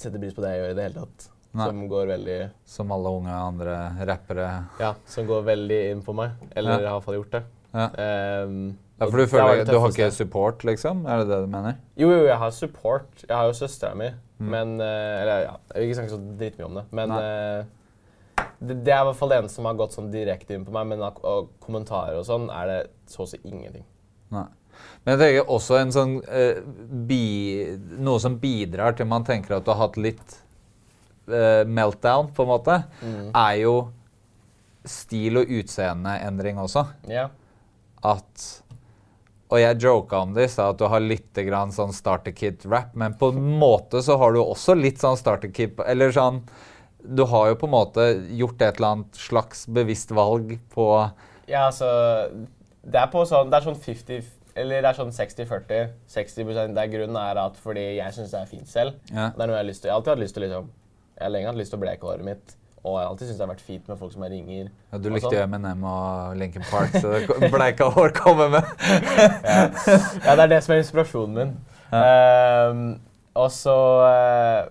setter 0.00 0.18
pris 0.20 0.34
på 0.36 0.42
det 0.44 0.50
jeg 0.54 0.62
gjør 0.62 0.72
i 0.72 0.78
det 0.78 0.86
hele 0.88 1.04
tatt. 1.04 1.28
Nei. 1.58 1.66
Som 1.70 1.84
går 1.88 2.10
veldig 2.10 2.38
Som 2.68 2.90
alle 2.92 3.12
unge 3.20 3.32
andre 3.32 3.76
rappere. 4.06 4.48
Ja, 4.80 4.90
som 5.08 5.26
går 5.28 5.46
veldig 5.46 5.78
inn 5.92 6.02
på 6.04 6.14
meg. 6.14 6.30
Eller 6.54 6.80
Ja. 6.82 6.90
har 6.90 7.00
hvert 7.00 7.04
fall 7.04 7.14
gjort 7.14 7.30
det. 7.30 7.42
Ja. 7.74 8.44
Um, 8.44 8.78
Ja, 8.98 9.06
for 9.06 9.16
du 9.18 9.26
føler 9.26 9.64
du 9.64 9.78
har 9.78 9.88
ikke 9.90 10.10
support, 10.10 10.64
liksom? 10.64 11.06
Er 11.06 11.18
det 11.18 11.28
det 11.28 11.40
du 11.44 11.46
mener? 11.46 11.76
Jo, 11.96 12.08
jo, 12.10 12.24
jeg 12.26 12.36
har 12.36 12.50
support. 12.50 13.06
Jeg 13.28 13.36
har 13.36 13.44
jo 13.46 13.52
søstera 13.52 13.94
mi. 13.94 14.10
Mm. 14.38 14.50
Men 14.54 14.74
eh, 14.80 15.20
Eller 15.22 15.40
ja, 15.48 15.54
jeg 15.74 15.80
vil 15.82 15.88
ikke 15.88 15.98
snakke 15.98 16.14
så 16.14 16.20
dritmye 16.38 16.66
om 16.68 16.74
det. 16.78 16.84
Men 16.94 17.14
eh, 17.16 17.64
det, 18.60 18.76
det 18.86 18.92
er 18.94 19.02
i 19.02 19.08
hvert 19.08 19.18
fall 19.18 19.32
det 19.32 19.38
eneste 19.40 19.58
som 19.58 19.66
har 19.66 19.74
gått 19.80 19.96
sånn 19.96 20.10
direkte 20.12 20.54
inn 20.54 20.64
på 20.66 20.74
meg. 20.74 20.86
Men 20.92 21.02
av 21.08 21.18
av 21.26 21.48
kommentarer 21.64 22.18
og 22.20 22.26
sånn 22.28 22.46
er 22.54 22.70
det 22.70 22.78
så 23.10 23.24
å 23.24 23.28
si 23.30 23.40
ingenting. 23.44 23.84
Nei. 24.34 24.46
Men 25.02 25.16
jeg 25.16 25.20
tenker 25.24 25.48
også 25.50 25.78
en 25.80 25.90
sånn 25.94 26.12
eh, 26.30 26.60
bi, 27.08 27.22
Noe 27.98 28.20
som 28.22 28.36
bidrar 28.38 28.94
til 28.94 29.08
man 29.10 29.24
tenker 29.26 29.56
at 29.56 29.64
du 29.66 29.72
har 29.72 29.80
hatt 29.88 29.96
litt 29.98 30.36
eh, 31.26 31.64
meltdown, 31.66 32.30
på 32.36 32.44
en 32.46 32.52
måte, 32.52 32.76
Mm. 33.02 33.30
er 33.34 33.56
jo 33.64 33.74
stil- 34.88 35.40
og 35.42 35.50
utseendeendring 35.58 36.56
også. 36.62 36.86
Ja. 37.10 37.26
At 38.06 38.62
Og 39.48 39.60
jeg 39.62 39.80
joka 39.80 40.22
om 40.26 40.34
det 40.36 40.44
i 40.44 40.50
stad, 40.52 40.74
at 40.74 40.80
du 40.80 40.88
har 40.92 41.00
litt 41.00 41.38
grann 41.46 41.70
sånn 41.72 41.94
starter 41.96 42.34
kit-rap, 42.36 42.92
men 42.98 43.14
på 43.16 43.30
en 43.32 43.46
måte 43.60 44.02
så 44.04 44.18
har 44.20 44.34
du 44.34 44.42
også 44.42 44.76
litt 44.76 45.00
sånn 45.00 45.16
starter 45.16 45.52
kit 45.54 45.80
Eller 45.88 46.12
sånn 46.12 46.42
Du 46.98 47.24
har 47.30 47.48
jo 47.48 47.56
på 47.60 47.68
en 47.68 47.76
måte 47.76 48.06
gjort 48.36 48.60
et 48.60 48.76
eller 48.76 48.98
annet 48.98 49.20
slags 49.20 49.64
bevisst 49.66 50.12
valg 50.12 50.58
på 50.74 50.88
ja, 51.48 51.64
altså 51.70 51.88
Det 52.84 53.00
er 53.00 53.08
på 53.12 53.24
sånn 53.28 53.48
Det 53.48 53.56
er 53.56 53.66
sånn 53.70 53.80
50 53.80 54.28
Eller 54.58 54.84
det 54.84 54.90
er 54.90 54.98
sånn 54.98 55.14
60-40. 55.16 55.92
60 56.12 56.76
der 56.76 56.92
grunnen 56.92 57.20
er 57.22 57.40
at 57.40 57.56
fordi 57.62 57.86
jeg 58.02 58.16
syns 58.16 58.34
det 58.34 58.40
er 58.40 58.50
fint 58.50 58.68
selv. 58.68 58.96
Ja. 59.08 59.30
Det 59.30 59.38
er 59.38 59.46
noe 59.46 59.54
jeg 59.54 59.62
har 59.62 59.68
lyst 59.68 59.84
til. 59.84 59.88
Jeg 59.88 59.94
har 59.94 60.00
alltid 60.00 60.12
hatt 60.12 60.24
lyst 60.24 60.36
til 60.36 60.44
liksom 60.44 60.70
Jeg 61.14 61.22
har 61.24 61.32
lenge 61.34 61.52
hatt 61.52 61.60
lyst 61.60 61.72
til 61.72 61.78
å 61.78 61.84
bleke 61.84 62.08
håret 62.10 62.26
mitt. 62.26 62.56
Og 62.88 62.96
jeg 62.98 63.04
har 63.06 63.12
alltid 63.12 63.26
syntes 63.28 63.38
det 63.40 63.46
har 63.46 63.52
vært 63.52 63.66
fint 63.66 63.90
med 63.92 64.00
folk 64.00 64.14
som 64.14 64.24
jeg 64.26 64.32
ringer. 64.36 64.70
Ja, 64.92 65.00
du 65.02 65.10
likte 65.12 65.34
jo 65.34 65.44
MNM 65.52 65.84
og 65.92 66.38
Linkin 66.40 66.64
Park, 66.70 66.96
så 66.96 67.18
det 67.20 67.52
bleika 67.52 67.90
hår 67.94 68.14
kommer 68.16 68.48
med. 68.56 68.72
Ja, 70.26 70.34
det 70.34 70.42
er 70.48 70.50
det 70.56 70.62
som 70.64 70.74
er 70.74 70.82
inspirasjonen 70.82 71.36
min. 71.38 71.54
Ehm, 71.94 72.82
og 73.38 73.48
så 73.54 73.74
uh, 74.04 74.66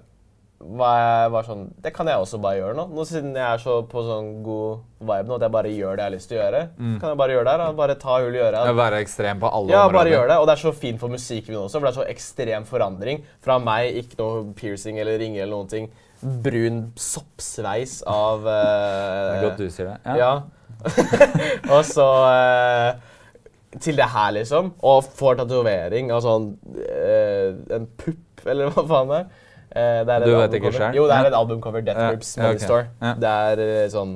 var 0.57 0.97
jeg 0.97 1.31
bare 1.33 1.45
sånn 1.47 1.63
Det 1.81 1.91
kan 1.95 2.07
jeg 2.09 2.21
også 2.21 2.39
bare 2.41 2.59
gjøre 2.59 2.75
nå. 2.77 2.85
Nå 2.93 3.05
Siden 3.07 3.35
jeg 3.37 3.45
er 3.45 3.61
så 3.61 3.77
på 3.89 4.01
sånn 4.05 4.31
god 4.45 4.81
vibe 5.05 5.29
nå 5.29 5.37
at 5.37 5.45
jeg 5.45 5.53
bare 5.53 5.71
gjør 5.73 5.97
det 5.97 6.03
jeg 6.03 6.09
har 6.09 6.15
lyst 6.15 6.29
til 6.31 6.37
å 6.37 6.41
gjøre. 6.41 6.61
Kan 6.77 7.11
jeg 7.11 7.19
bare 7.21 7.35
gjøre 7.35 7.45
det 7.47 7.53
her? 7.53 7.75
Bare 7.77 7.95
ta 8.01 8.15
hull 8.17 8.37
i 8.37 8.41
øret. 8.41 8.57
Ja, 8.69 8.73
Være 8.81 9.01
ekstrem 9.05 9.41
på 9.43 9.51
alle 9.53 9.73
Ja, 9.75 9.83
områder. 9.85 9.97
bare 9.99 10.13
gjør 10.15 10.31
det. 10.31 10.37
Og 10.41 10.49
det 10.49 10.55
er 10.55 10.63
så 10.63 10.73
fint 10.73 11.01
for 11.03 11.13
musikkvideoen 11.13 11.67
også, 11.67 11.77
for 11.77 11.87
det 11.87 11.93
er 11.93 11.99
så 11.99 12.07
ekstrem 12.15 12.65
forandring. 12.69 13.21
Fra 13.45 13.59
meg, 13.61 14.01
ikke 14.01 14.17
noe 14.21 14.43
piercing 14.57 14.97
eller 15.03 15.21
ringer 15.21 15.45
eller 15.45 15.53
noen 15.55 15.69
ting. 15.71 15.89
Brun 16.21 16.79
soppsveis 16.97 17.99
av 18.09 18.43
Det 18.47 18.55
er 19.37 19.43
godt 19.43 19.57
du 19.61 19.67
sier 19.69 19.91
det. 19.93 20.17
ja. 20.17 20.31
og 21.73 21.81
så 21.85 22.05
uh, 22.05 22.99
til 23.81 23.97
det 23.97 24.05
her, 24.13 24.31
liksom. 24.35 24.71
Og 24.85 25.03
får 25.17 25.39
tatovering 25.41 26.11
av 26.13 26.21
sånn 26.23 26.51
uh, 26.77 27.57
En 27.73 27.87
pupp, 27.97 28.43
eller 28.45 28.69
hva 28.75 28.83
faen 28.89 29.09
det 29.11 29.17
er. 29.21 29.27
Det 30.07 30.13
er 30.15 30.25
Du 30.25 30.31
vet 30.37 30.53
ikke 30.57 30.71
sjøl? 30.73 30.95
Jo, 30.95 31.07
det 31.09 31.17
er 31.17 31.27
et 31.31 31.35
albumcover. 31.37 31.81
Death 31.85 31.99
Ja, 32.01 32.11
Grips 32.13 32.29
ja, 32.37 32.43
Money 32.45 32.55
ok. 32.57 32.61
Store. 32.63 32.85
Ja. 33.03 33.11
Det 33.21 33.31
er 33.51 33.89
sånn 33.93 34.13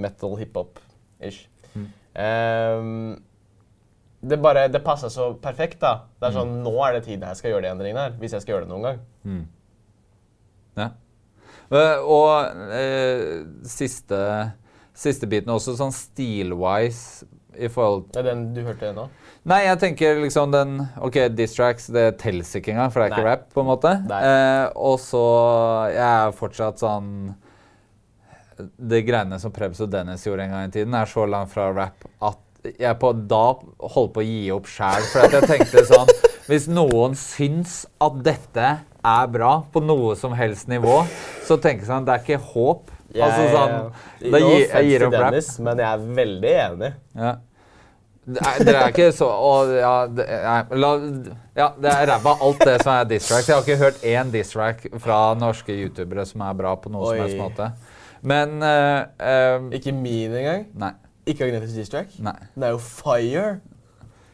metal 0.00 0.32
hiphop-ish. 0.40 1.42
Mm. 1.76 1.84
Um, 2.24 3.12
det 4.30 4.38
bare, 4.42 4.64
det 4.72 4.80
passer 4.84 5.12
så 5.12 5.30
perfekt, 5.42 5.78
da. 5.84 5.92
Det 6.18 6.30
er 6.30 6.32
Mm. 6.34 6.38
sånn, 6.40 6.56
Nå 6.64 6.72
er 6.86 6.92
det 6.96 7.04
tiden 7.06 7.22
jeg 7.28 7.36
skal 7.38 7.50
gjøre 7.54 7.62
de 7.66 7.70
endringene 7.74 8.02
her. 8.06 8.16
Hvis 8.22 8.32
jeg 8.34 8.42
skal 8.46 8.54
gjøre 8.56 8.66
det 8.66 8.72
noen 8.72 8.86
gang. 8.88 8.98
Ja. 10.80 10.88
Eh, 11.70 11.98
Og 12.02 12.72
eh, 12.74 13.42
siste, 13.68 14.20
siste 14.96 15.28
biten 15.30 15.52
også, 15.54 15.76
sånn 15.78 15.94
stilwise 15.94 17.28
i 17.60 17.68
forhold 17.70 18.08
Det 18.14 18.20
er 18.22 18.28
den 18.30 18.42
du 18.54 18.60
hørte 18.66 18.92
nå? 18.94 19.08
Nei, 19.50 19.62
jeg 19.64 19.78
tenker 19.80 20.18
liksom 20.20 20.52
den 20.52 20.74
OK, 21.02 21.16
distracks, 21.34 21.88
det 21.92 22.18
teller 22.20 22.44
ikke 22.58 22.74
engang, 22.74 22.90
for 22.92 23.02
det 23.02 23.06
er 23.08 23.14
ikke 23.16 23.26
rap, 23.26 23.46
på 23.54 23.62
en 23.62 23.70
måte. 23.70 23.94
Eh, 24.18 24.66
og 24.76 24.98
så 25.02 25.22
Jeg 25.94 26.04
er 26.26 26.36
fortsatt 26.36 26.82
sånn 26.82 27.08
De 28.76 29.00
greiene 29.06 29.38
som 29.40 29.54
Prebz 29.54 29.80
og 29.80 29.90
Dennis 29.94 30.26
gjorde 30.26 30.44
en 30.46 30.54
gang 30.56 30.68
i 30.68 30.74
tiden, 30.74 30.94
er 30.94 31.08
så 31.08 31.24
langt 31.26 31.52
fra 31.54 31.70
rap 31.72 32.06
at 32.20 32.38
jeg 32.76 32.92
på, 33.00 33.14
da 33.24 33.54
holdt 33.94 34.10
på 34.12 34.20
å 34.20 34.26
gi 34.26 34.50
opp 34.52 34.66
sjæl. 34.68 35.06
For 35.08 35.32
jeg 35.32 35.48
tenkte 35.48 35.84
sånn 35.88 36.10
Hvis 36.50 36.66
noen 36.68 37.14
syns 37.16 37.86
at 38.04 38.18
dette 38.26 38.66
er 39.04 39.28
bra 39.32 39.52
på 39.72 39.82
noe 39.84 40.14
som 40.18 40.34
helst 40.36 40.70
nivå, 40.70 41.02
så 41.46 41.56
tenker 41.56 41.84
jeg 41.84 41.90
sånn 41.90 42.08
Det 42.08 42.16
er 42.16 42.24
ikke 42.24 42.40
håp. 42.52 42.90
altså 43.14 43.46
sånn 43.54 44.32
Da 44.32 44.42
gir, 44.42 44.66
jeg 44.66 44.90
gir 44.90 45.06
opp 45.08 45.20
rap. 45.24 45.38
Men 45.66 45.84
jeg 45.84 45.88
er 45.90 46.10
veldig 46.20 46.56
enig. 46.64 46.92
Ja. 47.18 47.36
Dere 48.30 48.82
er 48.84 48.92
ikke 48.92 49.08
så 49.16 49.26
å, 49.26 49.52
ja, 49.72 49.94
det, 50.12 50.26
nei, 50.28 50.80
la, 50.82 50.90
ja, 51.56 51.68
det 51.80 51.92
er 51.94 52.10
ræva 52.12 52.34
alt 52.44 52.60
det 52.68 52.76
som 52.82 52.92
er 52.92 53.08
diss-tracks. 53.10 53.48
Jeg 53.48 53.56
har 53.56 53.64
ikke 53.64 53.78
hørt 53.80 54.04
én 54.06 54.32
diss-track 54.34 54.84
fra 55.02 55.20
norske 55.38 55.74
youtubere 55.74 56.26
som 56.28 56.44
er 56.46 56.58
bra 56.58 56.74
på 56.78 56.92
noe 56.92 57.08
som 57.08 57.22
helst 57.24 57.40
måte. 57.40 57.70
Men 58.20 58.60
uh, 58.60 59.08
eh, 59.16 59.56
Ikke 59.80 59.94
min 59.96 60.36
engang. 60.36 60.66
Nei. 60.78 60.92
Ikke 61.30 61.48
Agnetis 61.48 61.72
diss-track. 61.76 62.12
nei. 62.20 62.36
Den 62.54 62.68
er 62.68 62.76
jo 62.76 62.82
fire. 62.84 63.46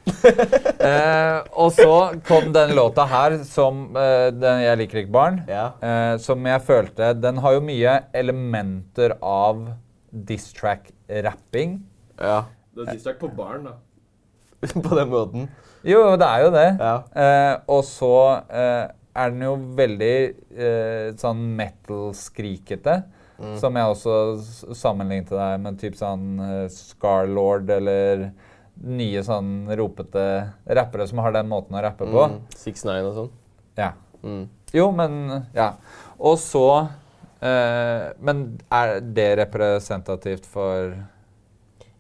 Eh, 0.86 1.38
og 1.58 1.72
så 1.74 1.92
kom 2.26 2.52
den 2.54 2.74
låta 2.76 3.02
her, 3.10 3.38
som 3.42 3.96
eh, 3.96 4.28
den 4.30 4.60
'Jeg 4.62 4.78
liker 4.78 4.98
ikke 5.00 5.12
barn', 5.12 5.40
Ja. 5.48 5.64
eh, 5.82 6.16
som 6.18 6.44
jeg 6.46 6.62
følte 6.62 7.08
Den 7.20 7.38
har 7.38 7.52
jo 7.56 7.60
mye 7.60 8.04
elementer 8.14 9.16
av 9.22 9.72
diss-track-rapping. 10.12 11.80
ja. 12.20 12.44
er 12.76 12.92
diss 12.92 13.02
track 13.02 13.18
på 13.18 13.34
barn, 13.34 13.64
da. 13.64 13.72
På 14.88 14.94
den 14.96 15.08
måten. 15.08 15.48
Jo, 15.84 16.16
det 16.16 16.26
er 16.26 16.44
jo 16.44 16.50
det. 16.50 16.68
Ja. 16.80 16.94
Eh, 17.14 17.58
og 17.68 17.84
så 17.84 18.42
eh, 18.50 18.88
er 19.16 19.30
den 19.30 19.42
jo 19.42 19.54
veldig 19.78 20.16
eh, 20.56 21.12
sånn 21.16 21.42
metal-skrikete. 21.56 23.02
Mm. 23.38 23.56
Som 23.60 23.76
jeg 23.76 23.92
også 23.92 24.74
sammenlignet 24.74 25.30
deg 25.30 25.60
med 25.60 25.76
typ 25.80 25.96
sånn 25.98 26.38
uh, 26.40 26.68
Scarlord 26.72 27.68
eller 27.68 28.30
nye 28.84 29.22
sånn 29.24 29.70
ropete 29.78 30.24
rappere 30.76 31.06
som 31.08 31.22
har 31.24 31.34
den 31.36 31.48
måten 31.48 31.76
å 31.76 31.82
rappe 31.84 32.06
på. 32.08 32.26
Mm. 32.28 32.38
6ix9ine 32.52 33.08
og 33.08 33.16
sånn. 33.16 33.32
Ja. 33.78 33.92
Mm. 34.22 34.46
Jo, 34.74 34.90
men 34.92 35.44
Ja. 35.54 35.74
Og 36.18 36.38
så 36.40 36.88
eh, 37.44 38.06
Men 38.18 38.58
er 38.72 39.00
det 39.00 39.28
representativt 39.42 40.46
for 40.48 40.94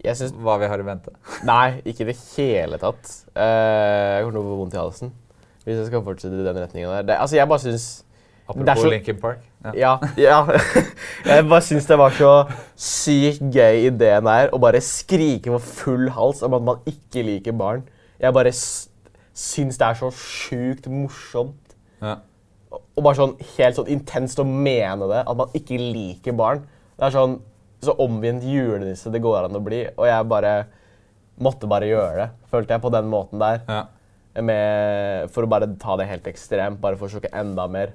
syns 0.06 0.32
hva 0.38 0.56
vi 0.60 0.68
har 0.70 0.80
i 0.80 0.86
vente? 0.86 1.12
Nei, 1.48 1.82
ikke 1.84 2.04
i 2.06 2.10
det 2.12 2.18
hele 2.36 2.78
tatt. 2.80 3.12
Eh, 3.34 4.16
jeg 4.16 4.24
kommer 4.24 4.36
til 4.36 4.42
å 4.42 4.48
få 4.50 4.58
vondt 4.62 4.76
i 4.76 4.82
halsen 4.82 5.14
hvis 5.66 5.80
jeg 5.80 5.88
skal 5.88 6.02
fortsette 6.06 6.36
i 6.38 6.44
den 6.46 6.58
retningen 6.62 6.92
der. 6.92 7.06
Det, 7.08 7.14
altså, 7.18 7.34
jeg 7.40 7.48
bare 7.50 7.64
syns 7.64 7.86
Apropos 8.48 8.82
så- 8.82 8.90
Linkin 8.90 9.18
Park. 9.20 9.38
Ja. 9.64 9.72
Ja. 9.74 9.92
ja. 10.16 10.38
jeg 11.26 11.48
bare 11.48 11.64
syns 11.66 11.88
det 11.88 11.98
var 11.98 12.14
så 12.14 12.32
sykt 12.78 13.42
gøy 13.50 13.88
ideen 13.88 14.28
der 14.28 14.52
å 14.54 14.60
bare 14.62 14.80
skrike 14.84 15.50
for 15.56 15.58
full 15.80 16.10
hals 16.14 16.42
om 16.46 16.54
at 16.54 16.62
man 16.62 16.86
ikke 16.86 17.24
liker 17.26 17.56
barn. 17.58 17.82
Jeg 18.22 18.32
bare 18.36 18.52
syns 18.54 19.80
det 19.80 19.88
er 19.88 19.98
så 19.98 20.12
sjukt 20.14 20.86
morsomt. 20.88 21.74
Ja. 22.02 22.18
Og 22.70 23.02
bare 23.04 23.18
sånn 23.18 23.34
helt 23.56 23.76
sånn 23.78 23.90
intenst 23.92 24.38
å 24.40 24.46
mene 24.46 25.08
det, 25.10 25.24
at 25.26 25.36
man 25.36 25.52
ikke 25.56 25.78
liker 25.80 26.36
barn. 26.36 26.62
Det 26.96 27.08
er 27.08 27.14
sånn 27.16 27.38
så 27.84 27.92
omvendt 28.02 28.46
julenisse 28.48 29.10
det 29.12 29.20
går 29.24 29.46
an 29.46 29.58
å 29.58 29.62
bli. 29.64 29.82
Og 29.96 30.06
jeg 30.08 30.30
bare 30.30 30.54
måtte 31.42 31.68
bare 31.68 31.90
gjøre 31.90 32.16
det, 32.22 32.30
følte 32.52 32.76
jeg, 32.76 32.82
på 32.86 32.92
den 32.94 33.10
måten 33.12 33.42
der. 33.42 33.60
Ja. 33.68 33.82
Med, 34.46 35.30
for 35.32 35.46
å 35.46 35.50
bare 35.50 35.68
ta 35.80 35.96
det 36.00 36.08
helt 36.10 36.26
ekstremt, 36.28 36.80
bare 36.80 36.98
for 37.00 37.08
å 37.08 37.16
sjokke 37.16 37.32
enda 37.36 37.66
mer. 37.72 37.94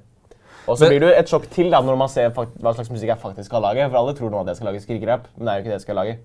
Og 0.70 0.78
så 0.78 0.88
blir 0.88 1.02
det 1.02 1.10
jo 1.10 1.18
et 1.20 1.32
sjokk 1.32 1.48
til 1.52 1.72
da, 1.74 1.80
når 1.82 1.98
man 1.98 2.10
ser 2.12 2.30
hva 2.36 2.74
slags 2.76 2.92
musikk 2.94 3.10
jeg 3.10 3.22
faktisk 3.22 3.50
skal 3.50 3.64
lage. 3.66 3.88
For 3.90 3.98
alle 4.02 4.14
tror 4.18 4.30
nå 4.34 4.42
at 4.44 4.52
jeg 4.52 4.60
skal 4.60 4.70
lage 4.72 4.84
skrikerap, 4.84 5.28
men 5.36 5.48
det 5.48 5.52
er 5.54 5.58
jo 5.58 5.64
ikke 5.64 5.72
det 5.72 5.78
jeg 5.80 5.86
skal 5.88 6.00
lage. 6.02 6.18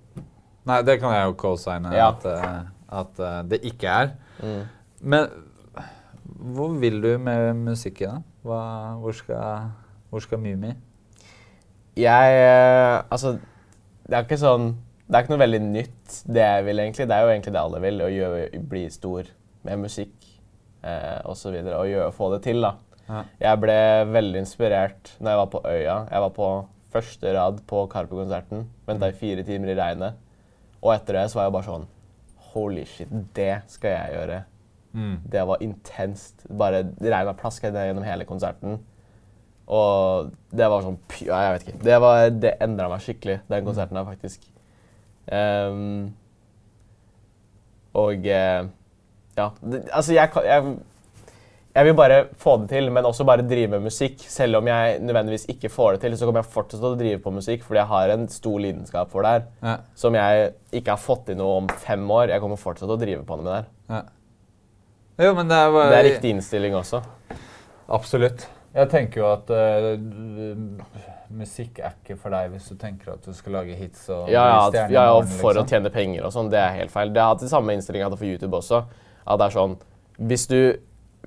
Nei, 0.66 0.80
det 0.82 0.96
kan 1.00 1.14
jeg 1.14 1.28
jo 1.30 1.36
co-signe 1.40 1.92
Ja. 1.94 2.08
at, 2.10 2.24
eh, 2.26 2.98
at 3.00 3.20
eh, 3.22 3.42
det 3.50 3.60
ikke 3.70 3.86
er. 3.88 4.10
Mm. 4.42 4.62
Men 5.00 5.28
hvor 6.54 6.74
vil 6.80 7.00
du 7.02 7.18
med 7.18 7.54
musikken, 7.54 8.18
da? 8.18 8.22
Hva, 8.46 8.60
hvor, 9.00 9.12
skal, 9.16 9.70
hvor 10.10 10.22
skal 10.22 10.38
Mumi? 10.38 10.74
Jeg 11.96 12.36
eh, 12.42 13.02
Altså, 13.10 13.38
det 14.06 14.14
er 14.14 14.26
ikke 14.26 14.38
sånn 14.38 14.74
Det 15.06 15.16
er 15.16 15.24
ikke 15.24 15.32
noe 15.32 15.40
veldig 15.42 15.60
nytt, 15.64 16.16
det 16.26 16.42
jeg 16.42 16.64
vil 16.66 16.82
egentlig. 16.82 17.06
Det 17.08 17.14
er 17.16 17.22
jo 17.24 17.30
egentlig 17.32 17.52
det 17.54 17.62
alle 17.62 17.80
vil, 17.80 18.00
å 18.02 18.08
gjøre, 18.10 18.60
bli 18.68 18.84
stor 18.90 19.28
med 19.66 19.78
musikk 19.86 20.26
eh, 20.82 21.20
osv. 21.30 21.54
Og 21.62 21.86
gjøre, 21.90 22.12
få 22.14 22.30
det 22.34 22.40
til, 22.42 22.60
da. 22.66 22.72
Ja. 23.08 23.20
Jeg 23.40 23.60
ble 23.62 23.76
veldig 24.10 24.40
inspirert 24.42 25.12
når 25.20 25.30
jeg 25.30 25.40
var 25.42 25.50
på 25.52 25.60
Øya. 25.70 25.96
Jeg 26.10 26.24
var 26.26 26.32
på 26.34 26.48
første 26.96 27.34
rad 27.36 27.60
på 27.70 27.84
Karpe-konserten. 27.92 28.64
Venta 28.88 29.08
i 29.12 29.16
fire 29.18 29.44
timer 29.46 29.70
i 29.74 29.78
regnet. 29.78 30.16
Og 30.82 30.92
etter 30.94 31.18
det 31.20 31.28
så 31.30 31.38
var 31.40 31.48
jeg 31.48 31.54
bare 31.58 31.68
sånn 31.70 31.86
Holy 32.56 32.84
shit, 32.88 33.10
det 33.36 33.58
skal 33.68 33.90
jeg 33.92 34.14
gjøre. 34.16 34.36
Mm. 34.96 35.16
Det 35.28 35.42
var 35.50 35.62
intenst. 35.64 36.46
Bare 36.56 36.84
regnet 37.04 37.36
plaska 37.40 37.68
ned 37.70 37.90
gjennom 37.90 38.06
hele 38.06 38.24
konserten. 38.28 38.78
Og 39.66 40.30
det 40.56 40.68
var 40.70 40.84
sånn 40.86 40.96
ja, 41.26 41.40
Jeg 41.42 41.52
vet 41.56 41.64
ikke. 41.66 41.80
Det, 41.84 41.96
var- 42.00 42.30
det 42.30 42.54
endra 42.64 42.88
meg 42.88 43.02
skikkelig, 43.04 43.40
den 43.50 43.66
konserten 43.66 43.98
der, 43.98 44.06
faktisk. 44.08 44.46
Um, 45.26 46.14
og 47.98 48.26
eh, 48.26 48.66
Ja. 49.36 49.50
Det, 49.60 49.82
altså, 49.92 50.12
jeg, 50.16 50.30
jeg 50.46 50.76
jeg 51.76 51.84
vil 51.84 51.94
bare 51.98 52.18
få 52.40 52.54
det 52.62 52.70
til, 52.72 52.86
men 52.94 53.04
også 53.04 53.24
bare 53.28 53.44
drive 53.44 53.68
med 53.74 53.82
musikk. 53.84 54.22
Selv 54.32 54.56
om 54.62 54.66
jeg 54.70 54.98
nødvendigvis 55.04 55.44
ikke 55.52 55.68
får 55.68 55.92
det 55.96 56.00
til, 56.06 56.16
så 56.16 56.24
kommer 56.28 56.40
jeg 56.40 56.52
fortsatt 56.54 56.80
til 56.80 56.88
å 56.94 56.96
drive 56.96 57.18
på 57.20 57.32
musikk, 57.36 57.62
fordi 57.66 57.82
jeg 57.82 57.90
har 57.90 58.12
en 58.14 58.26
stor 58.32 58.58
lidenskap 58.64 59.10
for 59.12 59.26
det 59.26 59.32
her, 59.34 59.42
Ja. 59.62 59.76
som 59.94 60.14
jeg 60.16 60.54
ikke 60.72 60.94
har 60.94 61.02
fått 61.02 61.26
til 61.26 61.36
noe 61.36 61.58
om 61.60 61.68
fem 61.68 62.08
år. 62.10 62.28
Jeg 62.32 62.40
kommer 62.40 62.56
fortsatt 62.56 62.88
til 62.88 62.96
å 62.96 63.00
drive 63.00 63.24
på 63.28 63.36
det 63.36 63.44
med 63.44 63.52
det 63.52 63.58
her. 63.60 63.68
Ja. 63.98 64.02
Jo, 65.26 65.34
men 65.34 65.48
det 65.48 65.56
er, 65.56 65.70
bare- 65.72 65.90
Det 65.90 65.98
er 65.98 66.08
riktig 66.14 66.30
innstilling 66.34 66.74
også. 66.74 67.02
Absolutt. 67.88 68.46
Jeg 68.74 68.90
tenker 68.90 69.20
jo 69.22 69.28
at 69.32 69.50
uh, 69.50 69.96
musikk 71.32 71.78
er 71.80 71.94
ikke 71.96 72.16
for 72.20 72.30
deg 72.34 72.50
hvis 72.52 72.68
du 72.68 72.76
tenker 72.80 73.12
at 73.14 73.22
du 73.24 73.32
skal 73.36 73.52
lage 73.60 73.76
hits 73.78 74.08
og 74.12 74.28
Ja, 74.28 74.42
ja, 74.48 74.66
at, 74.66 74.74
ja, 74.74 74.86
ja, 74.92 75.04
morgen, 75.14 75.28
for 75.40 75.52
å 75.54 75.62
liksom. 75.62 75.68
tjene 75.70 75.92
penger 75.94 76.26
og 76.28 76.32
sånn, 76.34 76.50
det 76.52 76.58
er 76.60 76.74
helt 76.80 76.92
feil. 76.92 77.12
Det 77.12 77.22
har 77.22 77.32
hatt 77.34 77.40
den 77.44 77.48
samme 77.52 77.72
innstillinga 77.76 78.10
for 78.16 78.24
YouTube 78.28 78.52
også. 78.58 78.82
At 79.26 79.38
det 79.40 79.46
er 79.48 79.56
sånn 79.56 79.76
Hvis 80.20 80.46
du 80.48 80.58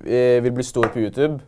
vil 0.04 0.52
bli 0.56 0.64
stor 0.66 0.90
på 0.92 1.02
YouTube, 1.02 1.40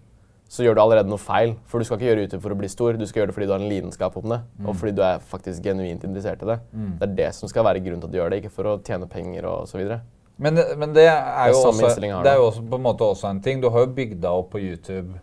så 0.53 0.66
gjør 0.66 0.76
du 0.76 0.82
allerede 0.82 1.09
noe 1.09 1.20
feil. 1.20 1.55
For 1.64 1.80
du 1.80 1.88
skal 1.88 1.97
ikke 1.97 2.11
gjøre 2.11 2.24
YouTube 2.26 2.43
for 2.45 2.53
å 2.53 2.59
bli 2.61 2.68
stor, 2.68 2.99
du 3.01 3.07
skal 3.09 3.22
gjøre 3.22 3.32
det 3.32 3.36
fordi 3.38 3.49
du 3.49 3.55
har 3.55 3.62
en 3.62 3.70
lidenskap 3.70 4.16
om 4.20 4.34
det. 4.34 4.40
Mm. 4.59 4.66
Og 4.68 4.76
fordi 4.80 4.93
du 4.99 5.05
er 5.07 5.22
faktisk 5.24 5.64
genuint 5.64 6.05
interessert 6.05 6.43
i 6.45 6.51
det. 6.51 6.59
Det 7.01 7.09
er 7.09 7.14
det 7.22 7.30
som 7.38 7.49
skal 7.49 7.64
være 7.64 7.80
grunnen 7.84 8.03
til 8.03 8.11
at 8.11 8.12
du 8.12 8.20
gjør 8.20 8.34
det, 8.34 8.43
ikke 8.43 8.57
for 8.59 8.68
å 8.68 8.78
tjene 8.84 9.09
penger 9.09 9.49
og 9.49 9.70
så 9.70 9.80
videre. 9.80 10.03
Men, 10.43 10.59
men 10.76 10.95
det 10.97 11.07
er 11.09 11.53
jo 11.53 11.61
også, 11.68 11.93
det 12.03 12.30
er 12.30 12.40
jo 12.40 12.49
også 12.49 12.64
på 12.66 12.78
en 12.80 12.84
måte 12.84 13.07
også 13.07 13.28
en 13.30 13.40
ting. 13.45 13.61
Du 13.62 13.68
har 13.70 13.84
jo 13.84 13.93
bygd 13.95 14.18
deg 14.24 14.43
opp 14.43 14.51
på 14.55 14.62
YouTube 14.62 15.20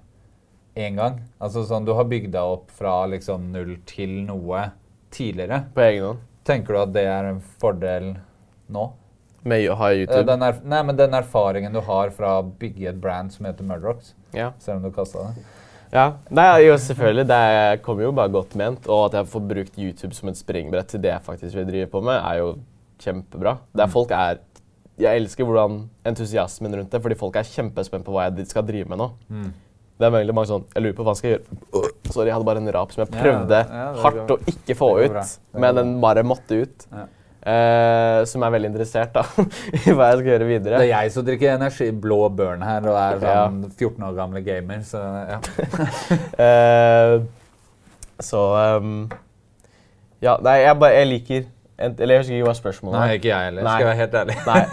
én 0.79 0.95
gang. 0.99 1.19
Altså 1.41 1.65
sånn, 1.67 1.85
Du 1.85 1.93
har 1.97 2.07
bygd 2.09 2.31
deg 2.33 2.55
opp 2.55 2.71
fra 2.73 3.01
liksom 3.09 3.49
null 3.53 3.75
til 3.89 4.21
noe 4.27 4.69
tidligere. 5.13 5.63
På 5.75 5.83
egen 5.85 6.05
hånd. 6.07 6.25
Tenker 6.47 6.73
du 6.73 6.81
at 6.81 6.93
det 6.95 7.05
er 7.09 7.29
en 7.33 7.41
fordel 7.61 8.13
nå? 8.71 8.85
Med 9.43 9.69
å 9.69 9.75
ha 9.79 9.89
Eh, 9.91 10.01
YouTube. 10.05 10.25
Den, 10.25 10.41
er, 10.43 10.59
nei, 10.63 10.81
men 10.83 10.95
den 10.99 11.11
erfaringen 11.11 11.73
du 11.73 11.79
har 11.81 12.09
fra 12.11 12.41
å 12.41 12.51
bygge 12.59 12.89
et 12.89 12.99
brand 13.01 13.31
som 13.31 13.45
heter 13.45 13.63
Murdrocks, 13.63 14.13
Ja. 14.33 14.51
selv 14.59 14.77
om 14.77 14.83
du 14.83 14.91
kasta 14.91 15.19
det? 15.29 15.43
Ja, 15.91 16.13
Nei, 16.29 16.65
jo, 16.67 16.73
selvfølgelig. 16.77 17.25
Det 17.27 17.35
er- 17.35 17.77
kommer 17.77 18.03
jo 18.03 18.11
bare 18.11 18.29
godt 18.29 18.53
ment. 18.55 18.87
Og 18.87 19.05
at 19.07 19.13
jeg 19.13 19.25
får 19.31 19.47
brukt 19.47 19.77
YouTube 19.77 20.13
som 20.13 20.29
et 20.29 20.35
springbrett 20.37 20.87
til 20.87 21.01
det 21.01 21.11
jeg 21.11 21.21
faktisk 21.23 21.55
vil 21.55 21.65
drive 21.65 21.87
på 21.89 22.01
med, 22.03 22.21
er 22.23 22.37
jo 22.37 22.59
kjempebra. 22.99 23.57
Der 23.75 23.87
folk 23.87 24.11
er 24.11 24.37
Jeg 24.99 25.15
elsker 25.21 25.45
hvordan 25.45 25.89
entusiasmen 26.05 26.75
rundt 26.75 26.89
det, 26.91 27.01
fordi 27.01 27.15
folk 27.15 27.33
er 27.37 27.43
kjempespent 27.43 28.03
på 28.03 28.11
hva 28.11 28.35
jeg 28.35 28.45
skal 28.47 28.63
drive 28.63 28.85
med 28.89 28.97
nå. 28.97 29.11
Det 29.97 30.05
er 30.05 30.11
veldig 30.11 30.33
mange 30.35 30.47
sånn 30.47 30.65
Jeg 30.75 30.83
lurer 30.83 30.93
på 30.97 31.03
hva 31.05 31.15
skal 31.15 31.29
jeg 31.29 31.39
gjøre. 31.39 31.57
Øh, 31.73 32.11
Sorry, 32.11 32.25
jeg 32.25 32.33
hadde 32.33 32.45
bare 32.45 32.57
en 32.57 32.71
rap 32.73 32.91
som 32.91 33.05
jeg 33.05 33.13
prøvde 33.13 33.49
ja, 33.69 33.93
ja, 33.93 34.01
hardt 34.01 34.27
å 34.27 34.37
ikke 34.45 34.75
få 34.75 34.89
ut, 35.05 35.39
men 35.53 35.75
den 35.75 36.01
bare 36.01 36.23
måtte 36.23 36.61
ut. 36.63 36.85
Ja. 36.91 37.05
Eh, 37.49 38.19
som 38.29 38.43
er 38.43 38.51
veldig 38.53 38.69
interessert 38.69 39.13
da, 39.15 39.23
i 39.79 39.93
hva 39.95 40.09
jeg 40.11 40.19
skal 40.19 40.27
gjøre 40.33 40.47
videre. 40.49 40.81
Det 40.81 40.89
er 40.89 40.91
jeg 40.91 41.13
som 41.15 41.25
drikker 41.25 41.53
energi, 41.55 41.87
blå 42.05 42.19
burn 42.35 42.65
her, 42.65 42.85
og 42.85 42.97
er 42.99 43.23
Ja. 43.23 43.35
sånn 43.47 43.61
14 43.71 44.05
år 44.09 44.17
gamle 44.17 44.41
gamer, 44.45 44.83
så 44.85 45.01
ja. 45.31 45.39
uh, 46.43 47.15
så 48.29 48.43
um, 48.77 49.07
Ja, 50.21 50.35
nei, 50.43 50.59
jeg, 50.65 50.75
bare, 50.81 50.97
jeg 50.99 51.07
liker 51.07 51.47
en, 51.79 51.93
Eller 51.95 52.17
jeg 52.17 52.23
husker 52.25 52.35
ikke 52.35 52.47
hva 52.49 52.55
spørsmålet 52.57 52.99
Nei, 52.99 53.13
ikke 53.15 53.29
jeg 53.31 53.45
heller, 53.47 53.63
skal 53.63 53.85
jeg 53.85 53.87
være 53.87 54.01
helt 54.01 54.17
ærlig. 54.21 54.37
Nei, 54.49 54.63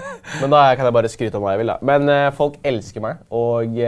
men 0.42 0.54
da 0.56 0.62
kan 0.74 0.88
jeg 0.88 0.96
bare 0.98 1.12
skryte 1.12 1.38
om 1.38 1.46
hva 1.46 1.54
jeg 1.54 1.62
vil. 1.62 1.70
da. 1.70 1.78
Men 1.86 2.10
uh, 2.10 2.28
folk 2.34 2.58
elsker 2.66 3.04
meg 3.04 3.22
og 3.30 3.78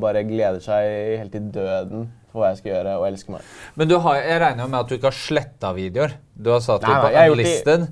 bare 0.00 0.24
gleder 0.26 0.62
seg 0.64 1.18
helt 1.20 1.34
til 1.36 1.50
døden 1.52 2.08
for 2.34 2.42
hva 2.42 2.50
jeg 2.50 2.58
skal 2.64 2.72
gjøre, 2.72 2.96
og 2.98 3.06
elsker 3.06 3.36
meg. 3.36 3.52
Men 3.78 3.90
du 3.92 3.94
har, 4.02 4.18
jeg 4.18 4.40
regner 4.42 4.66
jo 4.66 4.72
med 4.72 4.80
at 4.80 4.90
du 4.90 4.96
ikke 4.98 5.10
har 5.12 5.16
sletta 5.20 5.70
videoer. 5.76 6.16
Du 6.34 6.50
har 6.50 6.64
satt 6.64 6.82
dem 6.82 6.98
på 7.04 7.12
unlisted. 7.30 7.86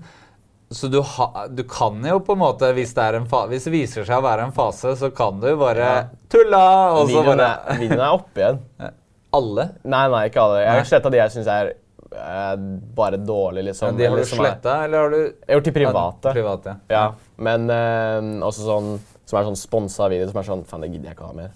Så 0.72 0.88
du, 0.88 0.98
ha, 1.04 1.26
du 1.52 1.62
kan 1.68 1.98
jo 2.08 2.16
på 2.24 2.32
en 2.32 2.40
måte, 2.40 2.70
hvis 2.72 2.94
det, 2.96 3.04
en 3.18 3.26
fa 3.28 3.42
hvis 3.50 3.66
det 3.68 3.72
viser 3.74 4.06
seg 4.08 4.22
å 4.22 4.24
være 4.24 4.46
en 4.48 4.54
fase, 4.56 4.94
så 4.96 5.10
kan 5.12 5.36
du 5.42 5.50
bare 5.60 5.84
Ja. 5.84 6.02
tulla, 6.32 6.62
og 6.96 7.10
så 7.12 7.22
bare 7.26 7.48
er, 7.50 7.78
videoen 7.82 8.00
er 8.06 8.16
oppe 8.16 8.40
igjen. 8.40 8.60
Alle? 9.36 9.66
Nei, 9.84 10.02
nei, 10.12 10.22
ikke 10.28 10.42
alle. 10.44 10.58
Jeg 10.60 10.72
har 10.76 10.88
sletta 10.88 11.12
de 11.12 11.16
jeg 11.20 11.32
syns 11.32 11.46
er 11.48 11.70
eh, 11.72 12.64
bare 12.96 13.16
dårlige, 13.20 13.64
liksom. 13.70 13.92
Ja, 13.94 13.98
de 14.00 14.08
har 14.10 14.20
du 14.20 14.28
sletta, 14.28 14.74
eller 14.84 15.04
har 15.06 15.12
du 15.14 15.18
Jeg 15.22 15.48
har 15.48 15.56
gjort 15.60 15.68
de 15.70 15.74
private. 15.78 16.34
Private, 16.36 16.74
Ja, 16.92 17.04
men 17.36 17.68
eh, 17.72 18.18
også 18.44 18.66
sånn 18.66 18.90
som 19.28 19.38
er 19.40 19.46
sånn 19.48 19.56
sponsa 19.56 20.08
video, 20.12 20.28
som 20.28 20.40
er 20.42 20.48
sånn 20.50 20.64
Faen, 20.68 20.84
det 20.84 20.90
gidder 20.92 21.12
jeg 21.12 21.16
ikke 21.16 21.24
å 21.28 21.30
ha 21.30 21.38
mer. 21.38 21.52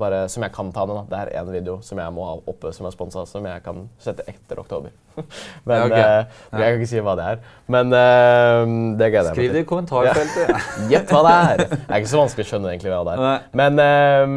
Bare, 0.00 0.20
som 0.32 0.44
jeg 0.44 0.52
kan 0.54 0.70
ta 0.72 0.84
ned. 0.88 1.08
Det 1.10 1.18
er 1.18 1.30
én 1.40 1.50
video 1.52 1.78
som 1.84 1.98
jeg 2.00 2.14
må 2.16 2.24
ha 2.26 2.36
oppe 2.52 2.72
som 2.72 2.86
er 2.88 2.94
sponsa, 2.94 3.24
som 3.28 3.44
jeg 3.46 3.62
kan 3.64 3.84
sette 4.02 4.24
etter 4.30 4.60
oktober. 4.62 4.94
men 5.68 5.76
Ja, 5.76 5.84
okay. 5.86 6.00
uh, 6.00 6.60
Jeg 6.60 6.62
kan 6.62 6.80
ikke 6.80 6.90
si 6.90 7.02
hva 7.04 7.16
det 7.18 7.26
er. 7.32 7.42
Men 7.72 7.92
uh, 7.92 8.62
det 9.00 9.10
gleder 9.12 9.30
jeg 9.30 9.36
Skriv 9.36 9.56
det 9.56 9.64
i 9.64 9.68
kommentarfeltet. 9.68 10.70
Gjett 10.92 11.12
hva 11.12 11.22
det 11.26 11.34
er! 11.36 11.64
Det 11.74 11.82
er 11.90 12.00
ikke 12.00 12.14
så 12.14 12.22
vanskelig 12.22 12.46
å 12.46 12.50
skjønne 12.52 12.72
egentlig 12.72 12.94
hva 12.94 13.02
det 13.08 13.16
er. 13.16 13.46
Men 13.62 13.82
eh, 13.84 14.36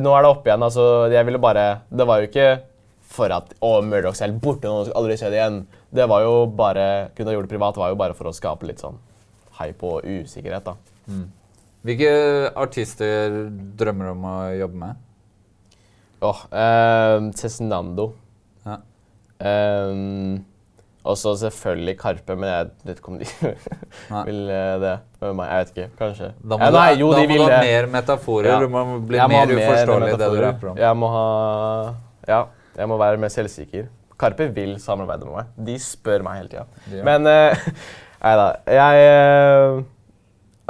nå 0.00 0.14
er 0.16 0.24
det 0.24 0.32
oppe 0.32 0.50
igjen. 0.50 0.66
altså, 0.68 0.86
jeg 1.12 1.28
ville 1.28 1.42
bare, 1.42 1.66
Det 1.90 2.06
var 2.08 2.22
jo 2.22 2.30
ikke 2.30 2.48
for 3.10 3.34
at 3.34 3.52
å, 3.58 3.74
Murdochs 3.82 4.22
er 4.22 4.30
helt 4.30 4.42
borte, 4.42 4.70
nå 4.70 4.86
skal 4.86 5.00
aldri 5.00 5.16
se 5.18 5.30
det 5.32 5.40
igjen. 5.40 5.60
Det 5.90 6.06
var 6.08 6.22
jo 6.22 6.46
bare, 6.46 7.10
kunne 7.16 7.32
ha 7.32 7.34
gjort 7.34 7.48
det 7.48 7.54
privat, 7.56 7.80
var 7.80 7.90
jo 7.90 7.98
bare 7.98 8.14
for 8.14 8.30
å 8.30 8.34
skape 8.34 8.68
litt 8.68 8.82
sånn 8.82 9.00
hype 9.58 9.86
og 9.86 10.06
usikkerhet. 10.06 10.70
da. 10.70 10.76
Hvilke 11.86 12.10
artister 12.60 13.32
drømmer 13.80 14.10
du 14.10 14.12
om 14.12 14.24
å 14.28 14.36
jobbe 14.52 14.80
med? 14.82 14.98
Åh, 16.20 16.40
eh, 16.52 17.30
Cezinando. 17.40 18.10
Ja. 18.66 18.76
Um, 19.40 20.42
og 21.00 21.16
så 21.16 21.32
selvfølgelig 21.40 21.94
Karpe, 21.96 22.34
men 22.36 22.50
jeg 22.50 22.66
vet 22.84 22.98
ikke 23.00 23.12
om 23.14 23.16
de 23.22 23.28
vil 24.28 24.42
eh, 24.52 24.74
det 24.82 24.92
med 25.22 25.38
meg. 25.38 25.46
Jeg 25.48 25.62
vet 25.62 25.72
ikke, 25.72 25.86
kanskje. 26.02 26.28
Da 26.42 26.58
må, 26.58 26.60
Ja, 26.60 26.68
du, 26.68 26.76
nei, 26.76 26.90
jo, 27.00 27.08
da 27.14 27.22
de 27.22 27.24
må 27.24 27.32
vil 27.32 27.40
du 27.40 27.46
ha 27.46 27.62
mer 27.64 27.88
metaforer. 27.94 28.50
Ja. 28.52 28.58
Du 28.60 28.74
må 28.74 28.84
bli 29.08 29.22
Jeg 29.22 29.32
må 29.32 29.38
mer 29.38 29.54
uforståelig 29.56 30.10
i 30.10 30.18
det 30.20 30.28
du 30.34 30.38
rapper 30.44 30.72
om. 30.74 30.82
Jeg 30.84 31.00
må 31.00 31.10
ha 31.14 31.24
Ja, 32.28 32.42
jeg 32.76 32.92
må 32.92 33.00
være 33.00 33.22
mer 33.24 33.32
selvsikker. 33.32 33.88
Karpe 34.20 34.50
vil 34.52 34.76
samarbeide 34.84 35.24
med 35.24 35.38
meg. 35.38 35.56
De 35.70 35.80
spør 35.80 36.28
meg 36.28 36.42
hele 36.42 36.52
tida. 36.52 37.02
Men 37.08 37.24
uh, 37.32 37.72
Nei 38.20 38.34
da. 38.36 38.46
Jeg 38.68 39.04
eh, 39.08 39.78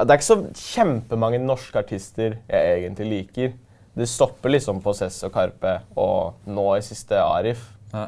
Det 0.00 0.14
er 0.14 0.20
ikke 0.20 0.28
så 0.28 0.38
kjempemange 0.74 1.42
norske 1.42 1.80
artister 1.80 2.38
jeg 2.48 2.78
egentlig 2.78 3.10
liker. 3.10 3.52
Det 3.96 4.06
stopper 4.08 4.54
liksom 4.54 4.80
på 4.84 4.94
Cess 4.96 5.18
og 5.26 5.34
Karpe 5.34 5.80
og 5.98 6.46
nå 6.48 6.66
i 6.76 6.84
siste 6.86 7.18
Arif. 7.20 7.66
Ja. 7.92 8.06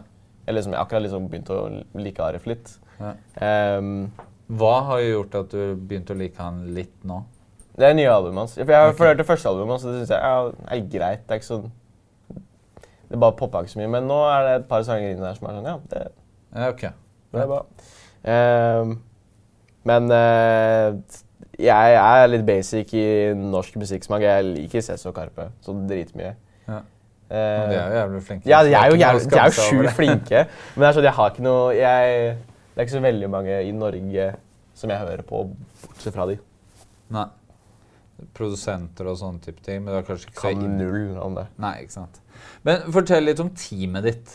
Eller 0.48 0.64
som 0.64 0.74
jeg 0.74 0.80
akkurat 0.80 1.04
liksom 1.04 1.28
begynt 1.30 1.50
å 1.52 1.60
like 1.98 2.22
Arif 2.24 2.46
litt. 2.50 2.74
Ja. 3.00 3.12
Um, 3.78 4.10
Hva 4.52 4.74
har 4.88 5.02
gjort 5.04 5.38
at 5.42 5.54
du 5.54 5.76
begynte 5.76 6.14
å 6.14 6.18
like 6.18 6.38
han 6.40 6.64
litt 6.76 6.96
nå? 7.08 7.22
det 7.78 7.88
er 7.88 7.94
nye 7.96 8.10
albumet 8.12 8.44
hans. 8.44 8.56
Jeg 8.58 8.68
har 8.68 8.90
okay. 8.90 9.06
hørt 9.06 9.20
det 9.20 9.26
første 9.26 9.48
albumet 9.48 9.74
hans, 9.76 9.84
og 9.86 9.94
det 9.94 10.02
syns 10.02 10.12
jeg 10.12 10.20
ja, 10.20 10.50
er 10.74 10.82
greit. 10.92 11.22
Det 11.24 11.34
er 11.36 11.40
ikke 11.40 11.48
sånn 11.48 11.70
Det 13.08 13.20
bare 13.20 13.36
poppa 13.36 13.62
ikke 13.62 13.74
så 13.74 13.80
mye. 13.80 13.92
Men 13.94 14.08
nå 14.08 14.18
er 14.28 14.44
det 14.46 14.52
et 14.58 14.68
par 14.68 14.84
sanger 14.88 15.12
inni 15.12 15.24
der 15.24 15.38
som 15.38 15.48
er 15.48 15.56
sånn 15.58 15.70
Ja, 15.70 15.78
det, 15.92 16.02
Ja, 16.52 16.68
ok. 16.68 16.84
det 17.32 17.42
er 17.42 17.50
bra. 17.50 17.62
Um, 18.22 18.92
men 19.88 20.14
eh, 20.14 20.98
jeg 21.60 21.96
er 21.98 22.30
litt 22.32 22.44
basic 22.46 22.94
i 22.96 23.04
norsk 23.36 23.76
musikksmak. 23.80 24.22
Jeg 24.24 24.44
liker 24.48 24.84
Cess 24.84 25.04
og 25.08 25.14
Karpe 25.16 25.50
så 25.64 25.74
dritmye. 25.88 26.32
Ja. 26.68 26.78
Uh, 27.32 27.36
Men 27.36 27.68
de 27.70 27.76
er 27.76 27.84
jo 27.92 27.98
jævlig 27.98 28.22
flinke. 28.28 28.48
Ja, 28.48 28.62
de 28.64 28.72
er 28.76 28.88
jo, 28.92 28.96
jævlig, 29.00 29.28
de 29.30 29.38
er 29.40 29.50
jo 29.50 29.66
sjukt 29.68 29.94
flinke. 29.96 30.40
Men 30.74 30.84
det 30.84 30.88
er 30.88 30.96
sånn, 30.98 31.06
jeg 31.08 31.16
har 31.18 31.30
ikke 31.32 31.44
noe 31.46 31.68
jeg, 31.76 32.24
Det 32.72 32.80
er 32.80 32.86
ikke 32.88 32.96
så 32.96 33.04
veldig 33.04 33.30
mange 33.32 33.60
i 33.68 33.70
Norge 33.76 34.26
som 34.74 34.90
jeg 34.92 34.98
hører 35.04 35.22
på, 35.28 35.42
bortsett 35.84 36.16
fra 36.16 36.26
de. 36.28 36.38
Nei. 37.12 37.26
Produsenter 38.36 39.08
og 39.10 39.18
sånne 39.20 39.42
type 39.44 39.60
ting. 39.64 39.82
Men 39.82 39.92
du 39.92 39.98
har 39.98 40.06
kanskje 40.06 40.30
ikke 40.30 40.40
så 40.40 40.52
Kan 40.54 40.76
null 40.78 41.18
om 41.20 41.36
det. 41.36 41.46
Nei, 41.62 41.74
ikke 41.84 41.96
sant. 41.98 42.20
Men 42.66 42.84
fortell 42.94 43.28
litt 43.28 43.40
om 43.42 43.50
teamet 43.56 44.08
ditt. 44.08 44.34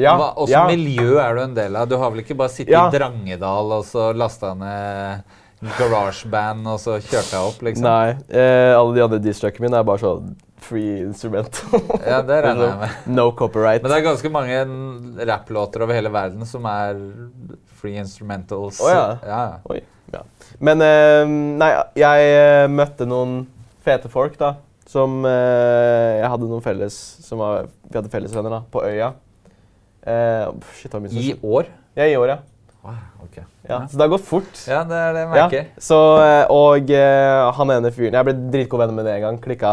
Ja, 0.00 0.16
Hva 0.18 0.32
også 0.42 0.50
ja. 0.50 0.64
miljø 0.66 1.20
er 1.22 1.36
du 1.36 1.42
en 1.44 1.54
del 1.54 1.76
av? 1.78 1.86
Du 1.90 1.94
har 2.00 2.10
vel 2.10 2.24
ikke 2.24 2.34
bare 2.38 2.50
sittet 2.50 2.72
Ja. 2.74 2.88
i 2.88 2.96
Drangedal 2.96 3.72
og 3.76 3.84
så 3.86 4.08
lasta 4.16 4.50
ned 4.58 5.36
GarageBand 5.62 6.66
og 6.68 6.80
så 6.82 6.98
kjørte 7.00 7.36
jeg 7.36 7.46
opp, 7.50 7.62
liksom? 7.64 7.86
Nei. 7.86 8.16
Eh, 8.28 8.72
alle 8.76 8.96
de 8.96 9.04
andre 9.04 9.20
diss-trackene 9.24 9.68
mine 9.68 9.80
er 9.80 9.86
bare 9.88 10.02
sånn 10.02 10.34
free 10.64 11.00
instrument. 11.04 11.60
Ja, 12.10 12.20
det 12.24 12.40
regner 12.44 12.68
jeg 12.68 12.78
med. 12.82 13.08
no 13.16 13.30
copyright. 13.36 13.82
Men 13.84 13.92
det 13.92 13.98
er 14.00 14.06
ganske 14.08 14.30
mange 14.32 14.60
rapplåter 15.30 15.84
over 15.84 15.96
hele 15.96 16.12
verden 16.12 16.44
som 16.48 16.66
er 16.68 17.00
free 17.80 18.00
instrumentals. 18.00 18.80
Oh, 18.84 18.90
ja. 18.92 19.18
ja. 19.28 19.42
Oi, 19.72 19.80
ja. 20.12 20.22
Men 20.64 20.84
eh, 20.84 21.24
nei, 21.60 21.72
jeg 22.00 22.30
eh, 22.38 22.68
møtte 22.72 23.08
noen 23.08 23.42
fete 23.84 24.08
folk, 24.12 24.38
da. 24.40 24.54
som 24.88 25.24
eh, 25.28 26.20
jeg 26.20 26.32
hadde 26.32 26.48
noen 26.48 26.64
felles 26.64 26.96
som 27.24 27.40
var, 27.42 27.68
Vi 27.88 27.98
hadde 27.98 28.12
fellesvenner 28.12 28.58
da, 28.58 28.62
på 28.72 28.84
øya. 28.84 29.12
Eh, 30.04 30.48
shit, 30.76 30.94
I 31.12 31.34
år? 31.42 31.68
Ja, 31.96 32.08
i 32.08 32.16
år, 32.20 32.34
ja. 32.34 32.40
Ah, 32.84 33.00
ok. 33.24 33.38
ja. 33.68 33.78
Så 33.88 33.96
det 33.96 34.04
har 34.04 34.10
gått 34.12 34.26
fort. 34.28 34.58
Ja, 34.68 34.82
det 34.84 34.96
er 35.00 35.14
det 35.16 35.22
jeg 35.24 35.36
Ja, 35.40 35.60
så, 35.80 35.98
eh, 36.20 36.42
og 36.52 36.90
eh, 36.92 37.52
han 37.56 37.70
ene 37.72 37.92
fyren 37.96 38.12
Jeg 38.18 38.28
ble 38.28 38.34
dritgod 38.52 38.82
venn 38.82 38.92
med 38.98 39.08
det 39.08 39.14
en 39.16 39.24
gang. 39.24 39.38
Klikka 39.40 39.72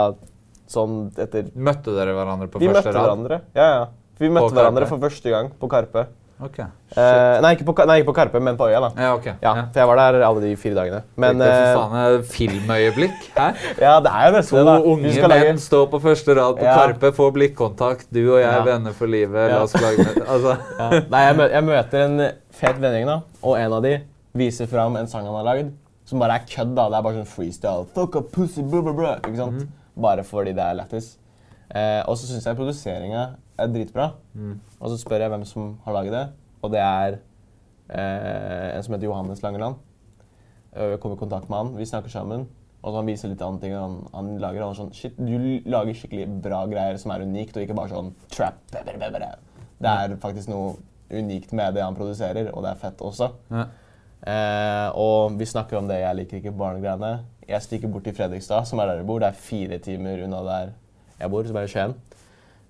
sånn 0.72 1.02
etter 1.20 1.50
Møtte 1.56 1.92
dere 1.98 2.16
hverandre 2.16 2.48
på 2.48 2.62
Vi 2.62 2.70
første 2.72 2.88
møtte 2.88 3.04
hverandre. 3.04 3.42
Ja, 3.58 3.68
ja. 3.76 3.84
Vi 4.22 4.30
møtte 4.32 4.56
hverandre 4.56 4.88
for 4.88 5.02
første 5.04 5.34
gang 5.34 5.52
på 5.60 5.68
Karpe. 5.72 6.06
Ok. 6.42 6.58
Eh, 6.60 7.40
nei, 7.44 7.52
ikke 7.56 7.66
på, 7.68 7.74
nei, 7.86 8.00
ikke 8.02 8.08
på 8.10 8.16
Karpe, 8.18 8.40
men 8.42 8.56
på 8.58 8.66
øya. 8.68 8.80
da. 8.82 8.90
Ja, 8.98 9.10
ok. 9.16 9.26
Ja, 9.44 9.52
For 9.72 9.80
jeg 9.80 9.88
var 9.92 10.00
der 10.00 10.24
alle 10.26 10.42
de 10.42 10.56
fire 10.58 10.74
dagene. 10.80 11.02
Men 11.22 11.38
det 11.38 11.48
eh, 11.48 11.74
for 11.76 11.90
faen 11.94 12.24
filmøyeblikk. 12.32 13.20
Hæ? 13.38 13.48
ja, 13.86 13.92
det 14.02 14.12
er 14.12 14.26
jo 14.28 14.34
nesten 14.38 14.56
To 14.56 14.58
det. 14.58 14.66
da. 14.66 14.76
unge 14.94 15.12
menn 15.14 15.30
lage- 15.30 15.60
står 15.62 15.86
på 15.92 16.00
første 16.02 16.36
rad 16.40 16.58
på 16.58 16.66
Ja. 16.66 16.74
Karpe, 16.80 17.12
får 17.14 17.32
blikkontakt. 17.38 18.08
Du 18.12 18.20
og 18.34 18.40
jeg 18.42 18.48
Ja. 18.50 18.58
er 18.60 18.66
venner 18.66 18.92
for 18.98 19.06
livet. 19.08 19.38
Ja. 19.50 19.58
La 19.58 19.62
oss 19.64 19.74
lage 19.78 19.98
med 20.08 20.24
altså. 20.28 20.58
Ja. 20.80 20.90
Nei, 21.14 21.22
jeg, 21.28 21.38
mø 21.38 21.48
jeg 21.52 21.64
møter 21.70 22.06
en 22.08 22.18
fet 22.52 22.82
vennegjeng, 22.82 23.06
da, 23.08 23.20
og 23.44 23.58
en 23.60 23.74
av 23.74 23.84
de 23.84 23.94
viser 24.34 24.68
fram 24.68 24.96
en 24.98 25.08
sang 25.08 25.26
han 25.26 25.36
har 25.36 25.44
lagd, 25.44 25.72
som 26.06 26.20
bare 26.20 26.40
er 26.42 26.46
kødd. 26.50 26.74
da. 26.76 26.90
Det 26.90 26.98
er 26.98 27.06
bare 27.06 27.22
sånn 27.22 27.32
freestyle. 27.38 27.86
Fuck 27.96 28.16
a 28.16 28.22
pussy, 28.22 28.62
blah, 28.64 28.82
blah, 28.82 28.94
blah. 28.98 29.16
Ikke 29.22 29.38
sant? 29.38 29.68
Bare 30.02 30.24
fordi 30.24 30.54
det 30.58 30.64
er 30.66 30.74
lættis. 30.82 31.18
Eh, 31.74 32.02
og 32.08 32.18
så 32.18 32.28
syns 32.28 32.44
jeg 32.50 32.56
produseringa 32.58 33.30
er 33.62 33.74
dritbra. 33.74 34.08
Og 34.80 34.90
så 34.92 34.98
spør 35.02 35.26
jeg 35.26 35.34
hvem 35.34 35.46
som 35.50 35.76
har 35.86 35.98
laget 36.00 36.16
det, 36.16 36.26
og 36.62 36.74
det 36.74 36.82
er 36.82 37.20
eh, 37.90 38.78
en 38.78 38.84
som 38.86 38.96
heter 38.96 39.10
Johannes 39.10 39.44
Langeland. 39.44 39.80
Jeg 40.72 41.00
kom 41.04 41.14
i 41.14 41.20
kontakt 41.20 41.50
med 41.50 41.58
han, 41.58 41.72
vi 41.78 41.86
snakker 41.86 42.12
sammen. 42.14 42.48
Og 42.82 42.90
så 42.90 42.98
han 42.98 43.10
viser 43.12 43.30
litt 43.30 43.42
andre 43.46 43.62
ting 43.62 43.76
han, 43.78 43.98
han 44.14 44.30
lager. 44.42 44.64
Han 44.64 44.74
er 44.74 44.80
sånn, 44.80 44.94
shit, 44.98 45.18
du 45.20 45.70
lager 45.70 45.98
skikkelig 45.98 46.40
bra 46.42 46.64
greier 46.72 46.98
som 47.02 47.14
er 47.14 47.26
unikt, 47.28 47.58
og 47.58 47.66
ikke 47.66 47.78
bare 47.78 47.94
sånn 47.94 48.14
trap. 48.34 48.58
blah. 49.20 49.36
Det 49.82 49.92
er 49.92 50.16
faktisk 50.22 50.50
noe 50.50 50.74
unikt 51.12 51.54
med 51.58 51.76
det 51.76 51.84
han 51.86 51.98
produserer, 51.98 52.50
og 52.56 52.66
det 52.66 52.72
er 52.72 52.82
fett 52.82 53.04
også. 53.06 53.30
Ja. 53.52 53.68
Eh, 54.22 54.88
og 55.02 55.38
vi 55.38 55.48
snakker 55.50 55.80
om 55.80 55.90
det 55.90 56.00
jeg 56.02 56.18
liker 56.20 56.42
ikke 56.42 56.56
barnegreiene. 56.58 57.12
Jeg 57.50 57.66
stikker 57.66 57.92
bort 57.92 58.06
til 58.08 58.16
Fredrikstad, 58.18 58.66
som 58.70 58.82
er 58.82 58.90
der 58.90 59.02
jeg 59.02 59.10
bor. 59.10 59.22
Det 59.22 59.30
er 59.30 59.44
fire 59.46 59.80
timer 59.82 60.26
unna 60.26 60.42
der 60.48 60.74
jeg 61.20 61.34
bor, 61.34 61.46
som 61.46 61.62
er 61.62 61.70
i 61.70 61.72
Skien. 61.72 61.96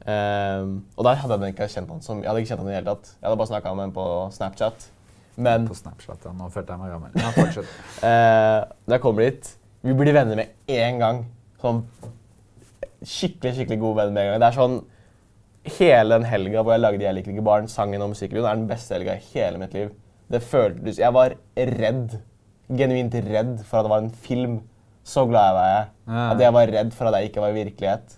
Eh, 0.02 0.64
og 0.98 1.06
der 1.06 1.20
hadde 1.22 1.38
jeg 1.46 1.54
ikke 1.54 1.68
kjent 1.70 1.92
han 1.94 2.02
som, 2.02 2.22
jeg 2.24 2.30
hadde 2.32 2.42
ikke 2.42 2.54
kjent 2.54 2.64
han 2.64 2.70
i 2.70 2.74
det 2.74 2.80
hele 2.80 2.94
tatt. 2.94 3.12
Jeg 3.20 3.28
hadde 3.28 3.40
bare 3.42 3.52
snakka 3.52 3.74
med 3.78 3.88
ham 3.88 3.94
på 3.96 4.06
Snapchat. 4.38 4.88
Men 5.42 5.68
På 5.68 5.78
Snapchat, 5.78 6.26
ja. 6.26 6.32
Nå 6.36 6.50
følte 6.52 6.76
jeg 6.76 6.82
meg 6.82 6.92
gammel. 6.92 7.14
Ja, 7.16 7.30
fortsett. 7.36 7.76
uh, 8.04 8.72
når 8.86 8.98
jeg 8.98 9.04
kommer 9.06 9.24
dit 9.24 9.52
Vi 9.82 9.94
blir 9.98 10.14
venner 10.14 10.42
med 10.42 10.52
én 10.70 11.00
gang. 11.02 11.22
Sånn 11.62 11.86
skikkelig 13.02 13.56
skikkelig 13.58 13.80
gode 13.82 14.02
venner 14.02 14.14
med 14.18 14.26
en 14.26 14.34
gang. 14.34 14.42
Det 14.44 14.50
er 14.50 14.58
sånn 14.60 14.82
Hele 15.78 16.18
den 16.18 16.26
helga 16.26 16.64
hvor 16.64 16.74
jeg 16.74 16.82
lagde 16.82 17.04
'Jeg 17.06 17.14
liker 17.14 17.32
ikke 17.36 17.46
barn', 17.46 17.68
sangen 17.70 18.02
og 18.02 18.10
musikkvideoen, 18.16 18.50
er 18.50 18.56
den 18.56 18.68
beste 18.68 18.96
helga 18.96 19.14
i 19.14 19.26
hele 19.36 19.60
mitt 19.62 19.76
liv. 19.78 19.92
Det 20.32 20.42
føltes 20.42 20.98
Jeg 20.98 21.14
var 21.14 21.36
redd. 21.56 22.16
Genuint 22.72 23.14
redd 23.14 23.60
for 23.64 23.78
at 23.78 23.86
det 23.86 23.92
var 23.92 24.02
en 24.02 24.10
film. 24.10 24.56
Så 25.04 25.28
glad 25.30 25.52
jeg 25.52 25.54
var 25.54 25.68
jeg. 25.70 25.86
At 26.32 26.42
jeg 26.42 26.54
var 26.54 26.74
redd 26.74 26.92
for 26.94 27.06
at 27.06 27.14
jeg 27.20 27.30
ikke 27.30 27.42
var 27.42 27.54
i 27.54 27.64
virkelighet. 27.64 28.18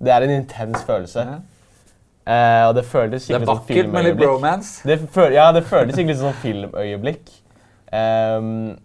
Det 0.00 0.12
er 0.14 0.26
en 0.26 0.32
intens 0.38 0.82
følelse. 0.86 1.20
Ja. 1.20 1.42
Uh, 2.24 2.68
og 2.68 2.74
det 2.78 2.86
føltes 2.88 3.26
Det 3.26 3.34
er 3.36 3.42
skikkelig 3.42 3.46
som 3.46 3.58
vakkert 3.58 3.68
med 3.68 4.06
litt 4.06 4.14
filmøyeblikk. 4.14 4.28
bromance. 4.28 4.88
Det 4.88 4.98
føl 5.12 5.34
ja, 5.36 5.50
det 5.52 5.64
føltes 5.68 5.98
skikkelig 5.98 6.18
som 6.22 6.36
filmøyeblikk. 6.40 7.32
Um, 7.92 8.78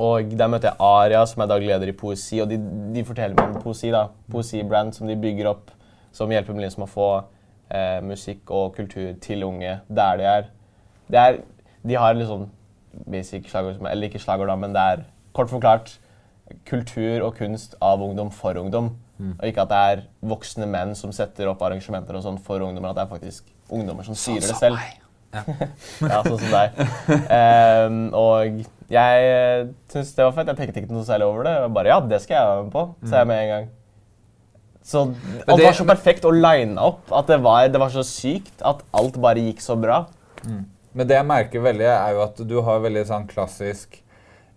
og 0.00 0.32
der 0.38 0.48
møtte 0.52 0.70
jeg 0.70 0.76
Aria, 0.80 1.22
som 1.28 1.42
er 1.44 1.50
daglig 1.50 1.68
leder 1.68 1.92
i 1.92 1.96
Poesi. 1.96 2.40
Og 2.40 2.50
de, 2.50 2.58
de 2.94 3.04
forteller 3.04 3.36
meg 3.36 3.56
om 3.56 3.62
Poesi, 3.62 3.90
da. 3.92 4.06
Poesi-brand 4.32 4.96
som 4.96 5.08
de 5.08 5.16
bygger 5.20 5.50
opp, 5.52 5.70
som 6.16 6.32
hjelper 6.32 6.56
med 6.56 6.66
liksom 6.66 6.84
å 6.84 6.90
få 6.90 7.10
uh, 7.20 8.00
musikk 8.04 8.50
og 8.50 8.74
kultur 8.76 9.14
til 9.20 9.44
unge 9.44 9.78
der 9.88 10.20
de 10.20 10.28
er. 10.32 10.50
Det 11.12 11.20
er 11.22 11.38
de 11.86 11.94
har 11.94 12.18
sånn 12.26 12.48
basic 13.06 13.50
slagord, 13.50 13.78
eller 13.86 14.08
ikke 14.08 14.20
slagord, 14.22 14.50
da, 14.50 14.56
men 14.58 14.74
det 14.74 14.82
er 14.82 15.04
kort 15.36 15.52
forklart 15.52 15.92
kultur 16.66 17.26
og 17.26 17.36
kunst 17.38 17.76
av 17.84 18.02
ungdom 18.02 18.32
for 18.34 18.58
ungdom. 18.58 18.94
Og 19.38 19.44
ikke 19.48 19.64
at 19.64 19.70
det 19.72 19.80
er 19.90 20.02
voksne 20.28 20.66
menn 20.68 20.94
som 20.98 21.12
setter 21.12 21.48
opp 21.48 21.62
arrangementer 21.64 22.18
og 22.18 22.22
sånn 22.26 22.38
for 22.38 22.60
ungdommer. 22.60 22.90
at 22.90 22.96
det 22.96 23.04
er 23.06 23.12
faktisk 23.14 23.44
ungdommer 23.72 24.04
som 24.04 24.14
styrer 24.14 24.46
det 24.46 24.56
selv. 24.60 24.78
Ja, 25.36 26.22
sånn 26.24 26.38
som 26.38 26.52
deg. 26.52 26.76
Um, 27.28 27.96
og 28.16 28.60
jeg 28.88 29.24
uh, 29.26 29.66
syns 29.92 30.14
det 30.16 30.24
var 30.24 30.32
fett. 30.32 30.48
Jeg 30.48 30.56
tenkte 30.56 30.80
ikke 30.84 30.94
noe 30.94 31.04
særlig 31.04 31.26
over 31.28 31.44
det. 31.44 31.52
Jeg 31.58 31.72
bare, 31.76 31.90
ja, 31.90 31.98
det 32.00 32.20
skal 32.22 32.36
jeg 32.38 32.46
være 32.52 32.62
med 32.62 32.72
på, 32.72 32.84
sa 33.10 33.18
jeg 33.20 33.28
med 33.28 33.42
en 33.42 33.50
gang. 33.50 33.66
Så 34.86 35.02
alt 35.02 35.58
det- 35.58 35.66
var 35.66 35.76
så 35.76 35.84
perfekt 35.88 36.24
og 36.24 36.38
lina 36.38 36.86
opp. 36.86 37.12
At 37.12 37.26
det 37.26 37.40
var, 37.42 37.68
det 37.68 37.80
var 37.82 37.92
så 37.92 38.04
sykt 38.06 38.62
at 38.64 38.80
alt 38.94 39.18
bare 39.20 39.42
gikk 39.48 39.60
så 39.60 39.76
bra. 39.76 40.04
Men 40.46 41.08
det 41.10 41.18
jeg 41.18 41.26
merker 41.28 41.60
veldig, 41.60 41.88
er 41.90 42.12
jo 42.16 42.22
at 42.24 42.40
du 42.48 42.56
har 42.62 42.80
veldig 42.80 43.04
sånn 43.08 43.26
klassisk 43.28 43.98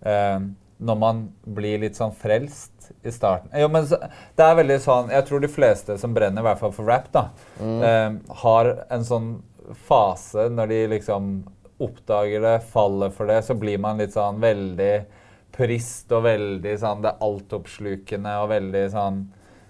eh, 0.05 0.39
Når 0.79 0.95
man 1.01 1.25
blir 1.43 1.81
litt 1.81 1.97
sånn 1.99 2.13
frelst 2.15 2.78
i 3.03 3.11
starten. 3.11 3.51
Jo, 3.53 3.69
men 3.71 3.85
det 3.89 4.45
er 4.45 4.57
veldig 4.59 4.79
sånn 4.83 5.13
Jeg 5.13 5.25
tror 5.27 5.43
de 5.43 5.51
fleste 5.51 5.95
som 6.01 6.13
brenner, 6.15 6.41
i 6.41 6.47
hvert 6.49 6.59
fall 6.61 6.73
for 6.75 6.89
rap, 6.89 7.07
da, 7.13 7.29
eh, 7.61 8.09
har 8.43 8.73
en 8.89 9.05
sånn 9.05 9.31
fase 9.87 10.49
når 10.49 10.71
de 10.73 10.81
liksom 10.95 11.31
oppdager 11.79 12.41
det, 12.43 12.57
faller 12.73 13.11
for 13.15 13.29
det, 13.29 13.41
så 13.47 13.55
blir 13.55 13.79
man 13.79 14.01
litt 14.01 14.13
sånn 14.15 14.41
veldig 14.41 14.93
purist 15.55 16.11
og 16.15 16.25
veldig 16.27 16.75
sånn 16.79 17.03
Det 17.05 17.15
altoppslukende 17.25 18.35
og 18.43 18.49
veldig 18.51 18.85
sånn 18.93 19.21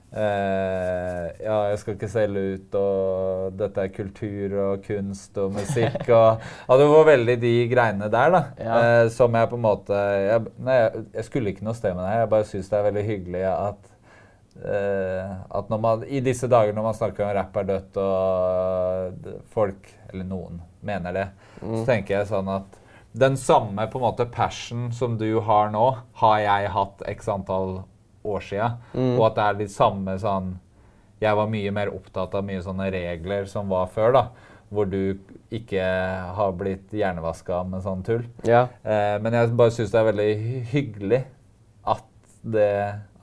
Eh, 0.09 1.25
ja, 1.43 1.55
jeg 1.69 1.79
skal 1.83 1.93
ikke 1.93 2.07
selge 2.09 2.41
ut, 2.55 2.77
og 2.79 3.57
dette 3.59 3.83
er 3.83 3.91
kultur 3.93 4.55
og 4.63 4.81
kunst 4.87 5.37
og 5.37 5.51
musikk 5.53 6.07
og 6.07 6.41
Ja, 6.69 6.77
det 6.81 6.87
var 6.89 7.05
veldig 7.11 7.35
de 7.43 7.51
greiene 7.69 8.07
der, 8.09 8.33
da. 8.33 8.41
Ja. 8.57 8.79
Uh, 8.79 9.11
som 9.13 9.37
jeg 9.37 9.51
på 9.51 9.59
en 9.59 9.65
måte 9.67 9.99
jeg, 9.99 10.47
Nei, 10.65 10.79
jeg, 11.13 11.27
skulle 11.27 11.53
ikke 11.53 11.67
noe 11.67 11.77
sted 11.77 11.93
med 11.93 12.07
det. 12.07 12.15
Jeg 12.23 12.31
bare 12.33 12.47
syns 12.49 12.71
det 12.71 12.79
er 12.79 12.87
veldig 12.87 13.03
hyggelig 13.05 13.43
at 13.51 13.91
uh, 14.63 15.35
at 15.59 15.69
når 15.69 15.83
man, 15.85 16.07
I 16.09 16.23
disse 16.25 16.49
dager 16.49 16.73
når 16.73 16.89
man 16.89 16.97
snakker 16.97 17.27
om 17.27 17.31
rapp 17.37 17.61
er 17.61 17.69
dødt, 17.69 18.01
og 18.01 19.29
folk, 19.53 19.93
eller 20.09 20.25
noen, 20.25 20.57
mener 20.81 21.13
det, 21.13 21.27
så 21.59 21.85
tenker 21.85 22.17
jeg 22.17 22.31
sånn 22.31 22.49
at 22.55 22.81
den 23.19 23.37
samme 23.37 23.85
på 23.89 23.97
en 23.99 24.05
måte 24.07 24.25
passion 24.29 24.89
som 24.95 25.17
du 25.21 25.41
har 25.45 25.69
nå, 25.73 25.85
har 26.21 26.41
jeg 26.41 26.73
hatt 26.73 27.07
x 27.13 27.29
antall 27.29 27.79
år 27.81 27.87
sia. 28.43 28.73
Og 28.95 29.23
at 29.29 29.37
det 29.37 29.45
er 29.45 29.57
de 29.61 29.67
samme 29.71 30.17
sånn 30.21 30.57
Jeg 31.19 31.35
var 31.35 31.49
mye 31.51 31.71
mer 31.75 31.89
opptatt 31.91 32.35
av 32.35 32.45
mye 32.47 32.61
sånne 32.63 32.85
regler 32.93 33.47
som 33.51 33.67
var 33.67 33.89
før, 33.91 34.13
da. 34.15 34.21
Hvor 34.71 34.85
du 34.87 35.17
ikke 35.51 35.83
har 36.37 36.53
blitt 36.55 36.93
hjernevaska 36.95 37.63
med 37.67 37.83
sånn 37.83 38.03
tull. 38.05 38.23
Ja. 38.47 38.67
Eh, 38.85 39.17
men 39.19 39.35
jeg 39.35 39.51
bare 39.59 39.73
syns 39.75 39.91
det 39.91 39.99
er 39.99 40.07
veldig 40.11 40.29
hyggelig 40.71 41.19
at, 41.83 42.05
det, 42.55 42.69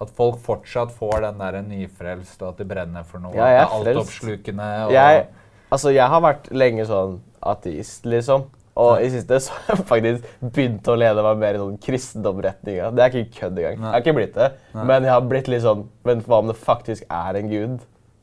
at 0.03 0.13
folk 0.19 0.41
fortsatt 0.45 0.93
får 0.93 1.23
den 1.25 1.41
der 1.41 1.61
nyfrelst, 1.65 2.43
og 2.43 2.51
at 2.51 2.61
de 2.61 2.69
brenner 2.69 3.07
for 3.09 3.23
noe. 3.23 3.33
Ja, 3.39 3.49
jeg 3.55 3.63
er 3.63 3.75
altoppslukende. 3.79 4.69
Jeg, 4.93 5.25
altså, 5.71 5.95
jeg 5.95 6.13
har 6.13 6.25
vært 6.27 6.51
lenge 6.53 6.85
sånn 6.91 7.21
ateist, 7.41 8.05
liksom. 8.05 8.51
Og 8.77 9.01
i 9.01 9.09
siste 9.09 9.39
så 9.41 9.55
har 9.57 9.77
jeg 9.79 9.87
faktisk 9.89 10.25
begynt 10.53 10.89
å 10.93 10.97
lede 11.01 11.23
meg 11.25 11.39
mer 11.41 11.57
i 11.57 11.61
sånn 11.63 11.79
kristendomretninga. 11.81 12.91
Det 12.93 13.05
er 13.07 13.15
ikke 13.23 13.39
kødd 13.41 13.61
engang. 13.63 13.79
Jeg 13.87 13.93
har 13.95 14.03
ikke 14.05 14.17
blitt 14.19 14.35
det. 14.37 14.49
Men 14.77 15.07
jeg 15.09 15.15
har 15.15 15.23
blitt 15.31 15.49
litt 15.49 15.63
sånn 15.65 15.87
Men 16.05 16.21
hva 16.27 16.43
om 16.43 16.51
det 16.53 16.59
faktisk 16.61 17.07
er 17.09 17.39
en 17.41 17.49
gud? 17.49 17.79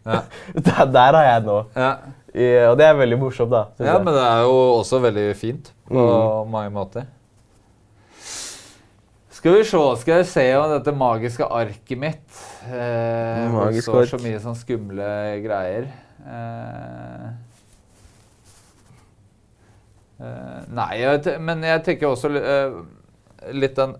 Ja. 0.05 0.19
der, 0.67 0.85
der 0.93 1.17
er 1.21 1.27
jeg 1.31 1.47
nå. 1.47 1.57
ja. 1.79 1.93
I, 2.33 2.45
og 2.65 2.79
det 2.79 2.85
er 2.89 2.95
veldig 2.97 3.17
morsomt, 3.21 3.51
da. 3.53 3.59
ja, 3.77 3.91
jeg. 3.91 4.01
men 4.07 4.15
det 4.15 4.21
er 4.25 4.39
jo 4.41 4.53
også 4.79 4.97
veldig 5.03 5.25
fint 5.37 5.67
på 5.85 6.01
Mm. 6.01 6.49
mange 6.49 6.71
måter. 6.73 7.03
Skal 9.33 9.57
vi 9.59 9.63
se, 9.67 9.77
skal 10.01 10.15
jeg 10.21 10.27
se 10.31 10.45
om 10.57 10.71
dette 10.71 10.93
magiske 10.95 11.45
arket 11.45 11.99
mitt 11.99 12.41
eh, 12.69 13.49
Magisk 13.53 13.89
ark. 13.93 14.09
så 14.13 14.19
mye 14.23 14.39
sånn 14.41 14.55
skumle 14.57 15.07
greier. 15.43 15.87
Eh, 16.23 17.27
nei, 20.73 20.89
jeg, 21.01 21.37
men 21.43 21.63
jeg 21.65 21.83
tenker 21.85 22.07
også 22.13 22.29
eh, 22.39 22.75
litt 23.53 23.75
den 23.75 23.95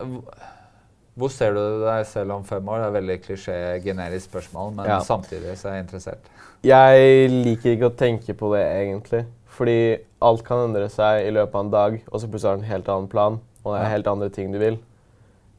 Hvor 1.20 1.30
ser 1.30 1.54
du 1.54 1.62
deg 1.84 2.06
selv 2.10 2.34
om 2.38 2.44
fem 2.48 2.66
år? 2.74 2.80
Det 2.82 2.88
er 2.88 2.96
veldig 2.98 3.18
klisjé, 3.22 3.58
generisk 3.84 4.32
spørsmål, 4.32 4.72
men 4.80 4.88
Ja. 4.90 5.00
samtidig 5.06 5.58
så 5.60 5.70
er 5.70 5.76
jeg 5.78 5.84
interessert. 5.86 6.30
Jeg 6.64 7.30
liker 7.30 7.76
ikke 7.76 7.90
å 7.92 7.98
tenke 8.00 8.34
på 8.40 8.50
det, 8.56 8.64
egentlig. 8.82 9.26
Fordi 9.54 9.98
alt 10.26 10.42
kan 10.48 10.64
endre 10.70 10.88
seg 10.90 11.28
i 11.28 11.34
løpet 11.36 11.54
av 11.60 11.66
en 11.66 11.70
dag, 11.76 12.00
og 12.10 12.20
så 12.22 12.30
plutselig 12.32 12.50
har 12.50 12.58
du 12.58 12.64
en 12.64 12.72
helt 12.72 12.90
annen 12.90 13.10
plan. 13.12 13.38
Og 13.64 13.76
det 13.76 13.82
er 13.84 13.92
helt 13.94 14.08
andre 14.10 14.30
ting 14.34 14.50
du 14.52 14.58
vil. 14.58 14.80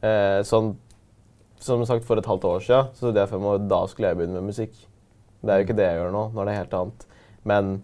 Eh, 0.03 0.41
sånn, 0.43 0.75
som 1.61 1.85
sagt, 1.87 2.05
For 2.05 2.19
et 2.19 2.27
halvt 2.27 2.45
år 2.45 2.61
siden 2.61 2.91
så 2.93 3.07
trodde 3.07 3.23
jeg 3.23 3.29
fem 3.31 3.47
år, 3.53 3.63
da 3.69 3.87
skulle 3.87 4.09
jeg 4.11 4.17
begynne 4.19 4.41
med 4.43 4.51
musikk. 4.51 4.75
Det 5.45 5.53
er 5.53 5.61
jo 5.61 5.67
ikke 5.69 5.77
det 5.79 5.87
jeg 5.87 6.01
gjør 6.01 6.13
nå. 6.13 6.25
Nå 6.35 6.41
er 6.43 6.51
det 6.51 6.57
helt 6.59 6.75
annet. 6.81 7.07
Men 7.45 7.83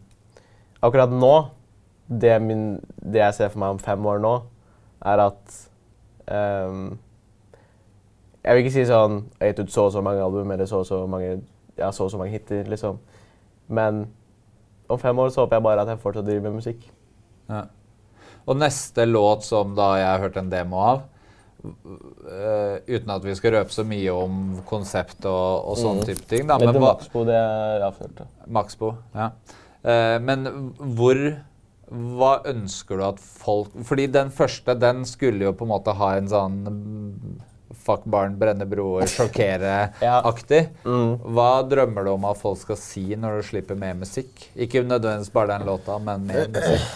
akkurat 0.82 1.10
nå, 1.14 1.34
det, 2.10 2.34
min, 2.42 2.80
det 2.98 3.20
jeg 3.22 3.34
ser 3.36 3.48
for 3.52 3.62
meg 3.62 3.76
om 3.76 3.78
fem 3.78 4.06
år 4.10 4.18
nå, 4.22 4.32
er 5.06 5.22
at 5.22 5.54
um, 6.26 6.98
Jeg 8.44 8.56
vil 8.56 8.64
ikke 8.64 8.72
si 8.74 8.82
sånn 8.88 9.14
Jeg 9.38 9.40
har 9.44 9.52
gitt 9.52 9.62
ut 9.64 9.72
så 9.72 9.84
og 9.86 9.92
så 9.94 10.02
mange 10.04 10.20
album 10.24 10.50
eller 10.52 10.66
så 10.68 10.80
og 10.82 10.86
så 10.88 10.98
mange, 11.08 11.36
ja, 11.78 11.90
så 11.92 12.04
og 12.04 12.10
så 12.12 12.18
mange 12.20 12.32
hiter, 12.34 12.64
liksom. 12.68 12.98
Men 13.68 14.06
om 14.90 14.98
fem 14.98 15.18
år 15.22 15.30
så 15.30 15.44
håper 15.44 15.56
jeg 15.60 15.62
bare 15.68 15.84
at 15.84 15.88
jeg 15.92 16.02
fortsatt 16.02 16.26
driver 16.26 16.48
med 16.48 16.58
musikk. 16.58 16.88
Ja. 17.48 17.62
Og 18.48 18.56
neste 18.58 19.04
låt 19.06 19.44
som 19.46 19.76
da 19.78 19.92
jeg 20.00 20.08
har 20.10 20.22
hørt 20.24 20.36
en 20.40 20.50
demo 20.50 20.80
av, 20.82 21.02
uh, 21.62 22.76
uten 22.88 23.10
at 23.14 23.24
vi 23.24 23.34
skal 23.38 23.54
røpe 23.58 23.72
så 23.74 23.84
mye 23.86 24.12
om 24.16 24.40
konsept 24.68 25.24
og, 25.28 25.68
og 25.70 25.78
sånne 25.78 26.02
Mm. 26.02 26.08
type 26.08 26.26
ting 26.28 26.48
da, 26.48 26.58
Men 26.58 26.72
men 26.74 26.82
Maxbo, 26.82 27.24
det 27.28 27.36
er 27.36 27.84
avslørt. 27.86 28.24
Maxbo, 28.48 28.94
ja. 29.14 29.30
Uh, 29.84 30.18
men 30.20 30.44
hvor 30.96 31.16
Hva 31.90 32.36
ønsker 32.46 33.00
du 33.00 33.04
at 33.08 33.18
folk 33.18 33.72
Fordi 33.86 34.04
den 34.14 34.28
første, 34.30 34.76
den 34.78 35.02
skulle 35.08 35.48
jo 35.48 35.54
på 35.58 35.66
en 35.66 35.72
måte 35.72 35.94
ha 35.98 36.12
en 36.18 36.28
sånn 36.30 36.58
mm, 36.66 37.38
Fuck 37.80 38.04
barn, 38.10 38.34
brenne 38.38 38.66
broer, 38.66 39.06
sjokkere-aktig. 39.08 40.64
Mm. 40.90 41.12
Hva 41.36 41.62
drømmer 41.70 42.04
du 42.06 42.10
om 42.16 42.24
at 42.26 42.38
folk 42.40 42.58
skal 42.58 42.76
si 42.80 43.04
når 43.14 43.38
du 43.38 43.46
slipper 43.46 43.78
mer 43.78 43.94
musikk? 43.96 44.42
Ikke 44.58 44.82
nødvendigvis 44.82 45.30
bare 45.32 45.54
den 45.54 45.68
låta, 45.68 46.00
men 46.02 46.26
mer 46.26 46.48
musikk. 46.56 46.88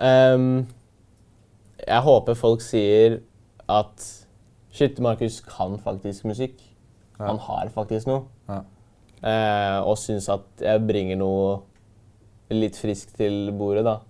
Um, 0.00 0.46
jeg 1.84 2.06
håper 2.08 2.40
folk 2.40 2.64
sier 2.64 3.18
at 3.70 4.08
Shit, 4.74 4.98
Markus 4.98 5.38
kan 5.46 5.76
faktisk 5.78 6.24
musikk. 6.26 6.56
Ja. 7.20 7.28
Han 7.28 7.38
har 7.44 7.68
faktisk 7.76 8.08
noe. 8.10 8.24
Ja. 8.48 8.62
Uh, 9.20 9.78
og 9.86 10.00
syns 10.00 10.26
at 10.32 10.64
jeg 10.64 10.82
bringer 10.88 11.20
noe 11.20 11.60
litt 12.52 12.76
friskt 12.80 13.14
til 13.20 13.52
bordet, 13.56 13.84
da. 13.86 14.00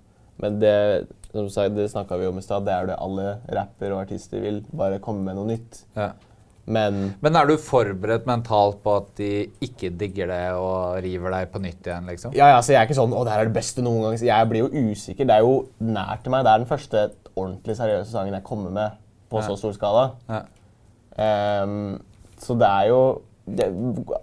Men 0.42 0.58
det, 0.60 1.06
som 1.32 1.48
sagt, 1.52 1.74
det 1.76 1.90
snakka 1.92 2.18
vi 2.18 2.26
om 2.26 2.38
i 2.38 2.42
stad, 2.44 2.64
det 2.66 2.72
er 2.74 2.86
det 2.86 2.96
alle 2.98 3.38
rapper 3.54 3.92
og 3.94 4.02
artister 4.04 4.40
vil. 4.42 4.62
Bare 4.74 4.98
komme 5.02 5.22
med 5.24 5.36
noe 5.38 5.46
nytt. 5.52 5.84
Ja. 5.96 6.12
Men 6.66 7.14
Men 7.20 7.36
er 7.36 7.46
du 7.46 7.58
forberedt 7.60 8.24
mentalt 8.26 8.78
på 8.82 8.96
at 8.96 9.10
de 9.18 9.50
ikke 9.60 9.90
digger 10.00 10.30
det 10.32 10.42
og 10.56 11.02
river 11.04 11.30
deg 11.36 11.50
på 11.52 11.60
nytt 11.60 11.84
igjen, 11.86 12.06
liksom? 12.08 12.32
Ja, 12.34 12.48
ja, 12.54 12.60
så 12.64 12.72
jeg 12.72 12.80
er 12.80 12.86
ikke 12.88 12.96
sånn 12.96 13.12
'Å, 13.12 13.24
det 13.24 13.32
her 13.34 13.40
er 13.40 13.50
det 13.50 13.58
beste 13.58 13.82
noen 13.84 14.00
gang'. 14.02 14.22
Jeg 14.24 14.48
blir 14.48 14.64
jo 14.64 14.90
usikker. 14.90 15.26
Det 15.26 15.34
er 15.36 15.40
jo 15.44 15.66
nært 15.80 16.22
til 16.24 16.30
meg. 16.32 16.44
Det 16.44 16.52
er 16.52 16.58
den 16.58 16.66
første 16.72 17.10
ordentlig 17.36 17.76
seriøse 17.76 18.10
sangen 18.10 18.32
jeg 18.34 18.44
kommer 18.44 18.70
med 18.70 18.90
på 19.30 19.40
Ja. 19.42 19.48
så 19.48 19.56
stor 19.58 19.72
skala. 19.72 20.12
Ja. 20.28 21.62
Um, 21.62 22.02
så 22.38 22.54
det 22.58 22.66
er 22.66 22.88
jo 22.88 23.20
det, 23.46 23.66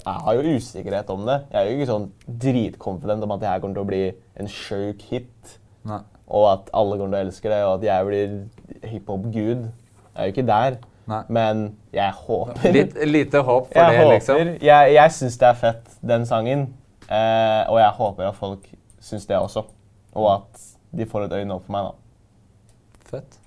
Jeg 0.05 0.13
har 0.25 0.33
jo 0.33 0.55
usikkerhet 0.57 1.09
om 1.09 1.25
det. 1.27 1.43
Jeg 1.51 1.61
er 1.61 1.69
jo 1.69 1.77
ikke 1.77 1.91
sånn 1.91 2.11
dritkonfident 2.41 3.23
om 3.23 3.31
at 3.31 3.39
det 3.39 3.49
her 3.49 3.59
kommer 3.59 3.75
til 3.75 3.83
å 3.83 3.87
bli 3.87 4.13
en 4.41 4.47
sjuk 4.47 5.01
hit. 5.11 5.57
Nei. 5.89 5.99
Og 6.31 6.45
at 6.53 6.69
alle 6.77 6.97
kommer 6.97 7.15
til 7.17 7.19
å 7.19 7.27
elske 7.27 7.49
det, 7.51 7.59
og 7.67 7.73
at 7.79 7.83
jeg 7.87 8.05
blir 8.07 8.89
hiphop-gud. 8.91 9.65
Jeg 9.67 10.15
er 10.15 10.29
jo 10.29 10.33
ikke 10.35 10.45
der. 10.47 10.77
Nei. 11.11 11.21
Men 11.33 11.63
jeg 11.91 12.13
håper 12.13 12.71
Litt 12.75 12.93
lite 13.09 13.41
håp 13.43 13.71
for 13.71 13.79
jeg 13.81 13.89
det, 13.91 13.97
håper, 13.99 14.13
liksom? 14.13 14.51
Jeg, 14.63 14.93
jeg 14.95 15.11
syns 15.17 15.37
det 15.41 15.47
er 15.49 15.57
fett, 15.59 15.89
den 16.13 16.25
sangen. 16.29 16.67
Eh, 17.09 17.63
og 17.67 17.79
jeg 17.81 17.91
håper 17.97 18.29
at 18.29 18.37
folk 18.37 18.67
syns 19.03 19.25
det 19.27 19.39
også. 19.41 19.65
Og 20.13 20.27
at 20.35 20.61
de 20.95 21.07
får 21.09 21.25
et 21.27 21.33
øyne 21.41 21.55
opp 21.57 21.65
for 21.65 21.75
meg, 21.75 21.89
da. 21.89 23.07
Fett. 23.11 23.39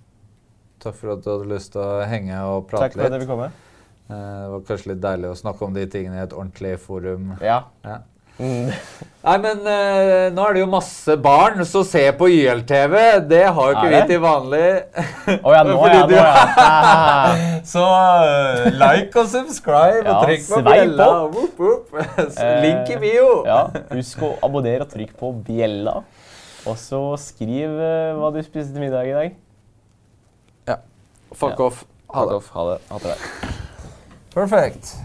Takk 0.84 0.96
for 0.98 1.14
at 1.14 1.22
du 1.24 1.30
hadde 1.30 1.48
lyst 1.54 1.72
til 1.72 1.80
å 1.80 2.02
henge 2.10 2.40
og 2.50 2.66
prate 2.68 2.90
litt. 2.90 2.98
Takk 2.98 2.98
for 3.00 3.06
at 3.06 3.14
jeg 3.16 3.22
fikk 3.24 3.30
komme. 3.32 3.50
Eh, 4.10 4.16
Det 4.44 4.50
var 4.52 4.64
kanskje 4.68 4.90
litt 4.92 5.00
deilig 5.06 5.30
å 5.30 5.38
snakke 5.40 5.64
om 5.64 5.78
de 5.78 5.86
tingene 5.94 6.18
i 6.18 6.24
et 6.26 6.34
ordentlig 6.36 6.74
forum. 6.82 7.30
Ja. 7.40 7.62
Ja. 7.86 8.02
Mm. 8.34 8.70
Nei, 9.24 9.34
men 9.40 9.60
uh, 9.62 10.26
nå 10.34 10.42
er 10.44 10.56
det 10.56 10.60
jo 10.64 10.66
masse 10.68 11.14
barn 11.22 11.60
som 11.64 11.84
ser 11.86 12.10
på 12.18 12.26
YLTV. 12.28 12.96
Det 13.30 13.44
har 13.46 13.70
jo 13.70 13.76
ikke 13.78 13.92
vi 13.92 14.00
til 14.10 14.20
vanlig. 14.24 14.66
Å 15.38 15.54
ja, 15.54 15.60
nå 15.64 15.76
Fordi 15.82 16.00
ja. 16.00 16.08
du- 16.10 16.16
Nå, 16.16 16.18
ja. 16.18 17.60
Så 17.72 17.84
uh, 17.86 18.66
like 18.82 19.22
og 19.22 19.30
subscribe 19.32 20.02
Ja, 20.02 20.16
og 20.18 20.26
trykk 20.26 20.44
på 20.50 20.60
bjella. 20.66 21.06
opp. 21.22 21.38
woop. 21.38 21.62
whoop. 21.62 21.96
Eh, 22.44 22.58
Link 22.66 22.90
i 22.92 22.98
bio. 23.06 23.30
ja. 23.48 23.62
Husk 23.94 24.26
å 24.26 24.34
abonnere 24.44 24.84
og 24.84 24.92
trykk 24.92 25.14
på 25.22 25.32
bjella. 25.46 26.00
Og 26.68 26.76
så 26.80 27.00
skriv 27.22 27.70
uh, 27.80 28.12
hva 28.20 28.34
du 28.34 28.42
spiste 28.44 28.74
til 28.74 28.82
middag 28.84 29.08
i 29.08 29.16
dag. 29.16 29.34
Ja. 30.74 30.80
Fuck 31.32 31.56
Ja. 31.60 31.70
off. 31.70 31.84
Ha 32.14 32.28
det. 32.28 32.40
Ha 32.58 32.68
det. 32.74 32.78
Ha 32.92 33.02
det. 33.08 33.18
Perfect. 34.36 34.96